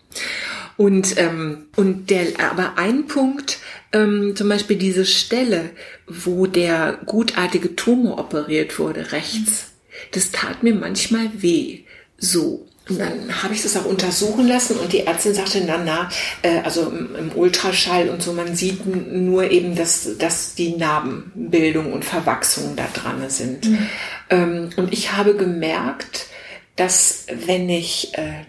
Und, 0.76 1.18
ähm, 1.18 1.66
und 1.76 2.08
der, 2.08 2.28
aber 2.38 2.78
ein 2.78 3.06
Punkt, 3.06 3.58
ähm, 3.92 4.34
zum 4.36 4.48
Beispiel 4.48 4.76
diese 4.76 5.04
Stelle, 5.04 5.70
wo 6.06 6.46
der 6.46 6.98
gutartige 7.06 7.74
Tumor 7.76 8.18
operiert 8.18 8.78
wurde, 8.78 9.12
rechts, 9.12 9.72
das 10.12 10.30
tat 10.30 10.62
mir 10.62 10.74
manchmal 10.74 11.30
weh. 11.38 11.80
So. 12.18 12.66
Und 12.88 12.98
dann 12.98 13.42
habe 13.42 13.54
ich 13.54 13.62
das 13.62 13.76
auch 13.76 13.84
untersuchen 13.84 14.48
lassen 14.48 14.76
und 14.78 14.92
die 14.92 15.06
Ärztin 15.06 15.32
sagte, 15.34 15.62
na, 15.64 15.78
na, 15.78 16.08
äh, 16.42 16.60
also 16.60 16.90
im, 16.90 17.30
Ultraschall 17.36 18.08
und 18.08 18.20
so, 18.20 18.32
man 18.32 18.56
sieht 18.56 18.84
nur 18.84 19.48
eben, 19.50 19.76
dass, 19.76 20.18
dass 20.18 20.54
die 20.56 20.76
Narbenbildung 20.76 21.92
und 21.92 22.04
Verwachsung 22.04 22.74
da 22.74 22.88
dran 22.92 23.30
sind. 23.30 23.68
Mhm. 23.68 23.86
Ähm, 24.30 24.70
und 24.76 24.92
ich 24.92 25.12
habe 25.12 25.36
gemerkt, 25.36 26.26
dass 26.74 27.26
wenn 27.46 27.68
ich 27.68 28.12
äh, 28.14 28.44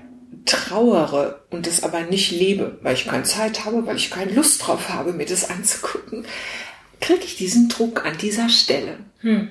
trauere 0.46 1.42
und 1.50 1.68
es 1.68 1.84
aber 1.84 2.02
nicht 2.02 2.32
lebe, 2.32 2.78
weil 2.82 2.96
ich 2.96 3.06
keine 3.06 3.24
Zeit 3.24 3.66
habe, 3.66 3.86
weil 3.86 3.98
ich 3.98 4.10
keine 4.10 4.34
Lust 4.34 4.66
drauf 4.66 4.90
habe, 4.90 5.14
mir 5.14 5.26
das 5.26 5.50
anzugucken, 5.50 6.26
kriege 7.00 7.24
ich 7.24 7.36
diesen 7.36 7.70
Druck 7.70 8.06
an 8.06 8.18
dieser 8.18 8.50
Stelle. 8.50 8.98
Hm. 9.20 9.50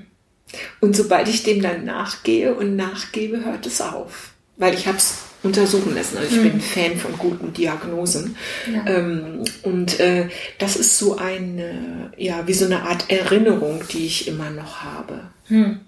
Und 0.81 0.97
sobald 0.97 1.29
ich 1.29 1.43
dem 1.43 1.63
dann 1.63 1.85
nachgehe 1.85 2.55
und 2.55 2.77
nachgebe, 2.77 3.45
hört 3.45 3.67
es 3.67 3.81
auf. 3.81 4.33
Weil 4.57 4.75
ich 4.75 4.87
habe 4.87 4.99
es 4.99 5.19
untersuchen 5.43 5.95
lassen. 5.95 6.19
Also 6.19 6.37
ich 6.37 6.43
hm. 6.43 6.51
bin 6.51 6.61
Fan 6.61 6.97
von 6.97 7.17
guten 7.17 7.53
Diagnosen. 7.53 8.37
Ja. 8.73 8.87
Ähm, 8.87 9.45
und 9.63 10.01
äh, 10.01 10.29
das 10.59 10.77
ist 10.77 10.99
so 10.99 11.17
eine, 11.17 12.13
ja, 12.17 12.47
wie 12.47 12.53
so 12.53 12.67
eine 12.67 12.83
Art 12.83 13.11
Erinnerung, 13.11 13.83
die 13.93 14.07
ich 14.07 14.29
immer 14.29 14.51
noch 14.51 14.83
habe. 14.83 15.31
Hm. 15.47 15.81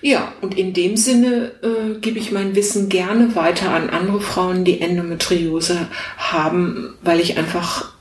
Ja, 0.00 0.32
und 0.40 0.56
in 0.56 0.72
dem 0.72 0.96
Sinne 0.96 1.52
äh, 1.62 1.98
gebe 2.00 2.18
ich 2.18 2.32
mein 2.32 2.54
Wissen 2.54 2.88
gerne 2.88 3.34
weiter 3.34 3.70
an 3.70 3.90
andere 3.90 4.20
Frauen, 4.20 4.64
die 4.64 4.80
Endometriose 4.80 5.88
haben, 6.16 6.94
weil 7.02 7.20
ich 7.20 7.36
einfach, 7.36 7.92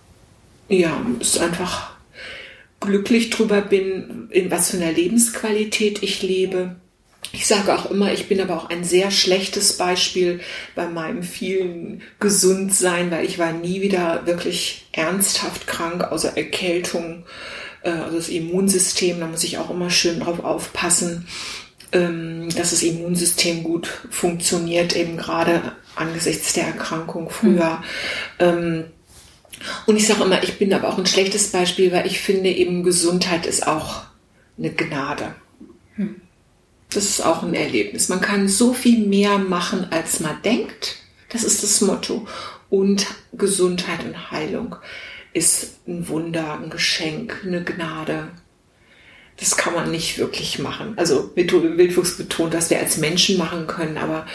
ja, 0.69 1.05
es 1.19 1.37
einfach 1.37 1.91
glücklich 2.79 3.29
drüber 3.31 3.61
bin, 3.61 4.27
in 4.31 4.51
was 4.51 4.71
für 4.71 4.77
einer 4.77 4.91
Lebensqualität 4.91 6.03
ich 6.03 6.21
lebe. 6.21 6.75
Ich 7.33 7.47
sage 7.47 7.73
auch 7.75 7.89
immer, 7.91 8.13
ich 8.13 8.27
bin 8.27 8.39
aber 8.39 8.55
auch 8.55 8.69
ein 8.69 8.83
sehr 8.83 9.11
schlechtes 9.11 9.77
Beispiel 9.77 10.39
bei 10.75 10.87
meinem 10.87 11.23
vielen 11.23 12.01
Gesundsein, 12.19 13.11
weil 13.11 13.25
ich 13.25 13.37
war 13.37 13.51
nie 13.51 13.81
wieder 13.81 14.25
wirklich 14.25 14.87
ernsthaft 14.93 15.67
krank, 15.67 16.03
außer 16.03 16.37
Erkältung 16.37 17.23
äh, 17.23 17.56
also 17.83 18.17
das 18.17 18.29
Immunsystem, 18.29 19.19
da 19.19 19.27
muss 19.27 19.43
ich 19.43 19.57
auch 19.57 19.69
immer 19.69 19.89
schön 19.89 20.19
drauf 20.19 20.43
aufpassen, 20.43 21.27
ähm, 21.91 22.49
dass 22.55 22.71
das 22.71 22.83
Immunsystem 22.83 23.63
gut 23.63 23.87
funktioniert, 24.09 24.95
eben 24.95 25.17
gerade 25.17 25.73
angesichts 25.95 26.53
der 26.53 26.65
Erkrankung 26.65 27.29
früher. 27.29 27.81
Mhm. 28.39 28.85
Und 29.85 29.95
ich 29.95 30.05
sage 30.05 30.23
immer, 30.23 30.43
ich 30.43 30.59
bin 30.59 30.73
aber 30.73 30.89
auch 30.89 30.97
ein 30.97 31.05
schlechtes 31.05 31.49
Beispiel, 31.49 31.91
weil 31.91 32.05
ich 32.05 32.19
finde 32.19 32.49
eben 32.49 32.83
Gesundheit 32.83 33.45
ist 33.45 33.65
auch 33.65 34.03
eine 34.57 34.71
Gnade. 34.71 35.35
Mhm. 35.95 36.21
Das 36.89 37.05
ist 37.05 37.25
auch 37.25 37.43
ein 37.43 37.53
Erlebnis. 37.53 38.09
Man 38.09 38.21
kann 38.21 38.47
so 38.47 38.73
viel 38.73 39.05
mehr 39.07 39.37
machen, 39.37 39.87
als 39.91 40.19
man 40.19 40.41
denkt. 40.41 40.97
Das 41.29 41.43
ist 41.43 41.63
das 41.63 41.81
Motto. 41.81 42.27
Und 42.69 43.07
Gesundheit 43.33 44.03
und 44.05 44.31
Heilung 44.31 44.75
ist 45.37 45.87
ein 45.87 46.07
Wunder, 46.07 46.59
ein 46.59 46.69
Geschenk, 46.69 47.43
eine 47.45 47.63
Gnade. 47.63 48.29
Das 49.39 49.55
kann 49.55 49.75
man 49.75 49.91
nicht 49.91 50.17
wirklich 50.17 50.57
machen. 50.57 50.93
Also 50.97 51.31
Wildwuchs 51.35 52.17
betont, 52.17 52.53
dass 52.53 52.71
wir 52.71 52.79
als 52.79 52.97
Menschen 52.97 53.37
machen 53.37 53.67
können, 53.67 53.97
aber 53.97 54.25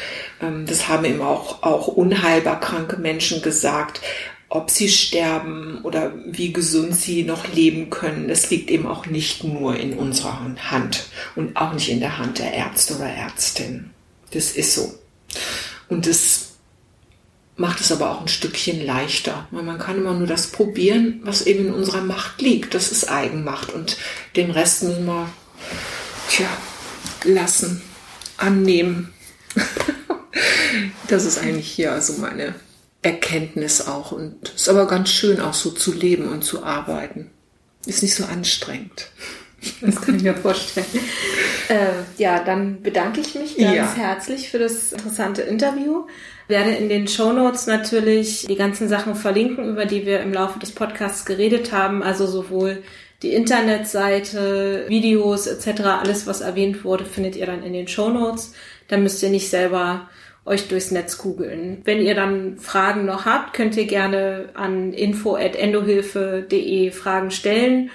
ähm, 0.41 0.65
das 0.66 0.89
haben 0.89 1.05
eben 1.05 1.20
auch, 1.20 1.62
auch 1.65 1.89
unheilbar 1.89 2.61
kranke 2.61 2.97
Menschen 2.97 3.43
gesagt. 3.43 4.01
Ob 4.49 4.70
sie 4.70 4.89
sterben 4.89 5.81
oder 5.83 6.12
wie 6.27 6.53
gesund 6.53 6.95
sie 6.95 7.24
noch 7.24 7.53
leben 7.53 7.89
können, 7.89 8.29
das 8.29 8.51
liegt 8.51 8.70
eben 8.70 8.87
auch 8.87 9.07
nicht 9.07 9.43
nur 9.43 9.77
in 9.77 9.95
unserer 9.95 10.39
Hand 10.70 11.07
und 11.37 11.57
auch 11.57 11.73
nicht 11.73 11.89
in 11.89 12.01
der 12.01 12.19
Hand 12.19 12.39
der 12.39 12.53
Ärzte 12.53 12.95
oder 12.95 13.07
Ärztin. 13.07 13.91
Das 14.31 14.53
ist 14.53 14.74
so. 14.74 14.95
Und 15.89 16.07
das 16.07 16.52
macht 17.62 17.80
es 17.80 17.93
aber 17.93 18.10
auch 18.10 18.20
ein 18.20 18.28
Stückchen 18.28 18.84
leichter, 18.84 19.47
weil 19.52 19.62
man 19.62 19.78
kann 19.78 19.97
immer 19.97 20.14
nur 20.14 20.26
das 20.26 20.48
probieren, 20.48 21.20
was 21.22 21.43
eben 21.43 21.68
in 21.68 21.72
unserer 21.72 22.01
Macht 22.01 22.43
liegt. 22.43 22.74
Das 22.74 22.90
ist 22.90 23.09
Eigenmacht 23.09 23.72
und 23.72 23.97
den 24.34 24.51
Rest 24.51 24.82
müssen 24.82 25.06
wir 25.06 25.28
tja, 26.28 26.48
lassen, 27.22 27.80
annehmen. 28.36 29.14
das 31.06 31.24
ist 31.24 31.39
eigentlich 31.39 31.70
hier 31.70 31.93
also 31.93 32.14
meine 32.14 32.56
Erkenntnis 33.01 33.86
auch 33.86 34.10
und 34.10 34.48
ist 34.48 34.68
aber 34.68 34.89
ganz 34.89 35.10
schön 35.10 35.40
auch 35.40 35.55
so 35.55 35.70
zu 35.70 35.93
leben 35.93 36.28
und 36.28 36.43
zu 36.43 36.64
arbeiten. 36.64 37.30
Ist 37.86 38.02
nicht 38.02 38.16
so 38.16 38.24
anstrengend. 38.24 39.09
Das 39.80 40.01
kann 40.01 40.16
ich 40.16 40.24
mir 40.24 40.34
vorstellen. 40.34 40.86
äh, 41.68 41.93
ja, 42.20 42.43
dann 42.43 42.82
bedanke 42.82 43.20
ich 43.20 43.36
mich 43.36 43.56
ganz 43.56 43.76
ja. 43.76 43.94
herzlich 43.94 44.48
für 44.48 44.59
das 44.59 44.90
interessante 44.90 45.43
Interview. 45.43 46.06
Werde 46.53 46.70
in 46.70 46.89
den 46.89 47.09
Show 47.09 47.33
Notes 47.33 47.66
natürlich 47.66 48.47
die 48.47 48.55
ganzen 48.55 48.89
Sachen 48.89 49.15
verlinken, 49.15 49.69
über 49.69 49.87
die 49.87 50.07
wir 50.07 50.20
im 50.20 50.33
Laufe 50.33 50.59
des 50.59 50.70
Podcasts 50.70 51.24
geredet 51.24 51.73
haben. 51.73 52.03
Also 52.03 52.27
sowohl 52.27 52.83
die 53.23 53.33
Internetseite, 53.33 54.85
Videos 54.89 55.47
etc., 55.47 55.81
alles 56.03 56.27
was 56.27 56.43
erwähnt 56.43 56.85
wurde, 56.85 57.07
findet 57.07 57.37
ihr 57.37 57.47
dann 57.47 57.62
in 57.62 57.73
den 57.73 57.89
Show 57.89 58.11
Notes. 58.11 58.53
Da 58.89 58.99
müsst 58.99 59.23
ihr 59.23 59.31
nicht 59.31 59.49
selber 59.49 60.11
euch 60.45 60.69
durchs 60.69 60.91
Netz 60.91 61.16
googeln. 61.19 61.81
Wenn 61.85 62.03
ihr 62.03 62.15
dann 62.15 62.59
Fragen 62.59 63.07
noch 63.07 63.24
habt, 63.24 63.55
könnt 63.55 63.77
ihr 63.77 63.87
gerne 63.87 64.51
an 64.55 64.93
info@endohilfe.de 64.93 66.91
Fragen 66.91 67.31
stellen. 67.31 67.91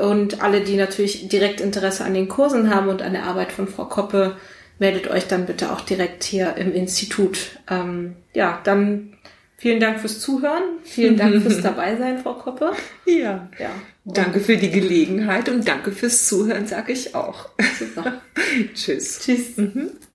Und 0.00 0.42
alle, 0.42 0.62
die 0.62 0.76
natürlich 0.76 1.28
direkt 1.28 1.60
Interesse 1.60 2.04
an 2.04 2.14
den 2.14 2.28
Kursen 2.28 2.74
haben 2.74 2.88
und 2.88 3.02
an 3.02 3.12
der 3.12 3.24
Arbeit 3.24 3.52
von 3.52 3.68
Frau 3.68 3.84
Koppe, 3.84 4.36
meldet 4.78 5.08
euch 5.08 5.26
dann 5.26 5.46
bitte 5.46 5.72
auch 5.72 5.80
direkt 5.80 6.24
hier 6.24 6.56
im 6.56 6.72
Institut. 6.72 7.58
Ähm, 7.70 8.16
ja, 8.34 8.60
dann 8.64 9.16
vielen 9.56 9.80
Dank 9.80 10.00
fürs 10.00 10.20
Zuhören. 10.20 10.62
Vielen 10.82 11.16
Dank 11.16 11.42
fürs 11.42 11.60
Dabeisein, 11.62 12.18
Frau 12.18 12.34
Koppe. 12.34 12.72
Ja. 13.06 13.48
ja. 13.58 13.70
Danke 14.04 14.40
für 14.40 14.56
die 14.56 14.70
Gelegenheit 14.70 15.48
und 15.48 15.66
danke 15.66 15.92
fürs 15.92 16.26
Zuhören, 16.26 16.66
sage 16.66 16.92
ich 16.92 17.14
auch. 17.14 17.50
Super. 17.78 18.20
Tschüss. 18.74 19.20
Tschüss. 19.20 19.56
Mhm. 19.56 19.90